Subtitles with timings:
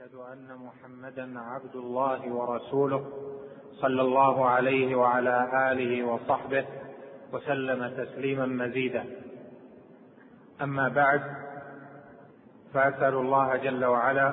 [0.00, 3.06] وأشهد أن محمدا عبد الله ورسوله
[3.72, 6.66] صلى الله عليه وعلى آله وصحبه
[7.32, 9.04] وسلم تسليما مزيدا.
[10.62, 11.22] أما بعد
[12.74, 14.28] فأسأل الله جل وعلا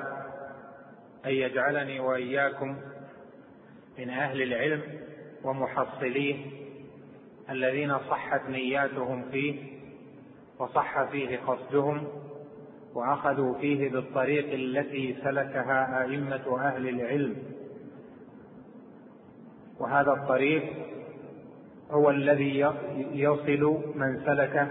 [1.26, 2.76] أن يجعلني وإياكم
[3.98, 4.82] من أهل العلم
[5.44, 6.46] ومحصليه
[7.50, 9.80] الذين صحت نياتهم فيه
[10.58, 12.08] وصح فيه قصدهم
[12.94, 17.36] واخذوا فيه بالطريق التي سلكها أئمة أهل العلم.
[19.80, 20.62] وهذا الطريق
[21.90, 22.58] هو الذي
[23.12, 24.68] يصل من سلكه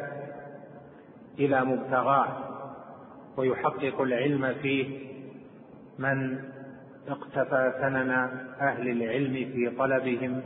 [1.39, 2.27] إلى مبتغاه
[3.37, 5.07] ويحقق العلم فيه
[5.99, 6.39] من
[7.07, 8.09] اقتفى سنن
[8.61, 10.41] أهل العلم في طلبهم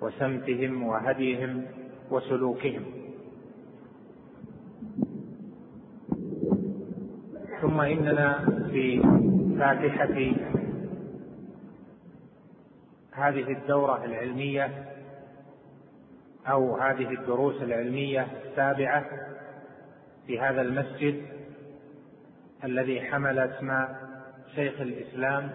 [0.00, 1.66] وسمتهم وهديهم
[2.10, 3.01] وسلوكهم.
[7.62, 9.02] ثم إننا في
[9.58, 10.34] فاتحة
[13.12, 14.86] هذه الدورة العلمية
[16.46, 19.06] أو هذه الدروس العلمية السابعة
[20.26, 21.22] في هذا المسجد
[22.64, 23.84] الذي حمل اسم
[24.54, 25.50] شيخ الإسلام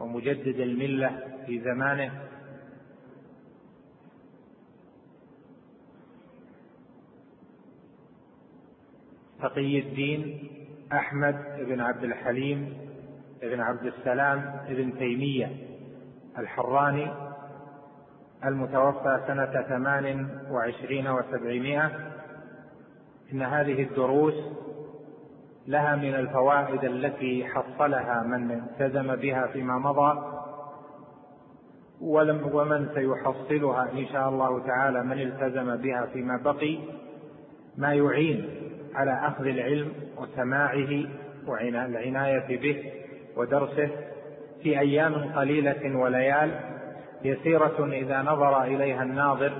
[0.00, 2.12] ومجدد الملة في زمانه.
[9.40, 10.48] تقي الدين
[10.92, 12.76] أحمد بن عبد الحليم
[13.42, 15.50] بن عبد السلام بن تيمية
[16.38, 17.12] الحراني
[18.44, 21.90] المتوفى سنة ثمان وعشرين وسبعمائة.
[23.32, 24.34] إن هذه الدروس
[25.66, 30.22] لها من الفوائد التي حصلها من التزم بها فيما مضى
[32.00, 36.78] ولم ومن سيحصلها إن شاء الله تعالى من التزم بها فيما بقي
[37.76, 38.61] ما يعين
[38.94, 41.04] على أخذ العلم وسماعه
[41.46, 42.92] والعناية به
[43.36, 43.90] ودرسه
[44.62, 46.60] في أيام قليلة وليال
[47.24, 49.52] يسيرة إذا نظر إليها الناظر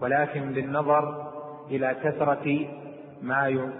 [0.00, 1.28] ولكن بالنظر
[1.70, 2.66] إلى كثرة
[3.22, 3.70] ما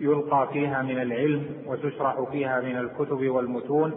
[0.00, 3.94] يلقى فيها من العلم وتشرح فيها من الكتب والمتون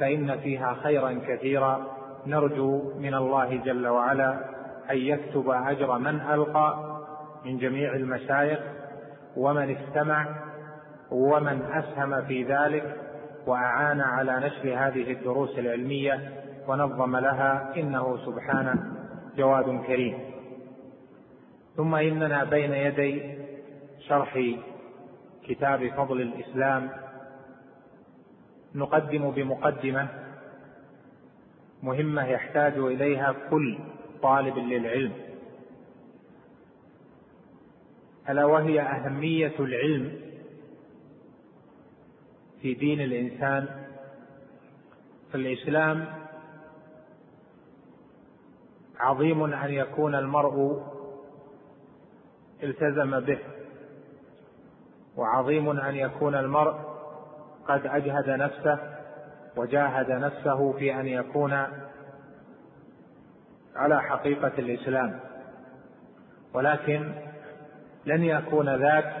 [0.00, 1.86] فإن فيها خيرا كثيرا.
[2.26, 4.30] نرجو من الله جل وعلا
[4.90, 6.98] أن يكتب أجر من ألقى
[7.44, 8.58] من جميع المشايخ
[9.36, 10.26] ومن استمع
[11.10, 12.96] ومن أسهم في ذلك
[13.46, 16.32] وأعان على نشر هذه الدروس العلمية
[16.68, 18.74] ونظم لها إنه سبحانه
[19.36, 20.18] جواد كريم.
[21.76, 23.38] ثم إننا بين يدي
[24.08, 24.38] شرح
[25.44, 26.90] كتاب فضل الإسلام
[28.74, 30.08] نقدم بمقدمة
[31.82, 33.78] مهمة يحتاج إليها كل
[34.22, 35.12] طالب للعلم.
[38.28, 40.20] ألا وهي أهمية العلم
[42.62, 43.68] في دين الإنسان؟
[45.32, 46.04] فالإسلام
[49.00, 50.82] عظيم أن يكون المرء
[52.62, 53.38] التزم به
[55.16, 56.74] وعظيم أن يكون المرء
[57.68, 58.78] قد أجهد نفسه
[59.56, 61.52] وجاهد نفسه في أن يكون
[63.76, 65.20] على حقيقة الإسلام.
[66.54, 67.12] ولكن
[68.06, 69.14] لن يكون ذاك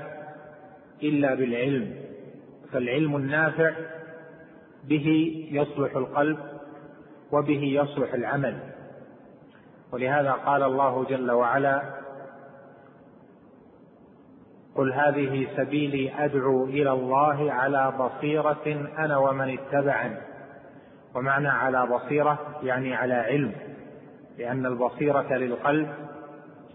[1.02, 1.94] إلا بالعلم
[2.72, 3.72] فالعلم النافع
[4.84, 6.38] به يصلح القلب
[7.32, 8.58] وبه يصلح العمل.
[9.92, 11.82] ولهذا قال الله جل وعلا
[14.74, 20.16] قل هذه سبيلي أدعو إلى الله على بصيرة أنا ومن اتبعني.
[21.14, 23.52] ومعنى على بصيرة يعني على علم
[24.38, 25.88] لأن البصيرة للقلب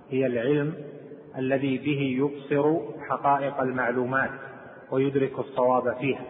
[0.10, 0.74] هي العلم
[1.38, 4.30] الذي به يبصر حقائق المعلومات
[4.92, 6.26] ويدرك الصواب فيها.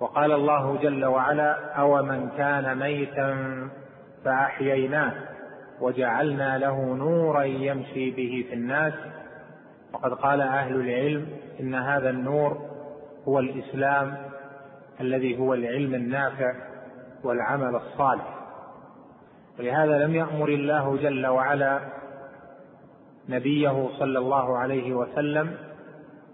[0.00, 3.36] وقال الله جل وعلا أومن كان ميتا
[4.24, 5.12] فأحييناه
[5.80, 8.94] وجعلنا له نورا يمشي به في الناس.
[9.92, 11.26] وقد قال أهل العلم
[11.60, 12.58] إن هذا النور
[13.28, 14.16] هو الإسلام
[15.00, 16.54] الذي هو العلم النافع
[17.24, 18.38] والعمل الصالح.
[19.58, 22.01] ولهذا لم يأمر الله جل وعلا
[23.28, 25.54] نبيه صلى الله عليه وسلم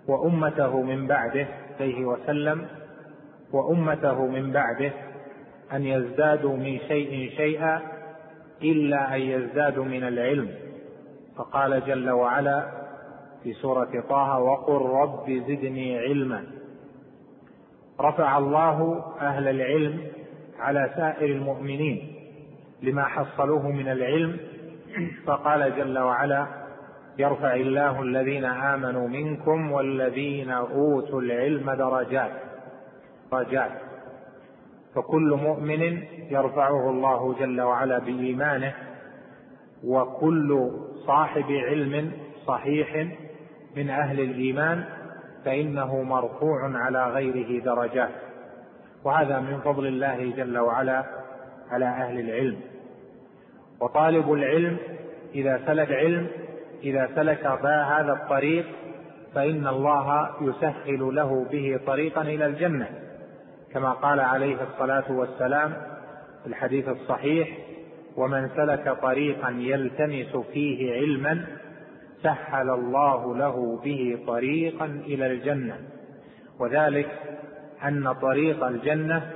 [0.08, 1.48] وأمته من بعده
[1.80, 2.66] عليه وسلم
[3.52, 4.92] وأمته من بعده
[5.72, 7.80] أن يزدادوا من شيء شيئا
[8.62, 10.50] إلا أن يزدادوا من العلم.
[11.36, 12.68] فقال جل وعلا
[13.42, 16.44] في سورة طه وقل رب زدني علما.
[18.00, 20.00] رفع الله أهل العلم
[20.58, 22.14] على سائر المؤمنين
[22.82, 24.36] لما حصلوه من العلم.
[25.26, 26.46] فقال جل وعلا
[27.18, 32.30] يرفع الله الذين آمنوا منكم والذين أوتوا العلم درجات
[33.32, 33.70] درجات.
[34.94, 38.74] فكل مؤمن يرفعه الله جل وعلا بإيمانه
[39.84, 40.70] وكل
[41.06, 42.12] صاحب علم
[42.46, 43.06] صحيح
[43.76, 44.84] من أهل الإيمان
[45.44, 48.10] فإنه مرفوع على غيره درجات.
[49.04, 51.04] وهذا من فضل الله جل وعلا
[51.70, 52.60] على أهل العلم.
[53.80, 54.76] وطالب العلم
[55.34, 56.28] إذا سلك علم
[56.82, 58.66] إذا سلك هذا الطريق
[59.34, 62.88] فإن الله يسهل له به طريقا إلى الجنة.
[63.72, 65.72] كما قال عليه الصلاة والسلام
[66.42, 67.58] في الحديث الصحيح
[68.16, 71.46] ومن سلك طريقا يلتمس فيه علما
[72.22, 75.76] سهل الله له به طريقا إلى الجنة.
[76.60, 77.08] وذلك
[77.84, 79.32] أن طريق الجنة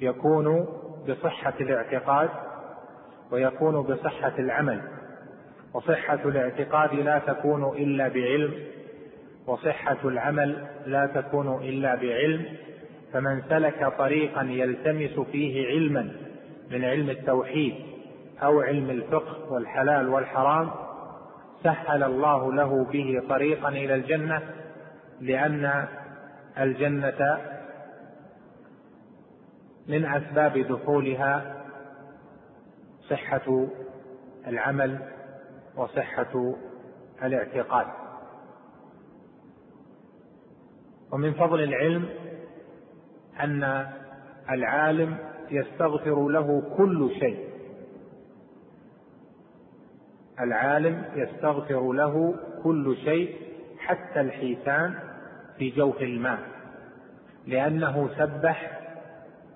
[0.00, 0.66] يكون
[1.08, 2.28] بصحة الاعتقاد
[3.30, 4.80] ويكون بصحة العمل.
[5.74, 8.54] وصحة الاعتقاد لا تكون إلا بعلم
[9.46, 12.44] وصحة العمل لا تكون إلا بعلم
[13.12, 16.12] فمن سلك طريقا يلتمس فيه علما
[16.70, 17.74] من علم التوحيد
[18.42, 20.70] أو علم الفقه والحلال والحرام
[21.62, 24.42] سهل الله له به طريقا إلى الجنة
[25.20, 25.86] لأن
[26.58, 27.38] الجنة
[29.88, 31.62] من أسباب دخولها
[33.10, 33.66] صحة
[34.46, 34.98] العمل
[35.76, 36.54] وصحة
[37.22, 37.86] الاعتقاد.
[41.12, 42.08] ومن فضل العلم
[43.40, 43.86] أن
[44.50, 45.16] العالم
[45.50, 47.52] يستغفر له كل شيء.
[50.40, 53.36] العالم يستغفر له كل شيء
[53.78, 54.94] حتى الحيتان
[55.58, 56.38] في جوف الماء
[57.46, 58.80] لأنه سبح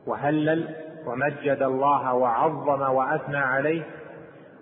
[0.06, 0.74] وهلل
[1.06, 3.82] ومجد الله وعظم وأثنى عليه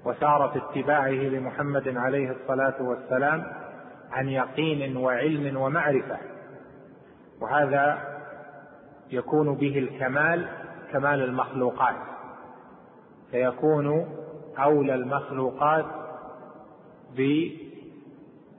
[0.04, 3.44] وسار في اتباعه لمحمد عليه الصلاة والسلام
[4.10, 6.18] عن يقين وعلم ومعرفة.
[7.40, 7.98] وهذا
[9.10, 10.48] يكون به الكمال
[10.92, 11.96] كمال المخلوقات.
[13.30, 14.06] فيكون
[14.58, 15.84] أولى المخلوقات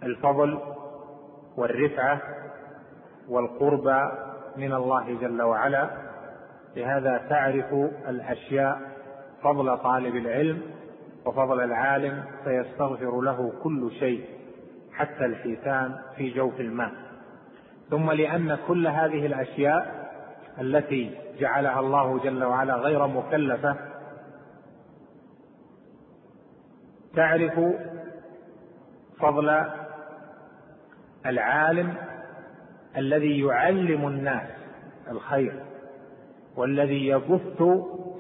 [0.02, 0.60] بالفضل
[1.58, 2.22] والرفعة
[3.30, 4.12] والقربى
[4.58, 5.90] من الله جل وعلا.
[6.76, 7.74] لهذا تعرف
[8.08, 8.82] الأشياء
[9.44, 10.75] فضل طالب العلم
[11.26, 14.26] وفضل العالم فيستغفر له كل شيء
[14.94, 16.92] حتى الحيتان في جوف الماء.
[17.90, 20.10] ثم لأن كل هذه الأشياء
[20.62, 23.76] التي جعلها الله جل وعلا غير مكلفة
[27.16, 27.60] تعرف
[29.20, 29.66] فضل
[31.26, 31.94] العالم
[32.98, 34.50] الذي يعلم الناس
[35.12, 35.64] الخير
[36.56, 37.58] والذي يبث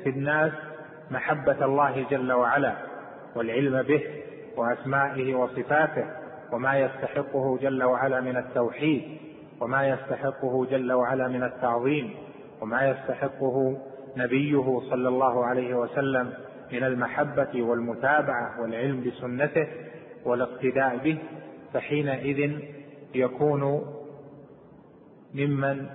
[0.04, 0.52] في الناس
[1.12, 2.76] محبة الله جل وعلا.
[3.36, 4.04] والعلم به
[4.58, 6.06] وأسمائه وصفاته
[6.54, 9.04] وما يستحقه جل وعلا من التوحيد
[9.62, 12.14] وما يستحقه جل وعلا من التعظيم
[12.62, 13.78] وما يستحقه
[14.18, 16.34] نبيه صلى الله عليه وسلم
[16.72, 19.68] من المحبة والمتابعة والعلم بسنته
[20.26, 21.18] والاقتداء به
[21.74, 22.60] فحينئذ
[23.16, 23.86] يكون
[25.34, 25.86] ممن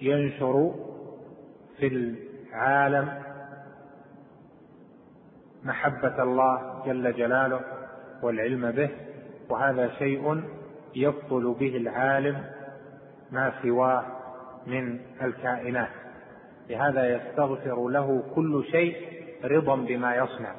[0.00, 0.74] ينشر
[1.78, 3.29] في العالم
[5.64, 7.60] محبة الله جل جلاله
[8.22, 8.90] والعلم به
[9.48, 10.42] وهذا شيء
[10.94, 12.44] يبطل به العالم
[13.30, 14.04] ما سواه
[14.66, 15.88] من الكائنات.
[16.70, 18.96] لهذا يستغفر له كل شيء
[19.44, 20.52] رضا بما يصنع.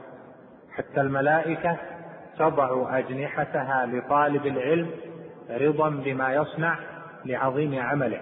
[0.71, 1.77] حتى الملائكة
[2.39, 4.89] تضع أجنحتها لطالب العلم
[5.49, 6.79] رضا بما يصنع
[7.25, 8.21] لعظيم عمله.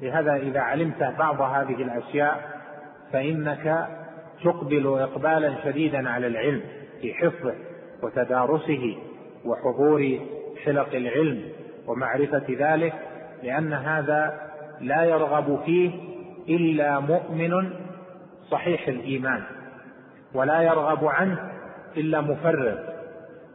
[0.00, 2.60] لهذا إذا علمت بعض هذه الأشياء
[3.12, 3.88] فإنك
[4.44, 6.60] تقبل إقبالا شديدا على العلم
[7.00, 7.54] في حفظه
[8.02, 8.96] وتدارسه
[9.44, 10.18] وحضور
[10.64, 11.42] حلق العلم
[11.86, 12.94] ومعرفة ذلك
[13.42, 14.40] لأن هذا
[14.80, 15.90] لا يرغب فيه
[16.48, 17.70] إلا مؤمن
[18.50, 19.42] صحيح الإيمان
[20.34, 21.50] ولا يرغب عنه
[21.96, 22.78] إلا مفرغ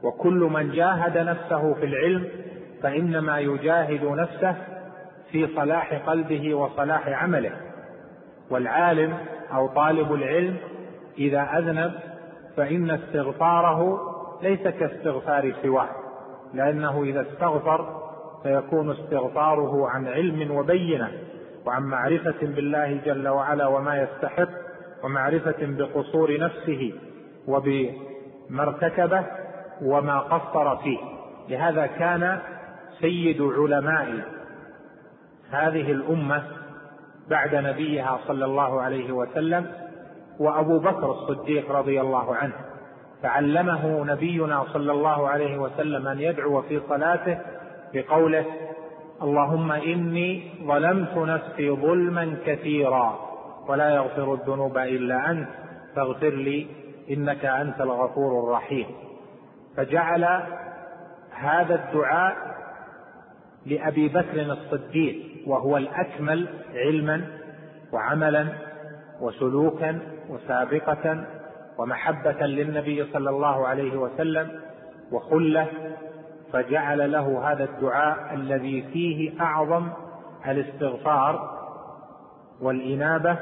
[0.03, 2.27] وكل من جاهد نفسه في العلم
[2.83, 4.55] فإنما يجاهد نفسه
[5.31, 7.51] في صلاح قلبه وصلاح عمله.
[8.49, 9.17] والعالم
[9.53, 10.57] أو طالب العلم
[11.17, 11.93] إذا أذنب
[12.57, 13.99] فإن استغفاره
[14.41, 15.89] ليس كاستغفار سواه
[16.53, 18.01] لأنه إذا استغفر
[18.43, 21.11] فيكون استغفاره عن علم وبينة
[21.65, 24.49] وعن معرفة بالله جل وعلا وما يستحق
[25.03, 26.93] ومعرفة بقصور نفسه
[27.47, 29.23] وبما ارتكبه
[29.81, 30.97] وما قصر فيه.
[31.49, 32.39] لهذا كان
[33.01, 34.07] سيد علماء
[35.51, 36.43] هذه الأمة
[37.29, 39.84] بعد نبيها صلى الله عليه وسلم
[40.39, 42.53] وأبو بكر الصديق رضي الله عنه
[43.23, 47.37] فعلمه نبينا صلى الله عليه وسلم أن يدعو في صلاته
[47.93, 48.45] بقوله
[49.21, 53.19] اللهم إني ظلمت نفسي ظلما كثيرا
[53.67, 55.47] ولا يغفر الذنوب إلا أنت
[55.95, 56.67] فاغفر لي
[57.09, 58.85] إنك أنت الغفور الرحيم.
[59.77, 60.23] فجعل
[61.31, 62.35] هذا الدعاء
[63.65, 65.15] لأبي بكر الصديق
[65.47, 67.21] وهو الأكمل علما
[67.93, 68.47] وعملا
[69.21, 71.25] وسلوكا وسابقة
[71.77, 74.47] ومحبة للنبي صلى الله عليه وسلم
[75.11, 75.67] وخلة
[76.53, 79.87] فجعل له هذا الدعاء الذي فيه أعظم
[80.47, 81.55] الاستغفار
[82.61, 83.37] والإنابة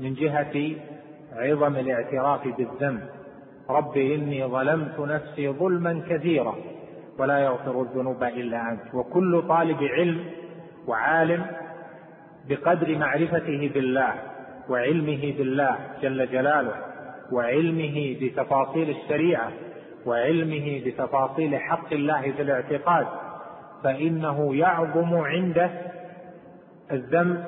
[0.00, 0.76] من جهة
[1.32, 3.00] عظم الاعتراف بالذنب.
[3.70, 6.54] رب إني ظلمت نفسي ظلما كثيرا
[7.18, 8.94] ولا يغفر الذنوب إلا أنت.
[8.94, 10.24] وكل طالب علم
[10.86, 11.46] وعالم
[12.48, 14.14] بقدر معرفته بالله
[14.70, 16.74] وعلمه بالله جل جلاله
[17.32, 19.52] وعلمه بتفاصيل الشريعة
[20.06, 23.06] وعلمه بتفاصيل حق الله في الاعتقاد
[23.84, 25.70] فإنه يعظم عنده
[26.92, 27.44] الذنب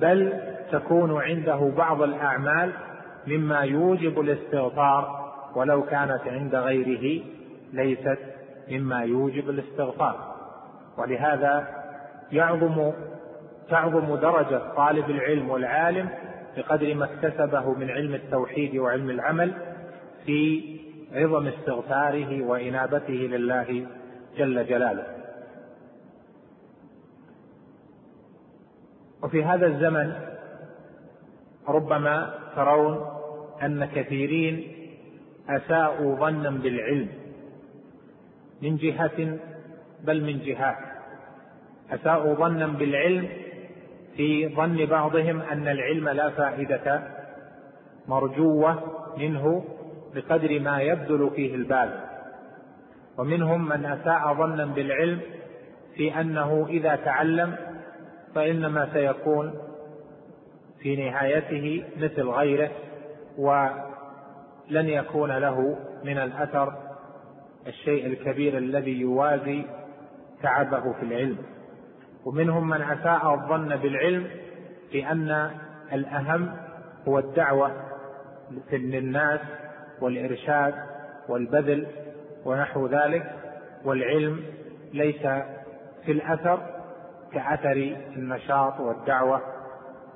[0.00, 0.32] بل
[0.72, 2.72] تكون عنده بعض الأعمال
[3.26, 5.24] مما يوجب الاستغفار
[5.56, 7.24] ولو كانت عند غيره
[7.72, 8.18] ليست
[8.70, 10.34] مما يوجب الاستغفار.
[10.98, 11.68] ولهذا
[12.32, 12.92] يعظم
[13.70, 16.08] تعظم درجة طالب العلم والعالم
[16.56, 19.54] بقدر ما اكتسبه من علم التوحيد وعلم العمل
[20.26, 20.62] في
[21.12, 23.86] عظم استغفاره وإنابته لله
[24.36, 25.06] جل جلاله.
[29.22, 30.12] وفي هذا الزمن
[31.68, 33.06] ربما ترون
[33.62, 34.72] أن كثيرين
[35.48, 37.08] أساءوا ظنا بالعلم
[38.62, 39.38] من جهة
[40.04, 40.78] بل من جهات.
[41.90, 43.28] أساءوا ظنا بالعلم
[44.16, 47.02] في ظن بعضهم أن العلم لا فائدة
[48.08, 48.82] مرجوة
[49.18, 49.64] منه
[50.14, 52.00] بقدر ما يبذل فيه البال.
[53.18, 55.20] ومنهم من أساء ظنا بالعلم
[55.94, 57.56] في أنه إذا تعلم
[58.34, 59.54] فإنما سيكون
[60.80, 62.70] في نهايته مثل غيره
[63.38, 66.72] ولن يكون له من الأثر
[67.66, 69.62] الشيء الكبير الذي يوازي
[70.42, 71.38] تعبه في العلم.
[72.24, 74.26] ومنهم من أساء الظن بالعلم
[74.92, 75.50] بأن
[75.92, 76.56] الأهم
[77.08, 77.70] هو الدعوة
[78.72, 79.40] للناس
[80.00, 80.74] والإرشاد
[81.28, 81.86] والبذل
[82.44, 83.32] ونحو ذلك
[83.84, 84.44] والعلم
[84.92, 85.22] ليس
[86.04, 86.60] في الأثر
[87.32, 89.40] كأثر النشاط والدعوة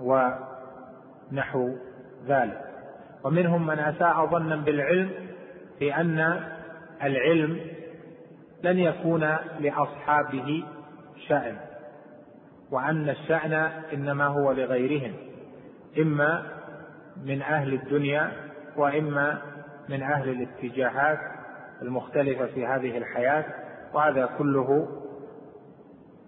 [0.00, 1.70] ونحو
[2.26, 2.64] ذلك.
[3.24, 5.10] ومنهم من أساء ظنا بالعلم
[5.80, 6.40] بأن
[7.02, 7.60] العلم
[8.62, 10.64] لن يكون لأصحابه
[11.28, 11.67] شأن.
[12.70, 13.52] وأن الشأن
[13.92, 15.12] إنما هو لغيرهم
[15.98, 16.42] إما
[17.24, 18.32] من أهل الدنيا
[18.76, 19.42] وإما
[19.88, 21.18] من أهل الاتجاهات
[21.82, 23.44] المختلفة في هذه الحياة
[23.94, 24.88] وهذا كله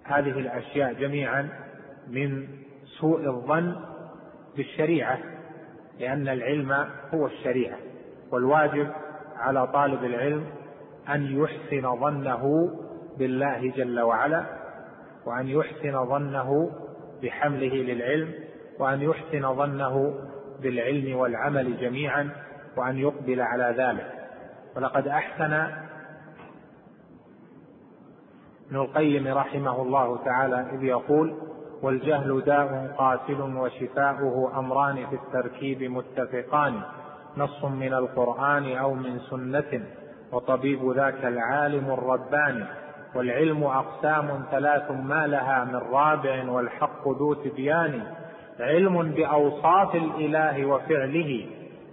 [0.05, 1.49] هذه الأشياء جميعا
[2.09, 2.49] من
[3.01, 3.77] سوء الظن
[4.57, 5.19] بالشريعة
[5.99, 6.73] لأن العلم
[7.15, 7.79] هو الشريعة
[8.33, 8.93] والواجب
[9.37, 10.45] على طالب العلم
[11.09, 12.71] أن يحسن ظنه
[13.19, 14.60] بالله جل وعلا.
[15.27, 16.71] وأن يحسن ظنه
[17.23, 18.35] بحمله للعلم
[18.79, 20.15] وأن يحسن ظنه
[20.63, 22.31] بالعلم والعمل جميعا
[22.77, 24.13] وأن يقبل على ذلك.
[24.77, 25.53] ولقد أحسن
[28.71, 31.35] ابن القيم رحمه الله تعالى إذ يقول
[31.83, 36.81] والجهل داء قاتل وشفاؤه أمران في التركيب متفقان
[37.37, 39.83] نص من القرآن أو من سنة
[40.33, 42.65] وطبيب ذاك العالم الرباني.
[43.15, 48.03] والعلم أقسام ثلاث ما لها من رابع والحق ذو تبيان.
[48.61, 51.47] علم بأوصاف الإله وفعله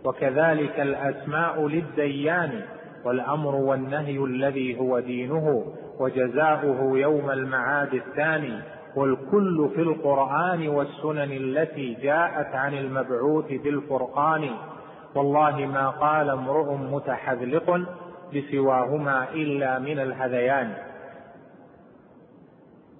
[0.06, 2.62] وكذلك الأسماء للديان
[3.06, 5.66] والأمر والنهي الذي هو دينه
[6.00, 8.60] وجزاؤه يوم المعاد الثاني.
[8.96, 14.50] والكل في القرآن والسنن التي جاءت عن المبعوث بالفرقان.
[15.16, 17.82] والله ما قال امرؤ متحذلق
[18.36, 20.87] بسواهما إلا من الهذيان.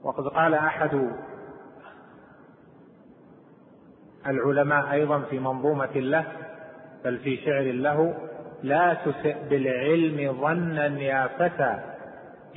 [0.08, 1.12] وقد قال أحد
[4.28, 6.26] العلماء أيضا في منظومة له
[7.06, 8.14] بل في شعر له
[8.64, 11.80] لا تسئ بالعلم ظنا يا فتى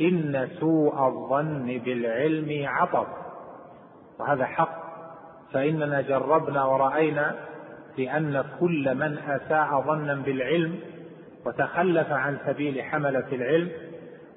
[0.00, 3.06] إن سوء الظن بالعلم عطب
[4.18, 4.80] وهذا حق
[5.52, 7.34] فإننا جربنا ورأينا
[7.96, 10.80] بأن كل من أساء ظنا بالعلم
[11.46, 13.70] وتخلف عن سبيل حملة العلم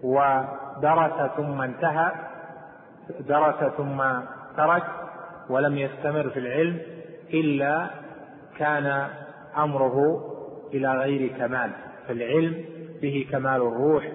[0.03, 2.32] ودرس ثم انتهى.
[3.19, 4.03] درس ثم
[4.57, 4.83] ترك
[5.49, 6.79] ولم يستمر في العلم
[7.33, 7.87] إلا
[8.57, 9.07] كان
[9.57, 10.19] أمره
[10.73, 11.71] إلى غير كمال.
[12.07, 12.65] فالعلم
[13.01, 14.07] به كمال الروح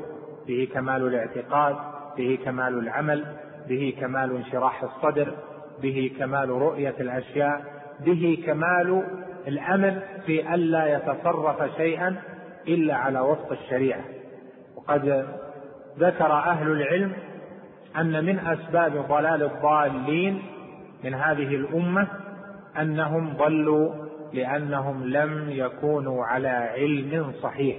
[0.47, 1.77] به كمال الاعتقاد
[2.17, 3.25] به كمال العمل
[3.69, 5.35] به كمال انشراح الصدر
[5.83, 7.63] به كمال رؤية الأشياء
[8.01, 9.03] به كمال
[9.49, 12.17] الأمن في ألا يتصرف شيئا
[12.69, 14.01] إلا على وفق الشريعة.
[14.77, 15.27] وقد
[15.99, 17.13] ذكر أهل العلم
[18.01, 20.43] أن من أسباب ضلال الضالين
[21.05, 22.09] من هذه الأمة
[22.81, 23.93] أنهم ضلوا
[24.33, 27.77] لأنهم لم يكونوا على علم صحيح.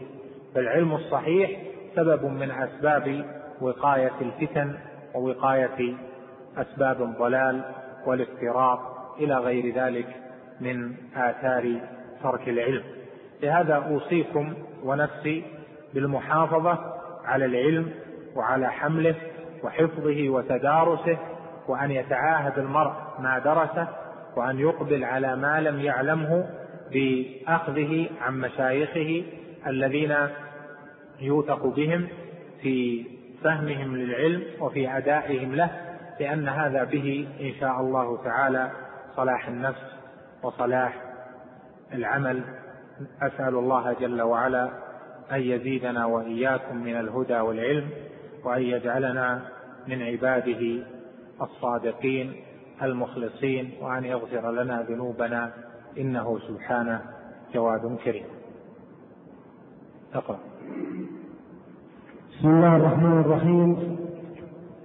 [0.56, 1.52] فالعلم الصحيح
[1.96, 3.26] سبب من أسباب
[3.62, 4.78] وقاية الفتن
[5.16, 5.94] ووقاية
[6.58, 7.62] أسباب الضلال
[8.06, 8.80] والافتراق
[9.20, 10.08] إلى غير ذلك
[10.62, 11.80] من آثار
[12.24, 12.84] ترك العلم.
[13.44, 15.44] لهذا أوصيكم ونفسي
[15.94, 16.78] بالمحافظة
[17.26, 17.92] على العلم
[18.36, 19.16] وعلى حمله
[19.64, 21.18] وحفظه وتدارسه
[21.68, 23.88] وأن يتعاهد المرء ما درسه
[24.38, 26.50] وأن يقبل على ما لم يعلمه
[26.92, 29.24] بأخذه عن مشايخه
[29.68, 30.16] الذين
[31.22, 32.08] يوثق بهم
[32.62, 33.06] في
[33.44, 35.70] فهمهم للعلم وفي أدائهم له
[36.20, 38.72] لأن هذا به إن شاء الله تعالى
[39.16, 39.96] صلاح النفس
[40.44, 41.02] وصلاح
[41.94, 42.44] العمل.
[43.22, 44.70] أسأل الله جل وعلا
[45.32, 47.90] أن يزيدنا وإياكم من الهدى والعلم.
[48.46, 49.42] وأن يجعلنا
[49.88, 50.84] من عباده
[51.42, 52.34] الصادقين
[52.84, 55.52] المخلصين وأن يغفر لنا ذنوبنا
[55.98, 57.02] إنه سبحانه
[57.54, 58.26] جواد كريم.
[60.14, 60.40] اقرأ.
[62.32, 63.98] بسم الله الرحمن الرحيم.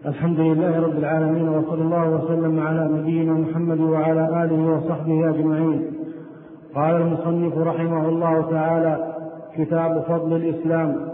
[0.07, 5.93] الحمد لله رب العالمين وصلى الله وسلم على نبينا محمد وعلى آله وصحبه أجمعين.
[6.75, 9.15] قال المصنف رحمه الله تعالى
[9.57, 11.14] كتاب فضل الإسلام.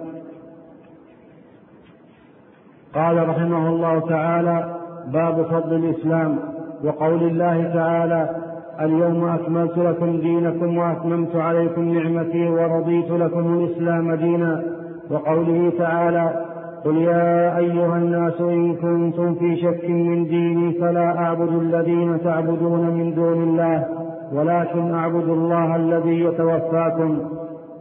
[2.94, 4.64] قال رحمه الله تعالى
[5.12, 6.38] باب فضل الإسلام.
[6.84, 8.28] وقول الله تعالى
[8.80, 14.62] اليوم أكملت لكم دينكم وأتممت عليكم نعمتي ورضيت لكم الإسلام دينا.
[15.10, 16.44] وقوله تعالى
[16.84, 23.14] قل يا أيها الناس إن كنتم في شك من ديني فلا أعبد الذين تعبدون من
[23.14, 23.86] دون الله
[24.32, 27.18] ولكن أعبد الله الذي يتوفاكم.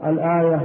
[0.05, 0.59] الآية.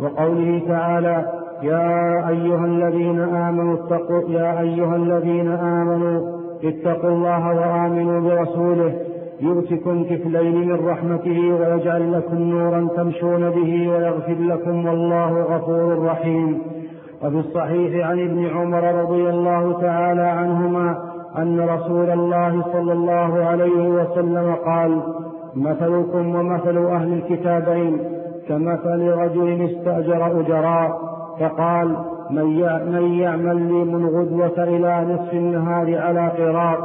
[0.00, 6.20] وقوله تعالى يا أيها الذين آمنوا اتقوا يا أيها الذين آمنوا
[6.64, 8.92] اتقوا الله وآمنوا برسوله.
[9.40, 16.58] يؤتكم كفلين من رحمته ويجعل لكم نورا تمشون به ويغفر لكم والله غفور رحيم.
[17.24, 20.98] وفي الصحيح عن ابن عمر رضي الله تعالى عنهما
[21.38, 25.00] أن رسول الله صلى الله عليه وسلم قال
[25.56, 27.98] مثلكم ومثل أهل الكتابين
[28.48, 31.09] كمثل رجل استأجر أجراء
[31.40, 31.96] فقال
[32.30, 32.58] من
[33.18, 36.78] يعمل لي من غدوة إلى نصف النهار على قراط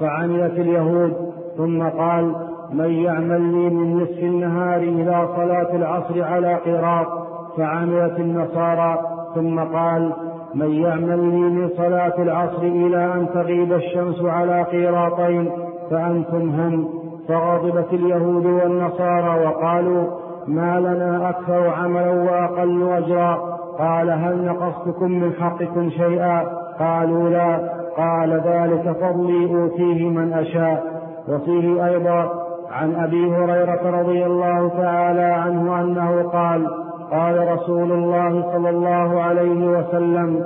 [0.00, 1.12] فعملت اليهود.
[1.56, 2.34] ثم قال
[2.72, 7.06] من يعمل لي من نصف النهار إلى صلاة العصر على قراط
[7.56, 8.98] فعملت النصارى.
[9.34, 10.12] ثم قال
[10.54, 15.50] من يعمل لي من صلاة العصر إلى أن تغيب الشمس على قيراطين
[15.90, 16.88] فأنتم هم.
[17.28, 20.04] فغضبت اليهود والنصارى وقالوا
[20.46, 23.49] ما لنا أكثر عملا وأقل أجرا.
[23.80, 26.42] قال هل نقصتكم من حقكم شيئا؟
[26.78, 27.58] قالوا لا.
[27.96, 31.00] قال ذلك فضلي أوتيه من أشاء.
[31.28, 32.30] وفيه أيضا
[32.72, 36.66] عن أبي هريرة رضي الله تعالى عنه أنه قال
[37.12, 40.44] قال رسول الله صلى الله عليه وسلم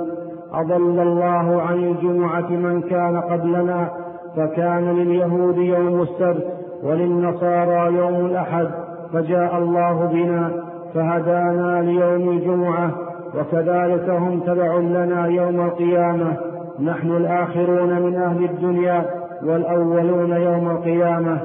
[0.53, 3.89] أضل الله عن الجمعة من كان قبلنا
[4.37, 6.47] فكان لليهود يوم السبت
[6.83, 8.67] وللنصارى يوم الأحد
[9.13, 10.51] فجاء الله بنا
[10.93, 12.91] فهدانا ليوم الجمعة
[13.37, 16.37] وكذلك هم تبع لنا يوم القيامة.
[16.79, 19.05] نحن الآخرون من أهل الدنيا
[19.43, 21.39] والأولون يوم القيامة.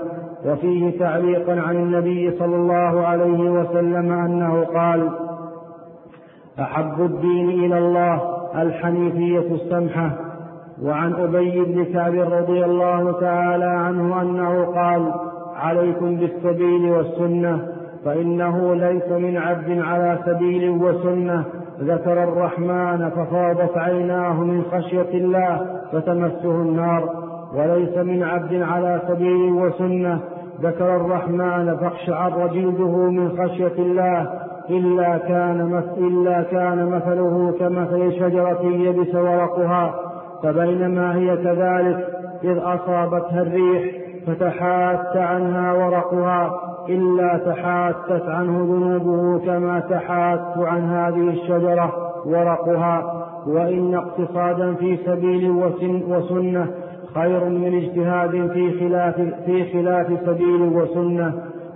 [0.47, 5.09] وفيه تعليقا عن النبي صلى الله عليه وسلم أنه قال
[6.61, 8.21] أحب الدين إلى الله
[8.63, 10.11] الحنيفية السمحة.
[10.83, 15.13] وعن أبي بن كعب رضي الله تعالى عنه أنه قال
[15.57, 17.67] عليكم بالسبيل والسنة
[18.05, 21.45] فإنه ليس من عبد على سبيل وسنة
[21.83, 27.09] ذكر الرحمن ففاضت عيناه من خشية الله فتمسه النار.
[27.55, 30.21] وليس من عبد على سبيل وسنة.
[30.63, 34.31] ذكر الرحمن فاقشعر جلده من خشية الله.
[34.71, 39.95] إلا كان إلا كان مثله كمثل شجرة يبس ورقها.
[40.43, 42.07] فبينما هي كذلك
[42.45, 43.95] إذ أصابتها الريح
[44.27, 46.70] فتحات عنها ورقها.
[46.95, 51.93] إلا تحاتت عنه ذنوبه كما تحات عن هذه الشجرة
[52.27, 53.27] ورقها.
[53.47, 56.67] وإن اقتصادا في سبيل وسن وسنة
[57.15, 61.33] خير من اجتهاد في خلاف في خلاف سبيل وسنة.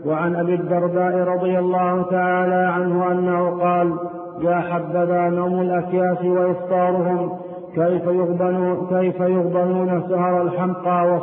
[0.07, 3.93] وعن أبي الدرداء رضي الله تعالى عنه أنه قال
[4.41, 7.31] يا حبذا نوم الأكياس وإفطارهم.
[7.75, 11.21] كيف يغبنون كيف يغبنون سهر الحمقى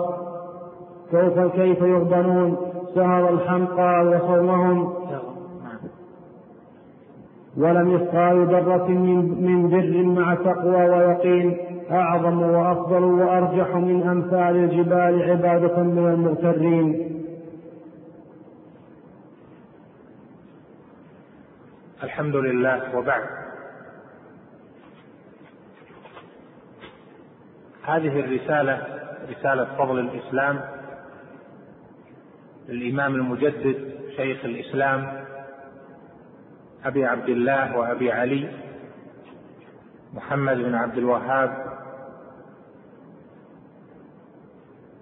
[1.12, 4.93] كيف كيف يغبنون؟ سهر الحمقى وصومهم.
[7.58, 11.58] ولم يثقال ذرة من بر مع تقوى ويقين.
[11.91, 17.12] أعظم وأفضل وأرجح من أمثال الجبال عبادة من المغترين.
[22.04, 22.97] الحمد لله.
[22.97, 23.23] وبعد.
[27.84, 28.82] هذه الرسالة
[29.30, 30.81] رسالة فضل الإسلام.
[32.69, 35.26] للإمام المجدد شيخ الإسلام
[36.86, 38.50] أبي عبد الله وأبي علي
[40.13, 41.71] محمد بن عبد الوهاب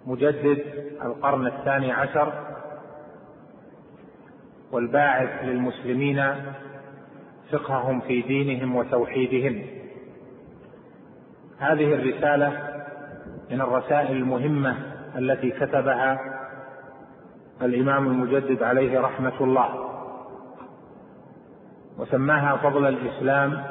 [0.06, 0.64] مجدد
[1.06, 2.34] القرن الثاني عشر
[4.72, 6.36] والباعث للمسلمين
[7.52, 9.66] فقههم في دينهم وتوحيدهم.
[11.60, 12.70] هذه الرسالة
[13.52, 14.76] من الرسائل المهمة
[15.18, 16.39] التي كتبها
[17.62, 19.90] الإمام المجدد عليه رحمة الله.
[21.98, 23.64] وسماها فضل الإسلام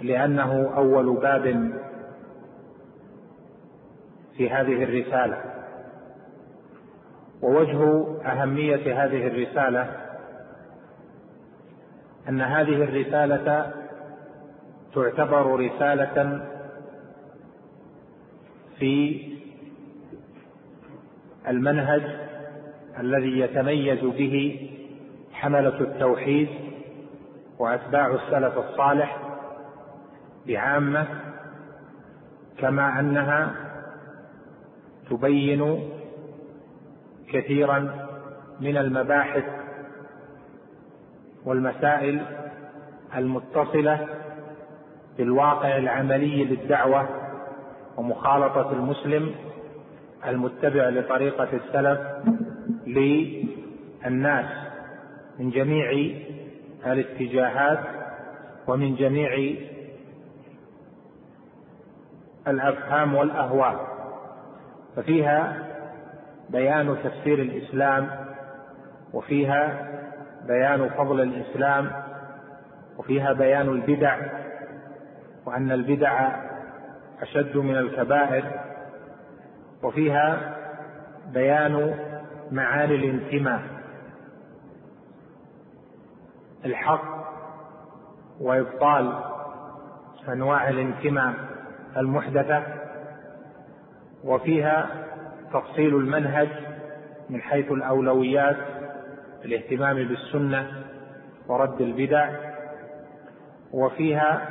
[0.00, 1.72] لأنه أول باب
[4.36, 5.42] في هذه الرسالة.
[7.42, 10.02] ووجه أهمية هذه الرسالة
[12.28, 13.72] أن هذه الرسالة
[14.94, 16.40] تعتبر رسالة
[18.78, 19.22] في
[21.48, 22.02] المنهج
[23.00, 24.68] الذي يتميز به
[25.32, 26.48] حملة التوحيد
[27.58, 29.18] وأتباع السلف الصالح
[30.46, 31.06] بعامة
[32.58, 33.54] كما أنها
[35.10, 35.90] تبين
[37.32, 38.08] كثيرا
[38.60, 39.44] من المباحث
[41.44, 42.22] والمسائل
[43.16, 44.08] المتصلة
[45.18, 47.08] بالواقع العملي للدعوة
[47.96, 49.34] ومخالطة المسلم
[50.26, 52.00] المتبع لطريقة السلف
[52.86, 54.46] للناس
[55.38, 55.90] من جميع
[56.86, 57.78] الاتجاهات
[58.66, 59.56] ومن جميع
[62.48, 63.92] الأفهام والاهواء
[64.96, 65.68] ففيها
[66.50, 68.10] بيان تفسير الإسلام
[69.12, 69.88] وفيها
[70.46, 71.90] بيان فضل الإسلام
[72.98, 74.18] وفيها بيان البدع
[75.46, 76.28] وأن البدع
[77.22, 78.44] أشد من الكبائر.
[79.82, 80.56] وفيها
[81.32, 81.94] بيان
[82.50, 83.62] معاني الانتماء.
[86.64, 87.02] الحق
[88.40, 89.12] وإبطال
[90.28, 91.34] أنواع الانتماء
[91.96, 92.62] المحدثة
[94.24, 94.86] وفيها
[95.52, 96.48] تفصيل المنهج
[97.30, 98.56] من حيث الأولويات
[99.44, 100.84] الاهتمام بالسنة
[101.48, 102.30] ورد البدع
[103.72, 104.48] وفيها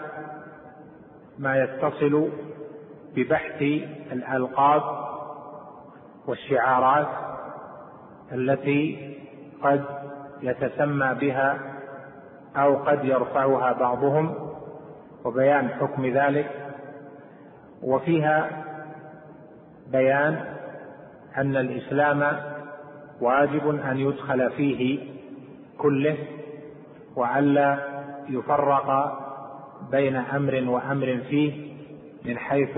[1.40, 2.30] ما يتصل
[3.16, 3.62] ببحث
[4.12, 5.11] الألقاب
[6.32, 7.08] والشعارات
[8.32, 9.16] التي
[9.64, 9.84] قد
[10.42, 11.60] يتسمى بها
[12.56, 14.36] أو قد يرفعها بعضهم
[15.26, 16.50] وبيان حكم ذلك
[17.84, 18.50] وفيها
[19.92, 20.46] بيان
[21.38, 22.38] أن الإسلام
[23.22, 25.00] واجب أن يدخل فيه
[25.78, 26.18] كله
[27.16, 27.78] والا
[28.30, 29.20] يفرق
[29.92, 31.74] بين أمر وأمر فيه
[32.26, 32.78] من حيث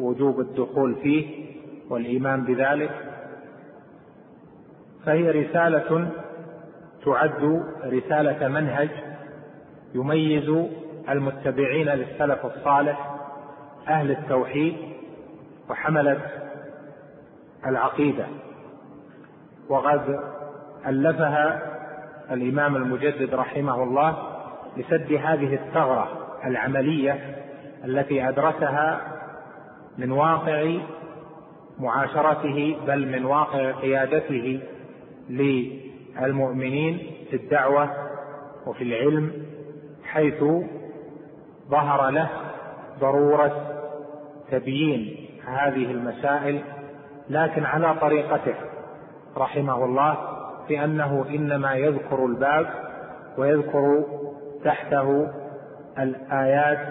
[0.00, 1.49] وجوب الدخول فيه.
[1.90, 2.90] والإيمان بذلك
[5.06, 6.10] فهي رسالة
[7.04, 8.88] تعد رسالة منهج
[9.94, 10.68] يميز
[11.08, 13.16] المتبعين للسلف الصالح
[13.88, 14.76] أهل التوحيد
[15.70, 16.20] وحملة
[17.66, 18.26] العقيدة.
[19.68, 20.20] وقد
[20.86, 21.62] ألفها
[22.30, 24.16] الإمام المجدد رحمه الله
[24.76, 26.08] لسد هذه الثغرة
[26.44, 27.36] العملية
[27.84, 29.00] التي ادرسها
[29.98, 30.78] من واقع
[31.80, 34.60] معاشرته بل من واقع قيادته
[35.30, 36.98] للمؤمنين
[37.30, 37.90] في الدعوة
[38.66, 39.32] وفي العلم
[40.04, 40.44] حيث
[41.70, 42.28] ظهر له
[43.00, 43.66] ضرورة
[44.50, 46.62] تبيين هذه المسائل
[47.30, 48.54] لكن على طريقته
[49.36, 50.16] رحمه الله
[50.68, 52.66] في أنه إنما يذكر الباب
[53.38, 54.04] ويذكر
[54.64, 55.28] تحته
[55.98, 56.88] الآيات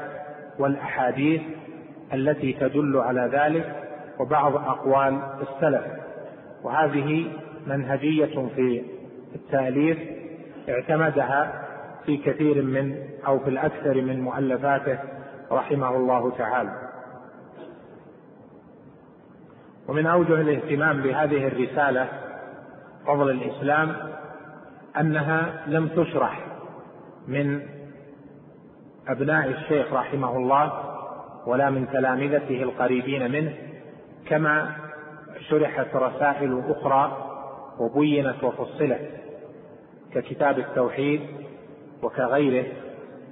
[0.59, 1.41] والأحاديث
[2.13, 3.88] التي تدل على ذلك
[4.19, 5.83] وبعض أقوال السلف.
[6.63, 7.31] وهذه
[7.67, 8.83] منهجية في
[9.35, 9.97] التأليف
[10.69, 11.65] اعتمدها
[12.05, 12.95] في كثير من
[13.27, 14.99] أو في الأكثر من مؤلفاته
[15.51, 16.89] رحمه الله تعالى.
[19.87, 22.07] ومن أوجه الاهتمام بهذه الرسالة
[23.07, 23.95] فضل الإسلام
[24.99, 26.39] أنها لم تشرح
[27.27, 27.61] من
[29.07, 30.73] أبناء الشيخ رحمه الله
[31.47, 33.53] ولا من تلامذته القريبين منه
[34.29, 34.71] كما
[35.49, 37.25] شرحت رسائل أخرى
[37.79, 39.09] وبينت وفصلت
[40.13, 41.21] ككتاب التوحيد
[42.03, 42.65] وكغيره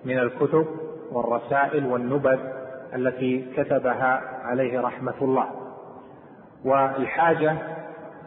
[0.05, 0.67] من الكتب
[1.11, 2.39] والرسائل والنبذ
[2.95, 5.47] التي كتبها عليه رحمة الله.
[6.65, 7.55] والحاجة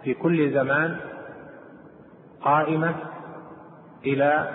[0.05, 0.97] في كل زمان
[2.43, 2.95] قائمة
[4.07, 4.49] إلى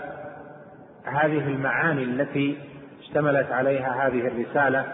[1.04, 2.58] هذه المعاني التي
[3.00, 4.86] اشتملت عليها هذه الرسالة.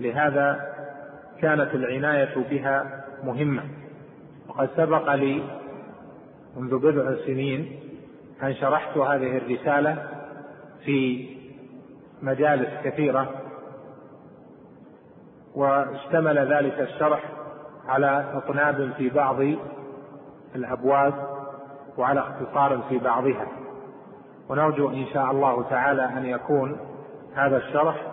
[0.00, 0.71] لهذا
[1.42, 3.62] كانت العناية بها مهمة.
[4.48, 5.42] وقد سبق لي
[6.56, 7.80] منذ بضع سنين
[8.42, 10.08] أن شرحت هذه الرسالة
[10.84, 11.28] في
[12.22, 13.30] مجالس كثيرة
[15.54, 17.24] واشتمل ذلك الشرح
[17.88, 19.36] على اطناب في بعض
[20.54, 21.14] الأبواب
[21.98, 23.46] وعلى اختصار في بعضها.
[24.48, 26.76] ونرجو إن شاء الله تعالى أن يكون
[27.34, 28.06] هذا الشرح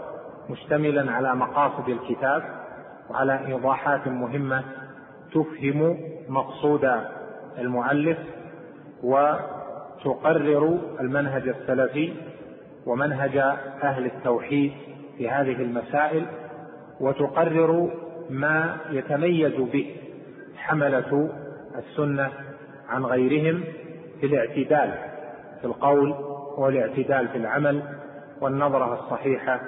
[0.50, 2.59] مشتملا على مقاصد الكتاب
[3.10, 4.64] وعلى إيضاحات مهمة
[5.34, 5.98] تفهم
[6.30, 6.90] مقصود
[7.60, 8.18] المؤلف
[9.04, 12.14] وتقرر المنهج السلفي
[12.86, 13.38] ومنهج
[13.84, 14.72] أهل التوحيد
[15.18, 16.26] في هذه المسائل
[17.00, 17.92] وتقرر
[18.30, 19.96] ما يتميز به
[20.58, 21.30] حملة
[21.78, 22.32] السنة
[22.90, 23.64] عن غيرهم
[24.20, 24.94] في الاعتدال
[25.62, 26.16] في القول
[26.58, 27.84] والاعتدال في العمل
[28.42, 29.62] والنظرة الصحيحة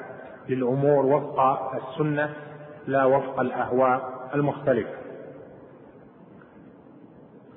[0.49, 2.29] للأمور وفق السنة
[2.87, 5.01] لا وفق الأهواء المختلفه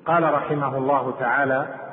[0.05, 1.85] قال رحمه الله تعالى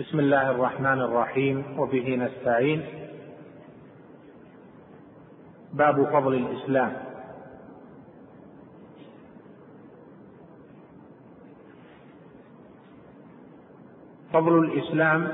[0.00, 2.82] بسم الله الرحمن الرحيم وبه نستعين.
[5.72, 6.92] باب فضل الإسلام.
[14.32, 15.32] فضل الإسلام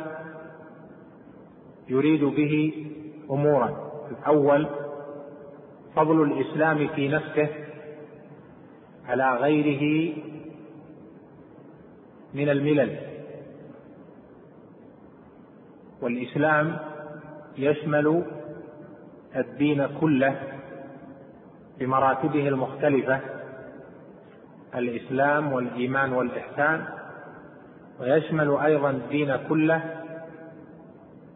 [1.88, 2.86] يريد به
[3.30, 3.90] امورا.
[4.10, 4.68] الأول
[5.96, 7.48] فضل الإسلام في نفسه
[9.06, 10.14] على غيره
[12.34, 12.96] من الملل.
[16.02, 16.76] والإسلام
[17.58, 18.24] يشمل
[19.36, 20.42] الدين كله
[21.78, 23.20] بمراتبه المختلفة
[24.74, 26.84] الإسلام والإيمان والإحسان.
[28.00, 30.02] ويشمل أيضا الدين كله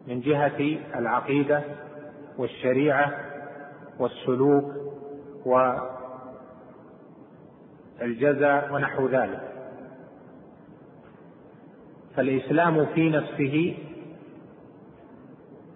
[0.07, 1.63] من جهة العقيدة
[2.37, 3.24] والشريعة
[3.99, 4.65] والسلوك
[8.01, 9.51] والجزاء ونحو ذلك.
[12.15, 13.77] فالإسلام في نفسه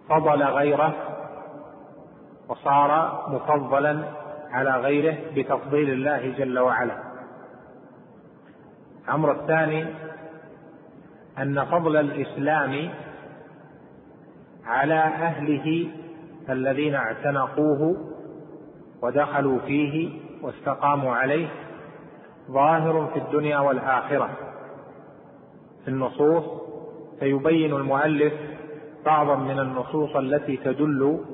[0.10, 0.96] فضل غيره
[2.50, 4.04] وصار مفضلا
[4.52, 7.10] على غيره بتفضيل الله جل وعلا.
[9.08, 9.86] الأمر الثاني
[11.38, 12.90] أن فضل الإسلام
[14.66, 15.92] على أهله
[16.50, 18.09] الذين اعتنقوه
[19.02, 21.48] ودخلوا فيه واستقاموا عليه
[22.52, 24.30] ظاهر في الدنيا والآخرة.
[25.84, 26.44] في النصوص
[27.20, 28.34] فيبين المؤلف
[29.06, 31.26] بعضا من النصوص التي تدل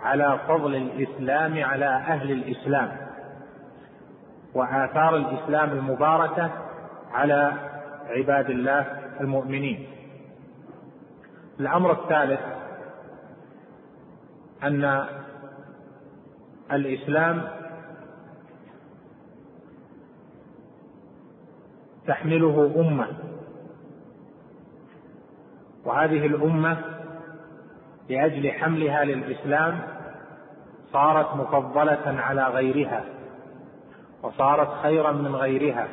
[0.00, 2.96] على فضل الإسلام على أهل الإسلام
[4.54, 6.50] وآثار الإسلام المباركة
[7.12, 7.52] على
[8.08, 8.86] عباد الله
[9.20, 9.86] المؤمنين.
[11.60, 12.40] الأمر الثالث
[14.62, 15.06] أن
[16.72, 17.48] الإسلام
[22.06, 23.06] تحمله أمة
[25.84, 26.76] وهذه الأمة
[28.08, 29.78] لأجل حملها للإسلام
[30.92, 33.04] صارت مفضلة على غيرها
[34.22, 35.88] وصارت خيرا من غيرها.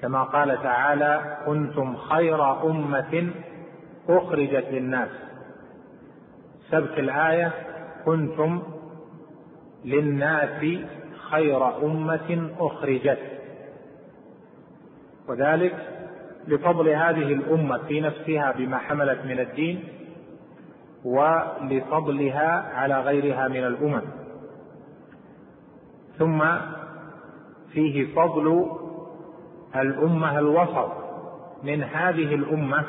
[0.00, 3.30] كما قال تعالى كنتم خير أمة
[4.08, 5.10] أخرجت للناس.
[6.70, 7.52] سبك الآية
[8.04, 8.62] كنتم
[9.84, 10.80] للناس
[11.30, 13.18] خير أمة أخرجت.
[15.28, 15.74] وذلك
[16.48, 19.84] لفضل هذه الأمة في نفسها بما حملت من الدين
[21.04, 24.02] ولفضلها على غيرها من الأمم.
[26.18, 26.44] ثم
[27.72, 28.66] فيه فضل
[29.76, 30.92] الأمة الوسط
[31.62, 32.84] من هذه الأمة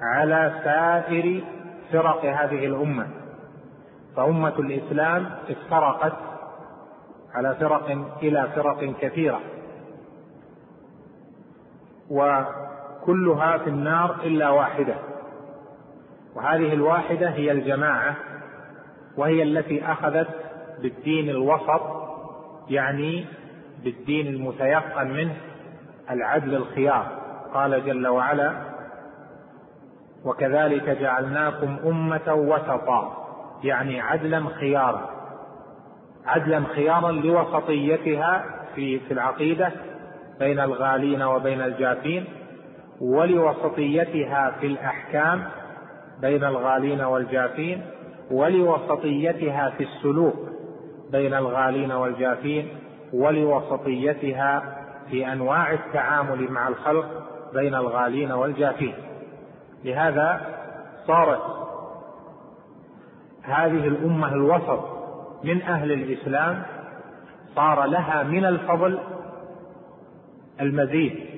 [0.00, 1.44] على سائر
[1.92, 3.06] فرق هذه الأمة.
[4.18, 6.12] فأمة الإسلام افترقت
[7.34, 7.90] على فرق
[8.22, 9.40] إلى فرق كثيرة.
[12.10, 14.94] وكلها في النار إلا واحدة.
[16.34, 18.16] وهذه الواحدة هي الجماعة
[19.16, 20.28] وهي التي أخذت
[20.82, 21.82] بالدين الوسط
[22.68, 23.26] يعني
[23.84, 25.36] بالدين المتيقن منه
[26.10, 27.06] العدل الخيار.
[27.54, 28.52] قال جل وعلا
[30.24, 33.17] وكذلك جعلناكم أمة وسطا.
[33.62, 35.10] يعني عدلا خيارا
[36.26, 38.44] عدلا خيارا لوسطيتها
[38.74, 39.72] في في العقيدة
[40.38, 42.24] بين الغالين وبين الجافين
[43.00, 45.44] ولوسطيتها في الأحكام
[46.20, 47.82] بين الغالين والجافين
[48.30, 50.36] ولوسطيتها في السلوك
[51.12, 52.68] بين الغالين والجافين
[53.12, 54.78] ولوسطيتها
[55.10, 57.06] في أنواع التعامل مع الخلق
[57.54, 58.94] بين الغالين والجافين.
[59.84, 60.40] لهذا
[61.06, 61.57] صارت
[63.48, 64.98] هذه الأمة الوسط
[65.44, 66.62] من أهل الإسلام
[67.54, 68.98] صار لها من الفضل
[70.60, 71.28] المزيد.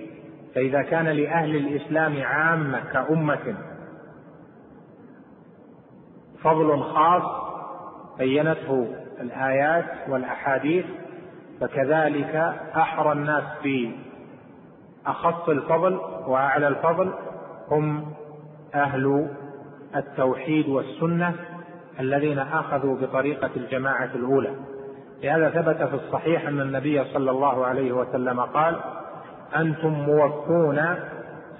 [0.54, 3.54] فإذا كان لأهل الإسلام عامة كأمة
[6.42, 7.50] فضل خاص
[8.18, 8.88] بينته
[9.20, 10.84] الآيات والأحاديث
[11.60, 12.34] فكذلك
[12.76, 17.12] أحرى الناس باخص الفضل وأعلى الفضل
[17.70, 18.12] هم
[18.74, 19.28] أهل
[19.96, 21.34] التوحيد والسنة
[22.00, 24.54] الذين آخذوا بطريقة الجماعة الأولى.
[25.22, 28.80] لهذا ثبت في الصحيح أن النبي صلى الله عليه وسلم قال
[29.56, 30.80] أنتم موفون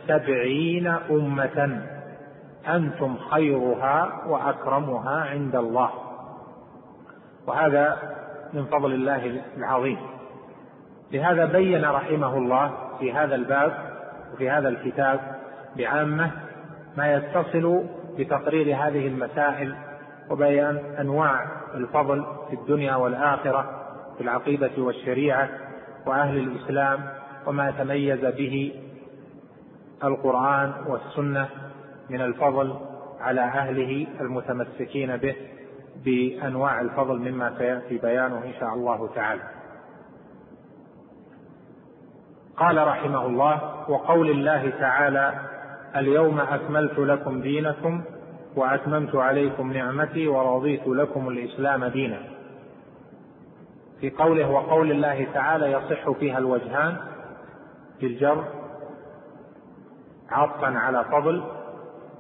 [0.09, 1.83] سبعين أمة.
[2.69, 5.91] أنتم خيرها وأكرمها عند الله.
[7.47, 7.97] وهذا
[8.53, 9.99] من فضل الله العظيم.
[11.13, 13.73] لهذا بين رحمه الله في هذا الباب
[14.35, 15.21] وفي هذا الكتاب
[15.77, 16.31] بعامة
[16.97, 17.85] ما يتصل
[18.19, 19.75] بتقرير هذه المسائل
[20.31, 23.71] وبيان أنواع الفضل في الدنيا والآخرة
[24.17, 25.49] في العقيدة والشريعة
[26.07, 27.01] وأهل الإسلام
[27.47, 28.73] وما تميز به
[30.05, 31.49] القرآن والسنة
[32.11, 32.77] من الفضل
[33.21, 35.35] على أهله المتمسكين به
[36.05, 39.43] بأنواع الفضل مما سيأتي بيانه إن شاء الله تعالى.
[42.57, 45.35] قال رحمه الله وقول الله تعالى
[45.97, 48.03] اليوم أكملت لكم دينكم
[48.57, 52.19] وأتممت عليكم نعمتي ورضيت لكم الإسلام دينا.
[54.01, 56.97] في قوله وقول الله تعالى يصح فيها الوجهان
[58.01, 58.45] بالجر
[60.31, 61.45] عطفا على فضل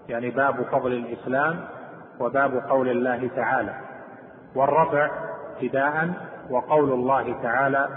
[0.08, 1.64] يعني باب فضل الإسلام
[2.20, 3.74] وباب قول الله تعالى.
[4.54, 5.10] والرفع
[5.56, 6.10] ابتداء
[6.50, 7.88] وقول الله تعالى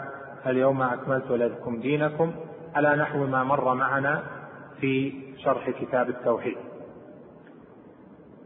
[0.48, 2.32] اليوم أكملت لكم دينكم
[2.76, 4.24] على نحو ما مر معنا
[4.80, 6.58] في شرح كتاب التوحيد.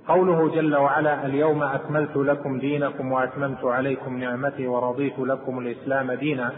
[0.07, 6.51] قوله جل وعلا اليوم أكملت لكم دينكم وأتممت عليكم نعمتي ورضيت لكم الإسلام دينا.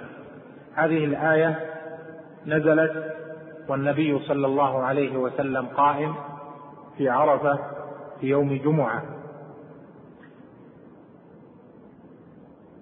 [0.76, 1.60] هذه الآية
[2.46, 3.16] نزلت
[3.68, 6.16] والنبي صلى الله عليه وسلم قائم
[6.98, 7.60] في عرفة
[8.22, 9.04] في يوم جمعة.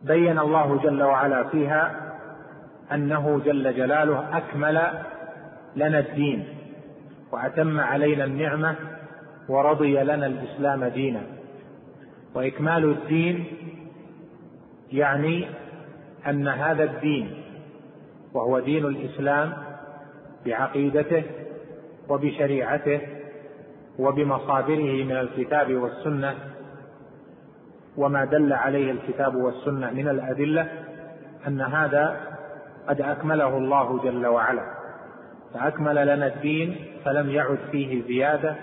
[0.03, 2.07] بين الله جل وعلا فيها
[2.91, 4.81] أنه جل جلاله أكمل
[5.75, 6.47] لنا الدين
[7.31, 8.75] وأتم علينا النعمة
[9.49, 11.21] ورضي لنا الإسلام دينا.
[12.35, 13.45] وإكمال الدين
[14.91, 15.47] يعني
[16.27, 17.43] أن هذا الدين
[18.33, 19.53] وهو دين الإسلام
[20.45, 21.23] بعقيدته
[22.09, 23.01] وبشريعته
[23.99, 26.35] وبمصادره من الكتاب والسنة
[27.97, 30.67] وما دل عليه الكتاب والسنة من الأدلة
[31.47, 32.17] أن هذا
[32.87, 34.77] قد أكمله الله جل وعلا.
[35.53, 38.55] فأكمل لنا الدين فلم يعد فيه زيادة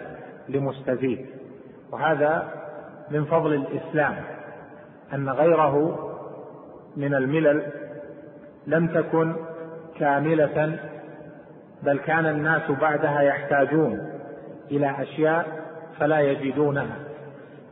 [0.48, 1.26] لمستزيد
[1.92, 2.48] وهذا
[3.10, 4.14] من فضل الإسلام
[5.14, 5.98] أن غيره
[6.96, 7.62] من الملل
[8.66, 9.36] لم تكن
[9.98, 10.78] كاملة
[11.82, 14.10] بل كان الناس بعدها يحتاجون
[14.70, 15.46] إلى أشياء
[15.98, 16.96] فلا يجدونها.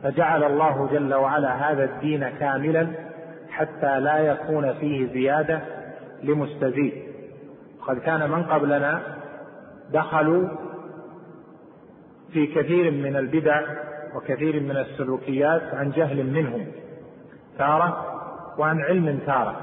[0.03, 2.87] فجعل الله جل وعلا هذا الدين كاملا
[3.49, 5.61] حتى لا يكون فيه زيادة
[6.23, 6.93] لمستزيد
[7.87, 9.01] قد كان من قبلنا
[9.93, 10.49] دخلوا
[12.33, 13.61] في كثير من البدع
[14.15, 16.65] وكثير من السلوكيات عن جهل منهم
[17.57, 18.05] تارة
[18.57, 19.55] وعن علم تارة.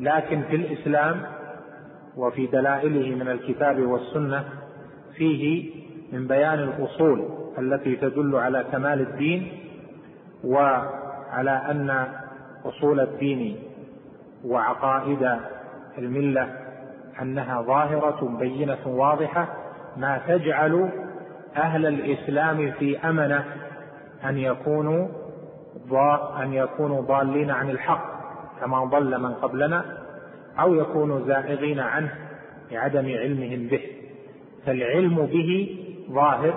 [0.00, 1.22] لكن في الإسلام
[2.16, 4.44] وفي دلائله من الكتاب والسنة
[5.16, 5.72] فيه
[6.12, 9.52] من بيان الأصول التي تدل على كمال الدين
[10.44, 12.06] وعلى أن
[12.64, 13.56] أصول الدين
[14.44, 15.38] وعقائد
[15.98, 16.48] الملة
[17.22, 19.48] أنها ظاهرة بينة واضحة
[19.96, 20.90] ما تجعل
[21.56, 23.44] أهل الإسلام في أمنة
[24.24, 25.08] أن يكونوا
[26.42, 28.04] أن يكونوا ضالين عن الحق
[28.60, 29.84] كما ضل من قبلنا
[30.60, 32.14] أو يكونوا زائغين عنه
[32.70, 33.80] لعدم علمهم به.
[34.66, 35.78] فالعلم به
[36.10, 36.54] ظاهر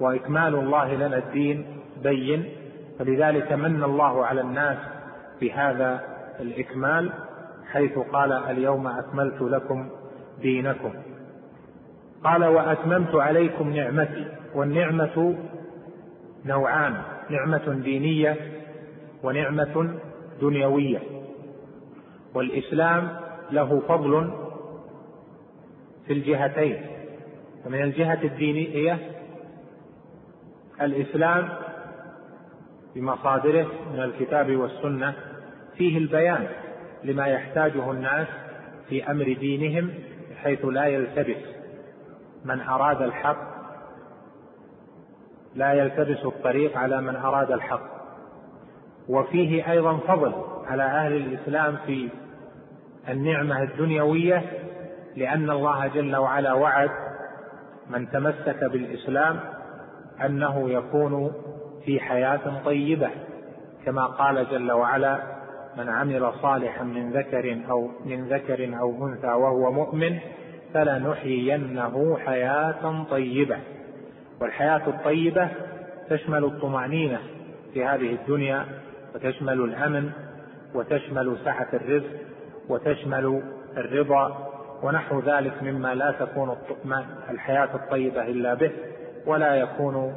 [0.00, 1.66] وإكمال الله لنا الدين
[2.02, 2.44] بين
[2.98, 4.78] فلذلك من الله على الناس
[5.40, 6.00] بهذا
[6.40, 7.12] الإكمال
[7.72, 9.88] حيث قال اليوم أكملت لكم
[10.40, 10.92] دينكم.
[12.24, 15.38] قال وأتممت عليكم نعمتي والنعمة
[16.44, 16.94] نوعان
[17.30, 18.36] نعمة دينية
[19.22, 19.98] ونعمة
[20.40, 20.98] دنيوية.
[22.34, 23.08] والإسلام
[23.50, 24.30] له فضل
[26.06, 26.76] في الجهتين.
[27.64, 28.98] فمن الجهة الدينية
[30.80, 31.48] الإسلام
[32.94, 35.14] بمصادره من الكتاب والسنة
[35.76, 36.46] فيه البيان
[37.04, 38.28] لما يحتاجه الناس
[38.88, 39.90] في أمر دينهم
[40.30, 41.53] بحيث لا يلتبس.
[42.44, 43.54] من أراد الحق
[45.54, 47.94] لا يلتبس الطريق على من أراد الحق.
[49.08, 50.32] وفيه أيضا فضل
[50.66, 52.08] على أهل الإسلام في
[53.08, 54.42] النعمة الدنيوية
[55.16, 56.90] لأن الله جل وعلا وعد
[57.90, 59.40] من تمسك بالإسلام
[60.24, 61.32] أنه يكون
[61.84, 63.10] في حياة طيبة
[63.84, 65.18] كما قال جل وعلا
[65.76, 70.18] من عمل صالحا من ذكر أو من ذكر أو أنثى وهو مؤمن
[70.74, 73.58] فلنحيينه حياة طيبة.
[74.40, 75.48] والحياة الطيبة
[76.10, 77.18] تشمل الطمأنينة
[77.74, 78.66] في هذه الدنيا
[79.14, 80.10] وتشمل الأمن
[80.74, 82.10] وتشمل سعة الرزق
[82.68, 83.42] وتشمل
[83.76, 84.50] الرضا
[84.82, 86.56] ونحو ذلك مما لا تكون
[87.30, 88.70] الحياة الطيبة إلا به
[89.26, 90.14] ولا يكون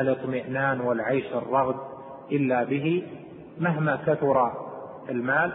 [0.00, 1.76] الاطمئنان والعيش الرغد
[2.32, 3.02] إلا به.
[3.60, 4.52] مهما كثر
[5.10, 5.52] المال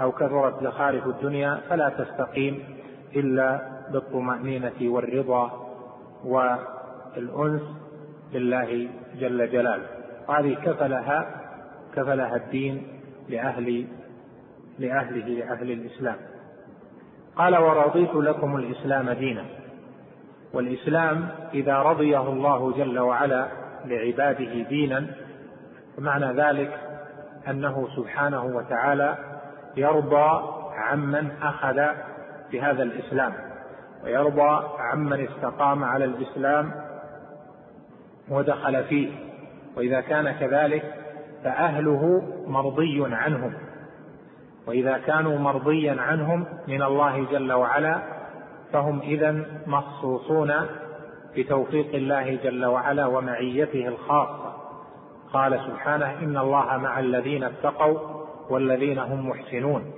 [0.00, 2.64] أو كثرت زخارف الدنيا فلا تستقيم
[3.16, 5.68] إلا بالطمأنينة والرضا
[6.24, 7.62] والأنس
[8.32, 8.88] بالله
[9.20, 9.86] جل جلاله.
[10.28, 11.26] وهذه كفلها
[11.94, 13.86] كفلها الدين لأهل
[14.78, 16.16] لأهله لأهل الإسلام.
[17.36, 19.44] قال ورضيت لكم الإسلام دينا.
[20.52, 23.46] والإسلام إذا رضيه الله جل وعلا
[23.84, 25.06] لعباده دينا
[25.96, 26.80] فمعنى ذلك
[27.48, 29.18] أنه سبحانه وتعالى
[29.76, 30.42] يرضى
[30.74, 31.80] عمن أخذ
[32.52, 33.51] بهذا الإسلام.
[34.04, 36.72] ويرضى عمن استقام على الإسلام
[38.30, 39.08] ودخل فيه.
[39.76, 40.94] وإذا كان كذلك
[41.44, 43.54] فأهله مرضي عنهم.
[44.66, 48.02] وإذا كانوا مرضيا عنهم من الله جل وعلا
[48.72, 50.52] فهم إذا مخصوصون
[51.36, 54.52] بتوفيق الله جل وعلا ومعيته الخاصة.
[55.32, 57.98] قال سبحانه إن الله مع الذين اتقوا
[58.50, 59.92] والذين هم محسنون.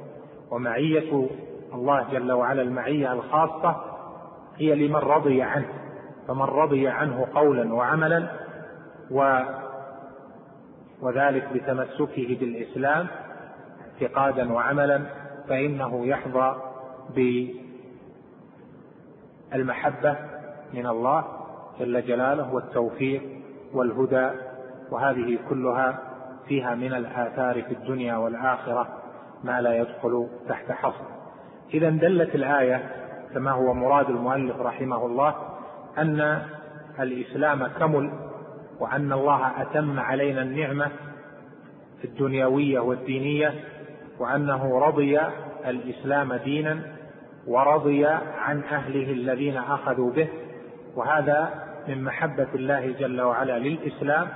[0.51, 1.29] ومعية
[1.75, 3.94] الله جل وعلا المعية الخاصة
[4.57, 5.69] هي لمن رضي عنه
[6.29, 8.29] فمن رضي عنه قولا وعملا
[9.11, 9.41] و
[11.01, 13.07] وذلك بتمسكه بالإسلام
[14.03, 15.03] اعتقادا وعملا
[15.49, 16.57] فإنه يحظى
[19.53, 20.17] بالمحبة
[20.75, 21.25] من الله
[21.81, 23.23] جل جلاله والتوفيق
[23.75, 24.31] والهدى
[24.91, 25.99] وهذه كلها
[26.49, 28.89] فيها من الآثار في الدنيا والآخرة
[29.45, 31.05] ما لا يدخل تحت حصر.
[31.75, 33.04] إذا دلت الآية
[33.35, 35.35] كما هو مراد المؤلف رحمه الله
[35.99, 36.43] أن
[37.01, 38.13] الإسلام كمل
[38.81, 40.91] وأن الله أتم علينا النعمة
[42.05, 43.55] الدنيوية والدينية
[44.19, 45.21] وأنه رضي
[45.67, 46.81] الإسلام دينا
[47.47, 48.07] ورضي
[48.39, 50.29] عن أهله الذين أخذوا به
[50.97, 54.29] وهذا من محبة الله جل وعلا للإسلام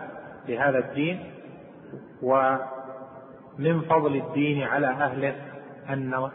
[0.49, 1.25] لهذا الدين
[2.23, 5.35] ومن فضل الدين على أهله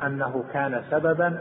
[0.03, 1.39] أنه كان سببا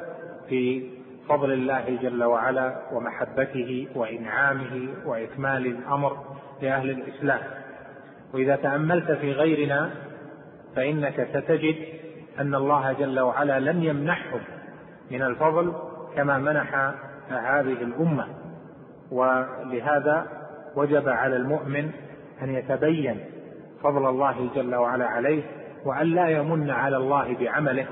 [0.49, 0.91] في
[1.29, 6.17] فضل الله جل وعلا ومحبته وإنعامه وإكمال الأمر
[6.63, 7.41] لأهل الإسلام.
[8.35, 9.91] وإذا تأملت في غيرنا
[10.77, 11.77] فإنك ستجد
[12.41, 14.41] أن الله جل وعلا لم يمنحهم
[15.11, 15.73] من الفضل
[16.17, 16.75] كما منح
[17.29, 18.27] هذه الأمة.
[19.13, 20.27] ولهذا
[20.77, 21.91] وجب على المؤمن
[22.43, 23.21] أن يتبين
[23.83, 25.43] فضل الله جل وعلا عليه
[25.85, 27.87] وأن لا يمن على الله بعمله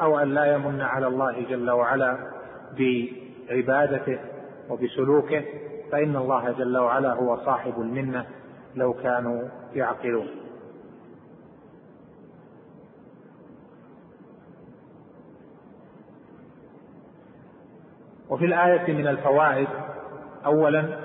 [0.00, 2.18] أو أن لا يمن على الله جل وعلا
[2.78, 4.18] بعبادته
[4.70, 5.44] وبسلوكه
[5.92, 8.26] فإن الله جل وعلا هو صاحب المنة
[8.76, 10.26] لو كانوا يعقلون.
[18.28, 19.68] وفي الآية من الفوائد
[20.46, 20.98] أولا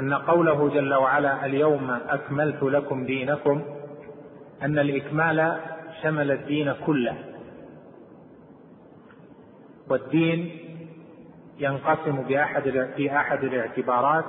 [0.00, 3.62] أن قوله جل وعلا اليوم أكملت لكم دينكم
[4.62, 5.60] أن الإكمال
[6.02, 7.35] شمل الدين كله.
[9.90, 10.50] والدين
[11.58, 14.24] ينقسم بأحد في أحد الاعتبارات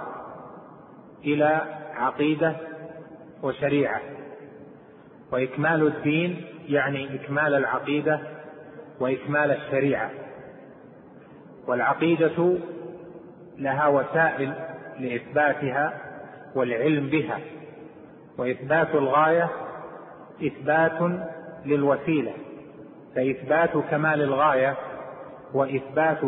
[1.26, 1.62] إلى
[1.96, 2.56] عقيدة
[3.44, 4.02] وشريعة.
[5.32, 8.20] وإكمال الدين يعني إكمال العقيدة
[9.00, 10.12] وإكمال الشريعة.
[11.68, 12.58] والعقيدة
[13.58, 14.54] لها وسائل
[15.00, 15.94] لإثباتها
[16.56, 17.40] والعلم بها.
[18.38, 19.50] وإثبات الغاية
[20.48, 21.22] إثبات
[21.66, 22.34] للوسيلة.
[23.16, 24.78] فإثبات كمال الغاية
[25.54, 26.20] وإثبات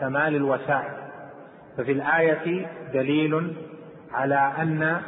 [0.00, 0.92] كمال الوسائل.
[1.76, 3.54] ففي الآية دليل
[4.12, 5.00] على أن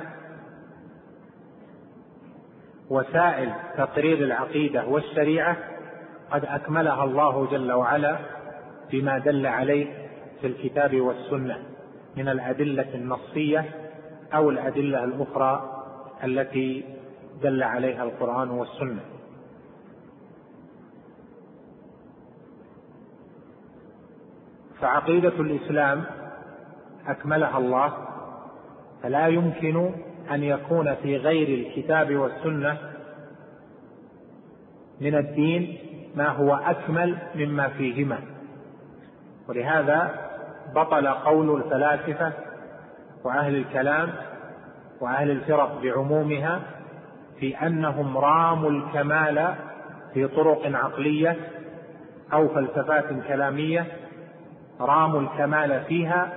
[2.91, 5.57] وسائل تقرير العقيدة والشريعة
[6.31, 8.19] قد أكملها الله جل وعلا
[8.91, 9.87] بما دل عليه
[10.41, 11.59] في الكتاب والسنة
[12.17, 13.65] من الأدلة النصية
[14.35, 15.83] أو الأدلة الأخرى
[16.25, 16.85] التي
[17.43, 19.01] دل عليها القرآن والسنة.
[24.83, 26.05] فعقيدة الإسلام
[27.07, 27.93] أكملها الله
[29.03, 29.91] فلا يمكن
[30.31, 32.79] أن يكون في غير الكتاب والسنة
[35.01, 35.79] من الدين
[36.15, 38.19] ما هو أكمل مما فيهما.
[39.49, 40.11] ولهذا
[40.75, 42.33] بطل قول الفلاسفة
[43.25, 44.13] وأهل الكلام
[45.01, 46.61] وأهل الفرق بعمومها
[47.41, 49.55] في أنهم راموا الكمال
[50.15, 51.37] في طرق عقلية
[52.33, 54.02] أو فلسفات كلامية
[54.83, 56.33] راموا الكمال فيها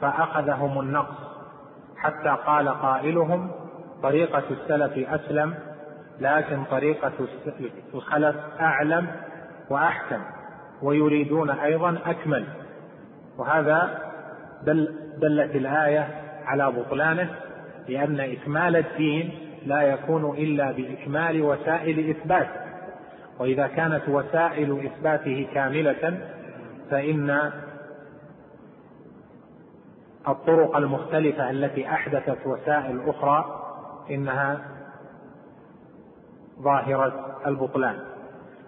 [0.00, 1.28] فأخذهم النقص.
[1.96, 3.50] حتى قال قائلهم
[4.02, 5.54] طريقة السلف أسلم
[6.20, 7.12] لكن طريقة
[7.94, 9.06] الخلف أعلم
[9.70, 10.20] وأحكم
[10.82, 12.44] ويريدون أيضا أكمل.
[13.38, 13.98] وهذا
[14.62, 16.08] دل دلت الآية
[16.44, 17.30] على بطلانه
[17.88, 19.30] لأن إكمال الدين
[19.66, 22.48] لا يكون إلا بإكمال وسائل إثبات.
[23.38, 26.18] وإذا كانت وسائل إثباته كاملة
[26.90, 27.52] فإن
[30.28, 33.64] الطرق المختلفة التي أحدثت وسائل أخرى
[34.10, 34.60] إنها
[36.60, 37.98] ظاهرة البطلان.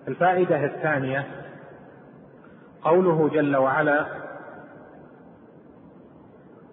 [0.08, 1.26] الفائدة الثانية
[2.82, 4.06] قوله جل وعلا: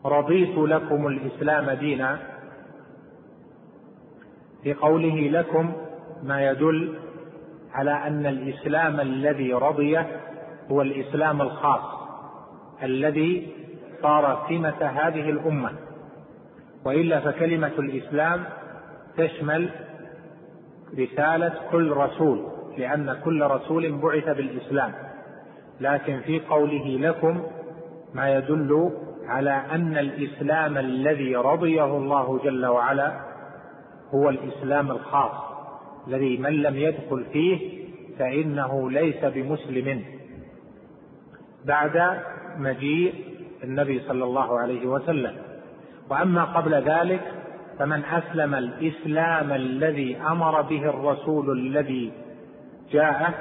[0.06, 2.20] رضيت لكم الإسلام دينا
[4.64, 5.74] في قوله لكم
[6.24, 7.00] ما يدل
[7.74, 10.00] على أن الإسلام الذي رضي
[10.72, 11.82] هو الإسلام الخاص
[12.84, 13.48] الذي
[14.02, 15.72] صار سمة هذه الأمة.
[16.86, 18.44] وإلا فكلمة الإسلام
[19.18, 19.70] تشمل
[21.00, 22.48] رسالة كل رسول
[22.78, 24.94] لأن كل رسول بعث بالإسلام.
[25.82, 27.44] لكن في قوله لكم
[28.14, 28.92] ما يدل
[29.28, 33.20] على أن الإسلام الذي رضيه الله جل وعلا
[34.14, 35.32] هو الإسلام الخاص
[36.08, 37.88] الذي من لم يدخل فيه
[38.20, 40.17] فإنه ليس بمسلم.
[41.68, 42.20] بعد
[42.58, 43.14] مجيء
[43.64, 45.36] النبي صلى الله عليه وسلم.
[46.10, 47.22] وأما قبل ذلك
[47.80, 52.12] فمن أسلم الإسلام الذي أمر به الرسول الذي
[52.92, 53.34] جاءه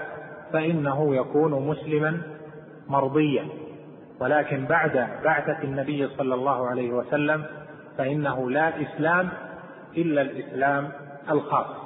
[0.53, 2.23] فإنه يكون مسلما
[2.89, 3.45] مرضيا.
[4.21, 7.45] ولكن بعد بعثة النبي صلى الله عليه وسلم
[7.99, 9.29] فإنه لا إسلام
[9.97, 10.89] إلا الإسلام
[11.31, 11.77] الخاص.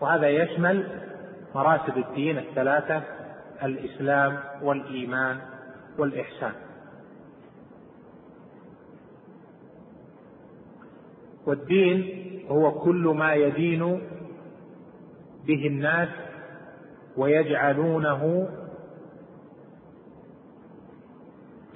[0.00, 0.84] وهذا يشمل
[1.54, 3.02] مراتب الدين الثلاثة
[3.62, 5.36] الإسلام والإيمان
[5.98, 6.52] والإحسان.
[11.46, 14.00] والدين هو كل ما يدين
[15.46, 16.08] به الناس
[17.16, 18.48] ويجعلونه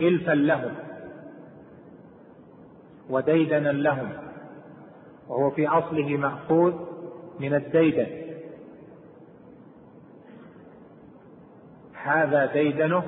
[0.01, 0.75] إلفا لهم
[3.11, 4.13] وديدنا لهم
[5.29, 6.75] وهو في أصله مأخوذ
[7.41, 8.25] من الديدن.
[11.95, 13.05] هذا ديدنه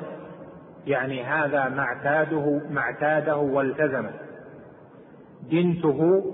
[0.87, 4.11] يعني هذا ما اعتاده ما اعتاده والتزمه.
[5.51, 6.25] دنته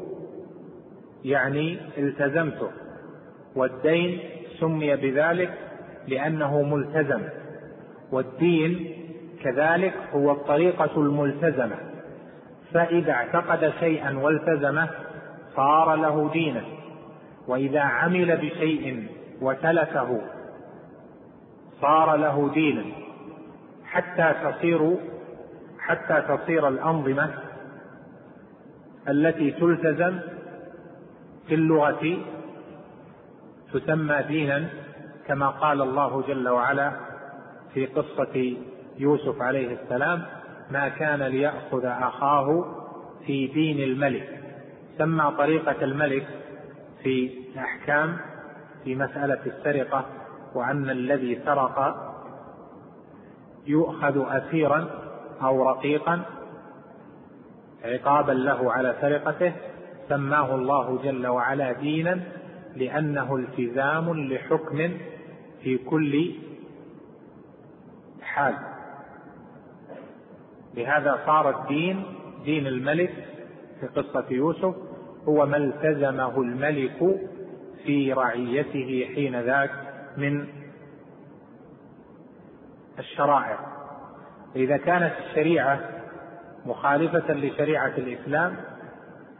[1.25, 2.71] يعني التزمته
[3.57, 4.21] والدين
[4.61, 5.51] سمي بذلك
[6.09, 7.23] لأنه ملتزم.
[8.13, 8.95] والدين
[9.43, 11.77] كذلك هو الطريقة الملتزمة.
[12.73, 14.89] فإذا اعتقد شيئا والتزمه
[15.57, 16.63] صار له دينا
[17.49, 19.07] وإذا عمل بشيء
[19.43, 20.21] وتلفه
[21.81, 22.83] صار له دينا
[23.93, 24.97] حتى تصير
[25.79, 27.31] حتى تصير الأنظمة
[29.09, 30.19] التي تلتزم
[31.49, 32.19] في اللغة
[33.73, 34.69] تسمى دينا
[35.27, 36.93] كما قال الله جل وعلا
[37.75, 38.57] في قصة
[38.99, 40.23] يوسف عليه السلام
[40.71, 42.65] ما كان ليأخذ أخاه
[43.27, 44.41] في دين الملك.
[44.99, 46.27] سمى طريقة الملك
[47.03, 48.17] في الأحكام
[48.85, 50.07] في مسألة السرقة
[50.55, 52.12] وأن الذي سرق
[53.67, 54.89] يؤخذ أسيرا
[55.43, 56.23] أو رقيقا
[57.85, 59.53] عقابا له على سرقته
[60.09, 62.21] سماه الله جل وعلا دينا
[62.77, 64.91] لأنه التزام لحكم
[65.63, 66.35] في كل
[68.23, 68.55] حال.
[70.75, 72.03] لهذا صار الدين
[72.45, 73.13] دين الملك
[73.81, 74.75] في قصة يوسف
[75.29, 77.21] هو ما التزمه الملك
[77.85, 79.71] في رعيته حين ذاك
[80.17, 80.47] من
[82.99, 83.59] الشرائع.
[84.57, 85.81] إذا كانت الشريعة
[86.67, 88.57] مخالفة لشريعة الإسلام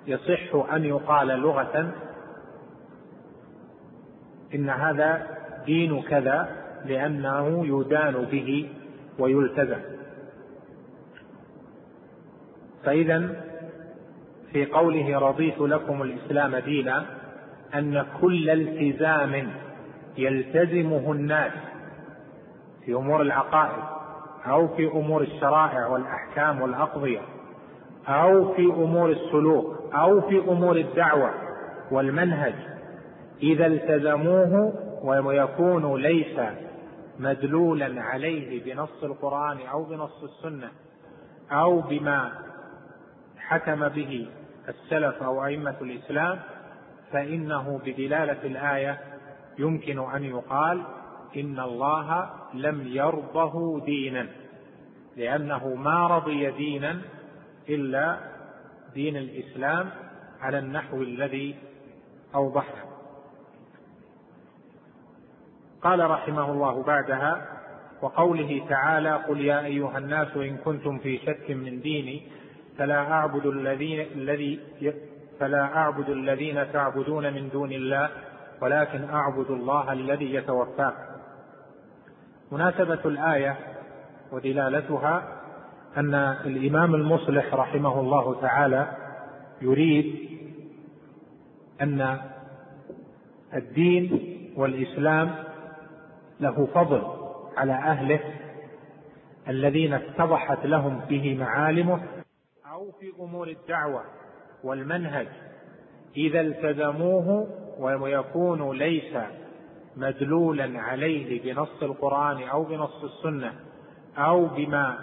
[0.07, 1.93] يصح أن يقال لغة
[4.55, 5.27] إن هذا
[5.67, 6.49] دين كذا
[6.85, 8.69] لأنه يدان به
[9.19, 9.81] ويلتزم.
[12.85, 13.43] فإذا
[14.53, 17.07] في قوله رضيت لكم الإسلام دينا
[17.75, 19.53] أن كل التزام
[20.19, 21.53] يلتزمه الناس
[22.87, 23.83] في أمور العقائد
[24.47, 27.21] أو في أمور الشرائع والأحكام والأقضية
[28.09, 31.31] أو في أمور السلوك أو في أمور الدعوة
[31.91, 32.55] والمنهج.
[33.43, 34.73] إذا التزموه
[35.05, 36.41] ويكون ليس
[37.19, 40.69] مدلولا عليه بنص القرآن أو بنص السنة
[41.53, 42.33] أو بما
[43.39, 44.29] حكم به
[44.69, 46.39] السلف أو أئمة الإسلام
[47.13, 48.99] فإنه بدلالة الآية
[49.59, 50.83] يمكن أن يقال
[51.37, 54.29] إن الله لم يرضه دينا
[55.17, 57.01] لأنه ما رضي دينا
[57.69, 58.19] إلا
[58.95, 59.91] دين الإسلام
[60.41, 61.55] على النحو الذي
[62.35, 62.85] أوضحنا.
[65.83, 67.49] قال رحمه الله بعدها
[68.03, 72.23] وقوله تعالى قل يا أيها الناس إن كنتم في شك من ديني
[72.79, 74.61] فلا أعبد الذين الذي
[75.41, 78.11] فلا أعبد الذين تعبدون من دون الله
[78.61, 81.12] ولكن أعبد الله الذي يتوفاكم.
[82.53, 83.57] مناسبة الآية
[84.33, 85.39] ودلالتها
[85.97, 88.97] أن الإمام المصلح رحمه الله تعالى
[89.63, 90.29] يريد
[91.81, 92.19] أن
[93.55, 94.21] الدين
[94.57, 95.35] والإسلام
[96.41, 97.03] له فضل
[97.57, 98.21] على أهله
[99.49, 102.01] الذين اتضحت لهم فيه معالمه
[102.73, 104.03] أو في أمور الدعوة
[104.65, 105.27] والمنهج
[106.17, 107.49] إذا التزموه
[107.79, 109.17] ويكون ليس
[109.97, 113.55] مدلولا عليه بنص القرآن أو بنص السنة
[114.19, 114.99] أو بما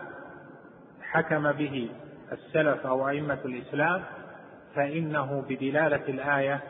[1.02, 1.90] حكم به
[2.32, 4.04] السلف أو أئمة الإسلام
[4.76, 6.62] فإنه بدلالة الآية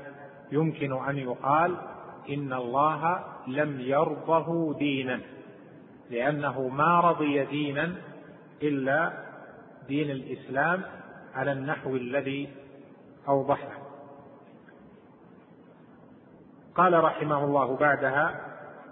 [0.52, 1.78] يمكن أن يقال
[2.30, 5.20] إن الله لم يرضه دينا
[6.10, 7.96] لأنه ما رضي دينا
[8.62, 9.14] إلا
[9.88, 10.82] دين الإسلام
[11.36, 12.50] على النحو الذي
[13.28, 13.89] أوضحنا
[16.76, 18.36] قال رحمه الله بعدها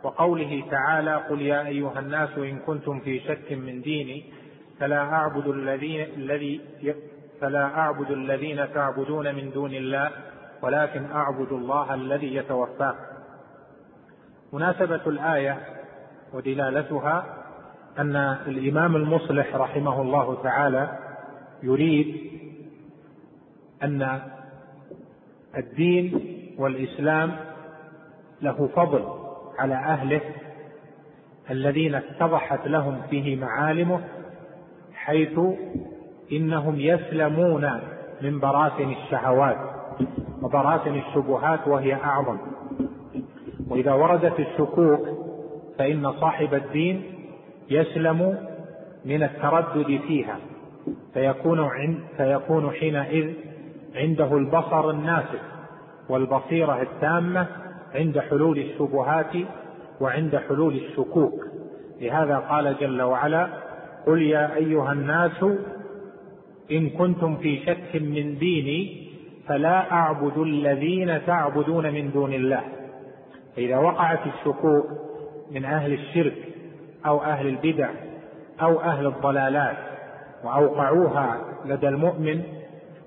[0.04, 4.34] وقوله تعالى قل يا أيها الناس إن كنتم في شك من ديني
[4.80, 6.62] فلا أعبد الذين الذي
[7.42, 10.12] فلا أعبد الذين تعبدون من دون الله
[10.62, 13.18] ولكن أعبد الله الذي يتوفاكم
[14.54, 15.60] مناسبة الآية
[16.34, 17.26] ودلالتها
[18.00, 18.16] أن
[18.48, 21.00] الإمام المصلح رحمه الله تعالى
[21.64, 22.32] يريد
[23.84, 24.22] أن
[25.58, 27.47] الدين والإسلام
[28.42, 29.04] له فضل
[29.60, 30.22] على أهله
[31.52, 34.00] الذين اتضحت لهم فيه معالمه
[34.94, 35.40] حيث
[36.32, 37.72] إنهم يسلمون
[38.22, 39.58] من براثن الشهوات
[40.42, 42.38] وبراثن الشبهات وهي أعظم.
[43.70, 45.08] وإذا وردت الشكوك
[45.78, 47.04] فإن صاحب الدين
[47.70, 48.38] يسلم
[49.06, 50.38] من التردد فيها
[51.14, 53.34] فيكون عند فيكون حينئذ
[53.96, 55.42] عنده البصر الناسف
[56.10, 57.48] والبصيرة التامة
[57.96, 59.32] عند حلول الشبهات
[60.02, 61.46] وعند حلول الشكوك.
[62.02, 63.48] لهذا قال جل وعلا
[64.08, 65.46] قل يا أيها الناس
[66.72, 69.08] إن كنتم في شك من ديني
[69.48, 72.62] فلا أعبد الذين تعبدون من دون الله.
[73.56, 74.86] فإذا وقعت الشكوك
[75.52, 76.38] من أهل الشرك
[77.06, 77.90] أو أهل البدع
[78.62, 79.78] أو أهل الضلالات
[80.44, 82.44] وأوقعوها لدى المؤمن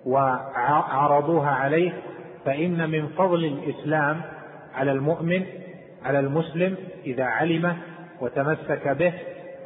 [0.07, 1.93] وعرضوها عليه
[2.45, 4.21] فإن من فضل الإسلام
[4.75, 5.43] على المؤمن
[6.05, 7.77] على المسلم إذا علمه
[8.21, 9.13] وتمسك به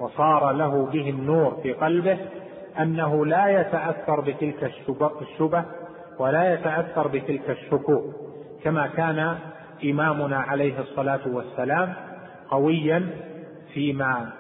[0.01, 2.19] وصار له به النور في قلبه
[2.81, 4.73] أنه لا يتأثر بتلك
[5.23, 5.65] الشبه
[6.19, 8.15] ولا يتأثر بتلك الشكوك
[8.65, 9.39] كما كان
[9.85, 11.95] إمامنا عليه الصلاة والسلام
[12.51, 13.11] قويا
[13.75, 14.31] فيما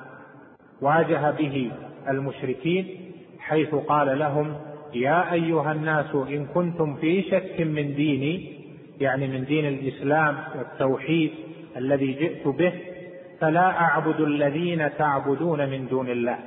[0.80, 1.70] واجه به
[2.08, 4.54] المشركين حيث قال لهم
[4.94, 8.63] يا أيها الناس إن كنتم في شك من ديني
[9.00, 11.30] يعني من دين الإسلام والتوحيد
[11.76, 12.72] الذي جئت به
[13.40, 16.38] فلا أعبد الذين تعبدون من دون الله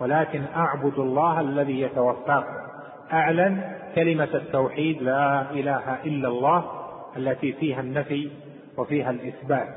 [0.00, 2.64] ولكن أعبد الله الذي يتوفاكم.
[3.12, 3.62] أعلن
[3.94, 6.64] كلمة التوحيد لا إله إلا الله
[7.16, 8.30] التي فيها النفي
[8.76, 9.68] وفيها الإثبات.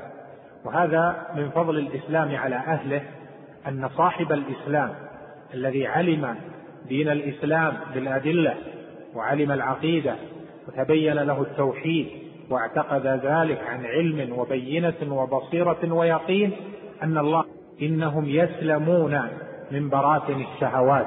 [0.64, 3.02] وهذا من فضل الإسلام على أهله
[3.68, 4.94] أن صاحب الإسلام
[5.54, 6.36] الذي علم
[6.88, 8.54] دين الإسلام بالأدلة
[9.14, 10.14] وعلم العقيدة
[10.68, 12.06] وتبين له التوحيد
[12.50, 16.52] واعتقد ذلك عن علم وبينة وبصيرة ويقين
[17.02, 17.44] أن الله
[17.82, 19.20] إنهم يسلمون
[19.70, 21.06] من براثن الشهوات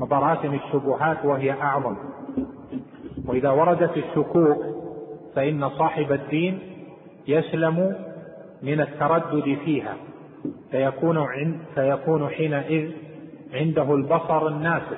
[0.00, 1.96] وبراثن الشبهات وهي أعظم.
[3.26, 4.58] وإذا وردت الشكوك
[5.34, 6.58] فإن صاحب الدين
[7.28, 7.96] يسلم
[8.62, 9.94] من التردد فيها
[10.70, 11.26] فيكون,
[11.74, 12.90] فيكون حينئذ
[13.54, 14.96] عنده البصر النافذ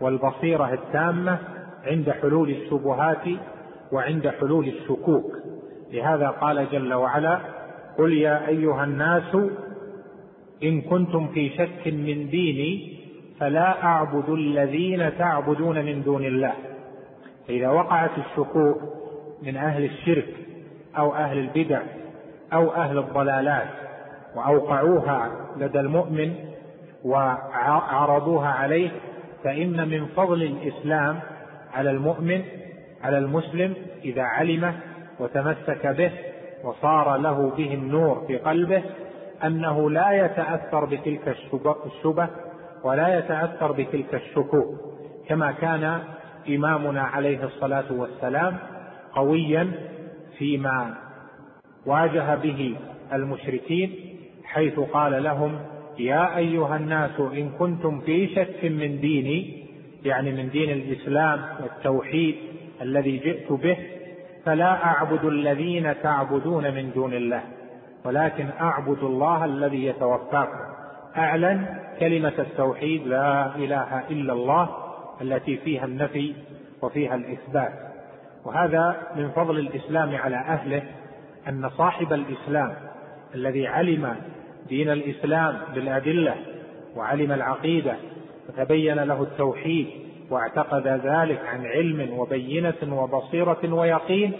[0.00, 1.38] والبصيرة التامة
[1.86, 3.24] عند حلول الشبهات
[3.92, 5.32] وعند حلول الشكوك.
[5.92, 7.40] لهذا قال جل وعلا
[7.98, 9.36] قل يا أيها الناس
[10.62, 13.00] إن كنتم في شك من ديني
[13.40, 16.52] فلا أعبد الذين تعبدون من دون الله.
[17.48, 18.78] فإذا وقعت الشكوك
[19.42, 20.34] من أهل الشرك
[20.98, 21.82] أو أهل البدع
[22.52, 23.68] أو أهل الضلالات
[24.36, 26.34] وأوقعوها لدى المؤمن
[27.04, 28.90] وعرضوها عليه
[29.44, 31.20] فإن من فضل الإسلام
[31.74, 32.42] على المؤمن
[33.02, 34.74] على المسلم إذا علمه
[35.18, 36.10] وتمسك به
[36.64, 38.82] وصار له به النور في قلبه
[39.44, 41.36] أنه لا يتأثر بتلك
[41.86, 42.28] الشبه
[42.84, 44.80] ولا يتأثر بتلك الشكوك
[45.28, 46.00] كما كان
[46.48, 48.56] إمامنا عليه الصلاة والسلام
[49.12, 49.70] قويا
[50.38, 50.94] فيما
[51.86, 52.76] واجه به
[53.12, 53.94] المشركين
[54.44, 55.58] حيث قال لهم
[55.98, 59.66] يا أيها الناس إن كنتم في شك من ديني
[60.04, 62.34] يعني من دين الإسلام والتوحيد
[62.82, 63.76] الذي جئت به
[64.44, 67.42] فلا أعبد الذين تعبدون من دون الله
[68.04, 70.70] ولكن أعبد الله الذي يتوفاكم.
[71.16, 71.66] أعلن
[72.00, 74.68] كلمة التوحيد لا إله إلا الله
[75.20, 76.34] التي فيها النفي
[76.82, 77.72] وفيها الإثبات.
[78.44, 80.82] وهذا من فضل الإسلام على أهله
[81.48, 82.74] أن صاحب الإسلام
[83.34, 84.16] الذي علم
[84.68, 86.34] دين الإسلام بالأدلة
[86.96, 87.96] وعلم العقيدة
[88.50, 89.86] وتبين له التوحيد
[90.30, 94.32] واعتقد ذلك عن علم وبينة وبصيرة ويقين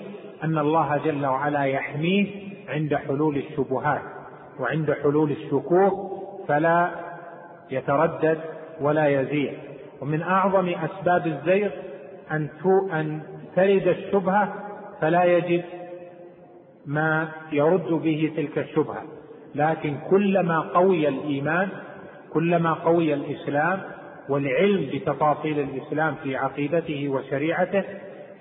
[0.45, 2.27] أن الله جل وعلا يحميه
[2.69, 4.03] عند حلول الشبهات
[4.61, 6.91] وعند حلول الشكوك فلا
[7.71, 8.39] يتردد
[8.81, 9.53] ولا يزيغ
[10.01, 11.71] ومن أعظم أسباب الزيغ
[12.31, 12.49] أن
[12.93, 13.23] أن
[13.57, 14.55] ترد الشبهة
[15.01, 15.65] فلا يجد
[16.87, 19.03] ما يرد به تلك الشبهة.
[19.55, 21.69] لكن كلما قوي الإيمان
[22.33, 23.81] كلما قوي الإسلام
[24.31, 27.85] والعلم بتفاصيل الإسلام في عقيدته وشريعته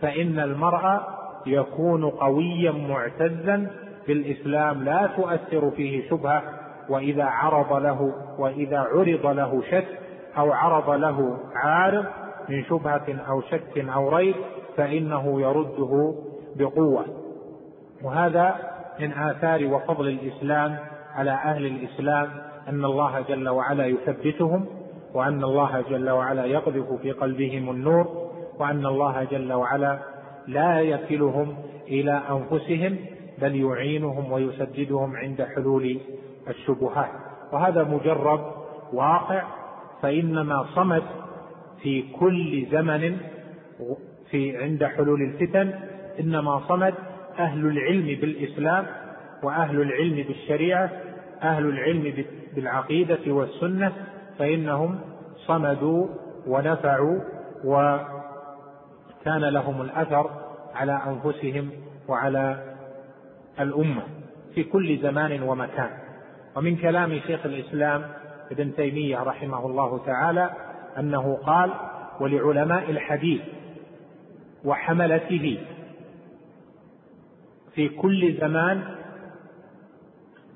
[0.01, 0.99] فإن المرء
[1.45, 3.71] يكون قويا معتزا
[4.07, 6.43] بالإسلام لا تؤثر فيه شبهة
[6.89, 9.87] وإذا عرض له وإذا عرض له شك
[10.37, 12.05] أو عرض له عارض
[12.49, 14.35] من شبهة أو شك أو ريب
[14.77, 16.15] فإنه يرده
[16.55, 17.05] بقوة.
[18.03, 18.55] وهذا
[18.99, 20.77] من آثار وفضل الإسلام
[21.15, 22.29] على أهل الإسلام
[22.67, 24.65] أن الله جل وعلا يثبتهم
[25.13, 28.29] وأن الله جل وعلا يقذف في قلبهم النور
[28.59, 29.99] وأن الله جل وعلا
[30.47, 31.57] لا يكلهم
[31.87, 32.97] إلى أنفسهم
[33.41, 35.99] بل يعينهم ويسددهم عند حلول
[36.47, 37.09] الشبهات.
[37.53, 38.39] وهذا مجرب
[38.93, 39.43] واقع
[40.01, 41.03] فإنما صمد
[41.81, 43.17] في كل زمن
[44.31, 45.73] في عند حلول الفتن.
[46.19, 46.93] إنما صمد
[47.39, 48.85] أهل العلم بالإسلام
[49.43, 50.91] وأهل العلم بالشريعة
[51.43, 53.93] أهل العلم بالعقيدة والسنة
[54.39, 54.99] فإنهم
[55.35, 56.07] صمدوا
[56.47, 57.19] ونفعوا
[57.63, 60.29] وكان لهم الأثر
[60.75, 61.69] على أنفسهم
[62.07, 62.75] وعلى
[63.59, 64.03] الأمة
[64.55, 65.89] في كل زمان ومكان.
[66.55, 68.05] ومن كلام شيخ الإسلام
[68.51, 70.49] ابن تيمية رحمه الله تعالى
[70.97, 71.71] أنه قال
[72.19, 73.41] ولعلماء الحديث
[74.65, 75.59] وحملته
[77.75, 78.83] في كل زمان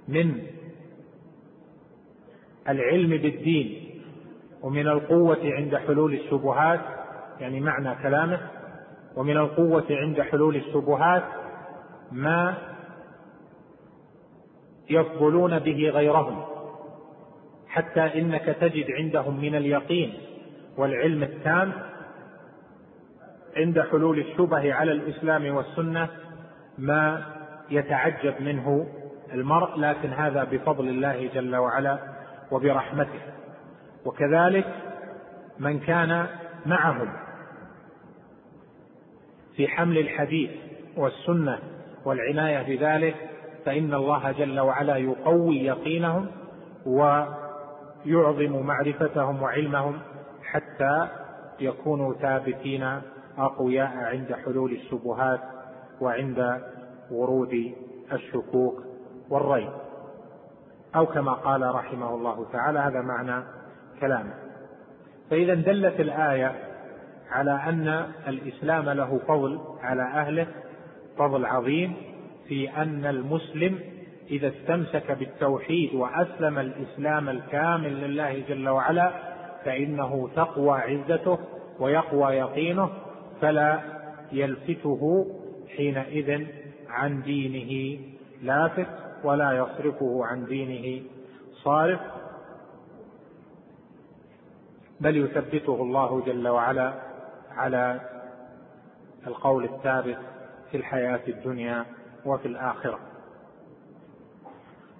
[0.07, 0.41] من
[2.69, 3.89] العلم بالدين
[4.61, 6.79] ومن القوة عند حلول الشبهات
[7.39, 8.39] يعني معنى كلامه
[9.15, 11.23] ومن القوة عند حلول الشبهات
[12.11, 12.57] ما
[14.89, 16.45] يفضلون به غيرهم
[17.67, 20.13] حتى إنك تجد عندهم من اليقين
[20.77, 21.73] والعلم التام
[23.57, 26.09] عند حلول الشبه على الإسلام والسنة
[26.77, 27.25] ما
[27.69, 28.87] يتعجب منه
[29.33, 32.12] المرء لكن هذا بفضل الله جل وعلا.
[32.51, 33.21] وبرحمته.
[34.05, 34.65] وكذلك
[35.59, 36.27] من كان
[36.65, 37.09] معهم
[39.55, 40.51] في حمل الحديث
[40.97, 41.59] والسنة
[42.05, 43.15] والعناية بذلك
[43.65, 46.27] فإن الله جل وعلا يقوي يقينهم
[46.85, 49.99] ويعظم معرفتهم وعلمهم
[50.43, 51.07] حتى
[51.59, 53.01] يكونوا ثابتين
[53.37, 55.39] أقوياء عند حلول الشبهات
[56.01, 56.61] وعند
[57.11, 57.73] ورود
[58.13, 58.83] الشكوك
[59.29, 59.82] والريب.
[60.95, 63.43] أو كما قال رحمه الله تعالى هذا معنى
[64.01, 64.33] كلامه.
[65.29, 66.55] فإذا دلت الآية
[67.31, 70.47] على أن الإسلام له فضل على أهله
[71.17, 71.93] فضل عظيم
[72.47, 73.79] في أن المسلم
[74.31, 79.11] إذا استمسك بالتوحيد وأسلم الإسلام الكامل لله جل وعلا
[79.65, 81.39] فإنه تقوى عزته
[81.79, 82.89] ويقوى يقينه
[83.41, 83.79] فلا
[84.31, 85.25] يلفته
[85.77, 86.45] حينئذ
[86.89, 87.99] عن دينه
[88.41, 89.02] لافت.
[89.23, 91.03] ولا يصرفه عن دينه.
[91.51, 91.99] صارف
[94.99, 96.93] بل يثبته الله جل وعلا
[97.51, 98.01] على
[99.27, 100.17] القول الثابت
[100.71, 101.85] في الحياة الدنيا
[102.25, 102.99] وفي الآخرة.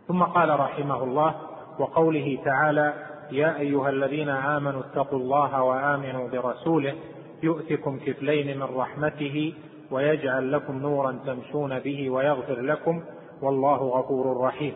[0.08, 1.36] ثم قال رحمه الله
[1.80, 2.94] وقوله تعالى
[3.32, 6.96] يا أيها الذين آمنوا اتقوا الله وآمنوا برسوله
[7.44, 9.54] يؤتكم كفلين من رحمته
[9.92, 13.04] ويجعل لكم نورا تمشون به ويغفر لكم
[13.44, 14.74] والله غفور رحيم.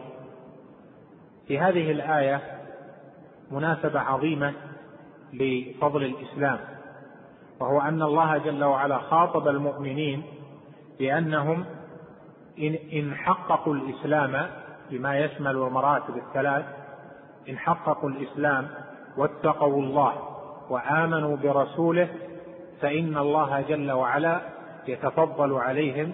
[1.48, 2.42] في هذه الآية
[3.52, 4.54] مناسبة عظيمة
[5.34, 6.60] لفضل الإسلام
[7.60, 10.24] وهو أن الله جل وعلا خاطب المؤمنين
[11.00, 11.66] بأنهم
[12.94, 14.50] إن حققوا الإسلام
[14.92, 16.66] بما يشمل المراتب الثلاث
[17.50, 18.68] إن حققوا الإسلام
[19.18, 20.14] واتقوا الله
[20.70, 22.10] وآمنوا برسوله
[22.82, 24.42] فإن الله جل وعلا
[24.88, 26.12] يتفضل عليهم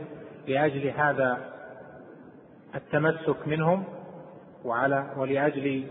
[0.47, 1.52] لأجل هذا
[2.75, 3.83] التمسك منهم
[4.65, 5.83] وعلى ولأجل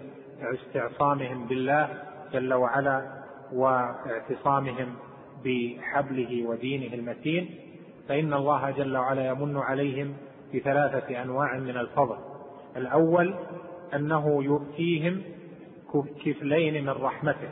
[0.42, 1.88] استعصامهم بالله
[2.32, 3.22] جل وعلا
[3.52, 4.94] واعتصامهم
[5.44, 7.54] بحبله ودينه المتين
[8.08, 10.14] فإن الله جل وعلا يمن عليهم
[10.54, 12.16] بثلاثة أنواع من الفضل.
[12.76, 13.34] الأول
[13.94, 15.22] أنه يؤتيهم
[16.24, 17.50] كفلين من رحمته.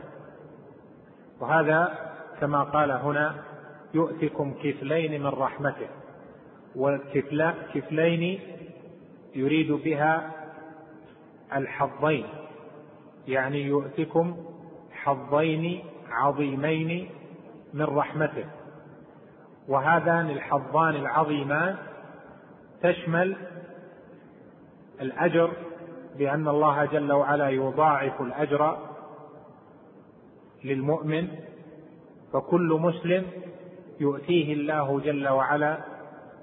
[1.41, 1.99] وهذا
[2.41, 3.35] كما قال هنا
[3.95, 5.89] يؤتكم كفلين من رحمته.
[6.76, 8.41] والكفلين
[9.35, 10.31] يريد بها
[11.55, 12.26] الحظين
[13.28, 14.37] يعني يؤتكم
[14.93, 17.11] حظين عظيمين
[17.74, 18.45] من رحمته.
[19.68, 21.76] وهذان الحظان العظيمان
[22.83, 23.37] تشمل
[25.01, 25.51] الأجر
[26.18, 28.78] بأن الله جل وعلا يضاعف الأجر
[30.64, 31.28] للمؤمن
[32.33, 33.26] فكل مسلم
[34.01, 35.78] يؤتيه الله جل وعلا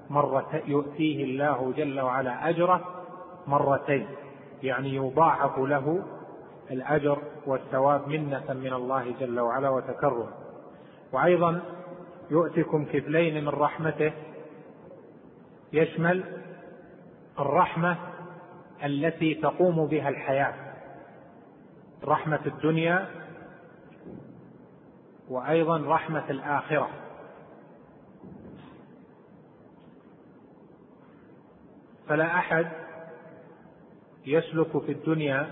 [0.10, 3.04] مرة يؤتيه الله جل وعلا أجره
[3.48, 4.08] مرتين
[4.64, 6.04] يعني يضاعف له
[6.72, 10.30] الأجر والثواب منة من الله جل وعلا وتكرم
[11.12, 11.62] وأيضا
[12.32, 14.12] يؤتكم كفلين من رحمته
[15.74, 16.24] يشمل
[17.40, 17.98] الرحمة
[18.84, 20.54] التي تقوم بها الحياة
[22.04, 23.08] رحمة الدنيا
[25.30, 26.90] وأيضا رحمة الآخرة.
[32.10, 32.68] فلا أحد
[34.26, 35.52] يسلك في الدنيا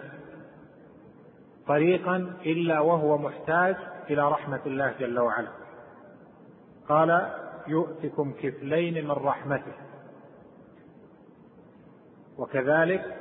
[1.68, 3.76] طريقا إلا وهو محتاج
[4.10, 5.51] إلى رحمة الله جل وعلا.
[6.89, 7.32] قال
[7.68, 9.74] يؤتكم كفلين من رحمته.
[12.38, 13.16] وكذلك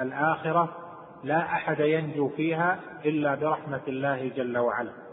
[0.00, 0.76] الآخرة
[1.24, 5.07] لا أحد ينجو فيها إلا برحمة الله جل وعلا.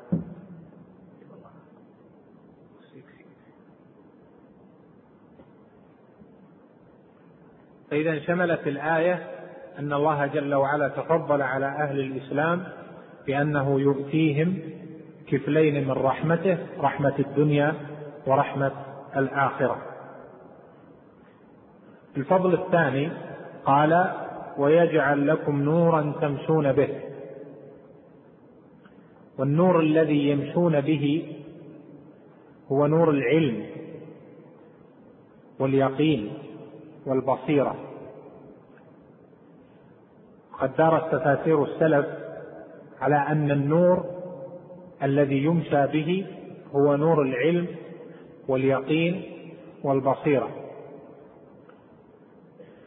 [7.96, 9.28] فإذا شملت الآية
[9.80, 12.64] أن الله جل وعلا تفضل على أهل الإسلام
[13.28, 14.60] بأنه يؤتيهم
[15.28, 17.74] كفلين من رحمته رحمة الدنيا
[18.28, 18.72] ورحمة
[19.18, 19.78] الآخرة.
[22.18, 23.12] الفضل الثاني
[23.66, 24.12] قال
[24.58, 26.90] ويجعل لكم نورا تمشون به.
[29.38, 31.36] والنور الذي يمشون به
[32.72, 33.66] هو نور العلم
[35.60, 36.34] واليقين
[37.06, 37.85] والبصيرة.
[40.60, 42.06] قد دارت تفاسير السلف
[43.02, 44.06] على أن النور
[45.04, 46.26] الذي يمشى به
[46.76, 47.68] هو نور العلم
[48.48, 49.24] واليقين
[49.84, 50.50] والبصيرة.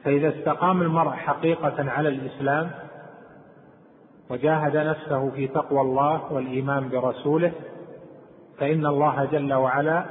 [0.04, 2.70] فإذا استقام المرء حقيقة على الإسلام
[4.30, 7.52] وجاهد نفسه في تقوى الله والإيمان برسوله
[8.58, 10.04] فإن الله جل وعلا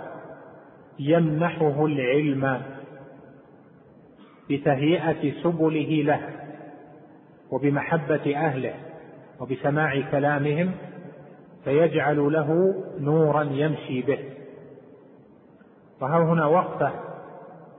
[1.00, 2.62] يمنحه العلم
[4.50, 6.37] بتهيئة سبله له.
[7.52, 8.74] وبمحبة أهله
[9.40, 10.72] وبسماع كلامهم
[11.64, 14.20] فيجعل له نورا يمشي به.
[16.02, 16.92] وها هنا وقفة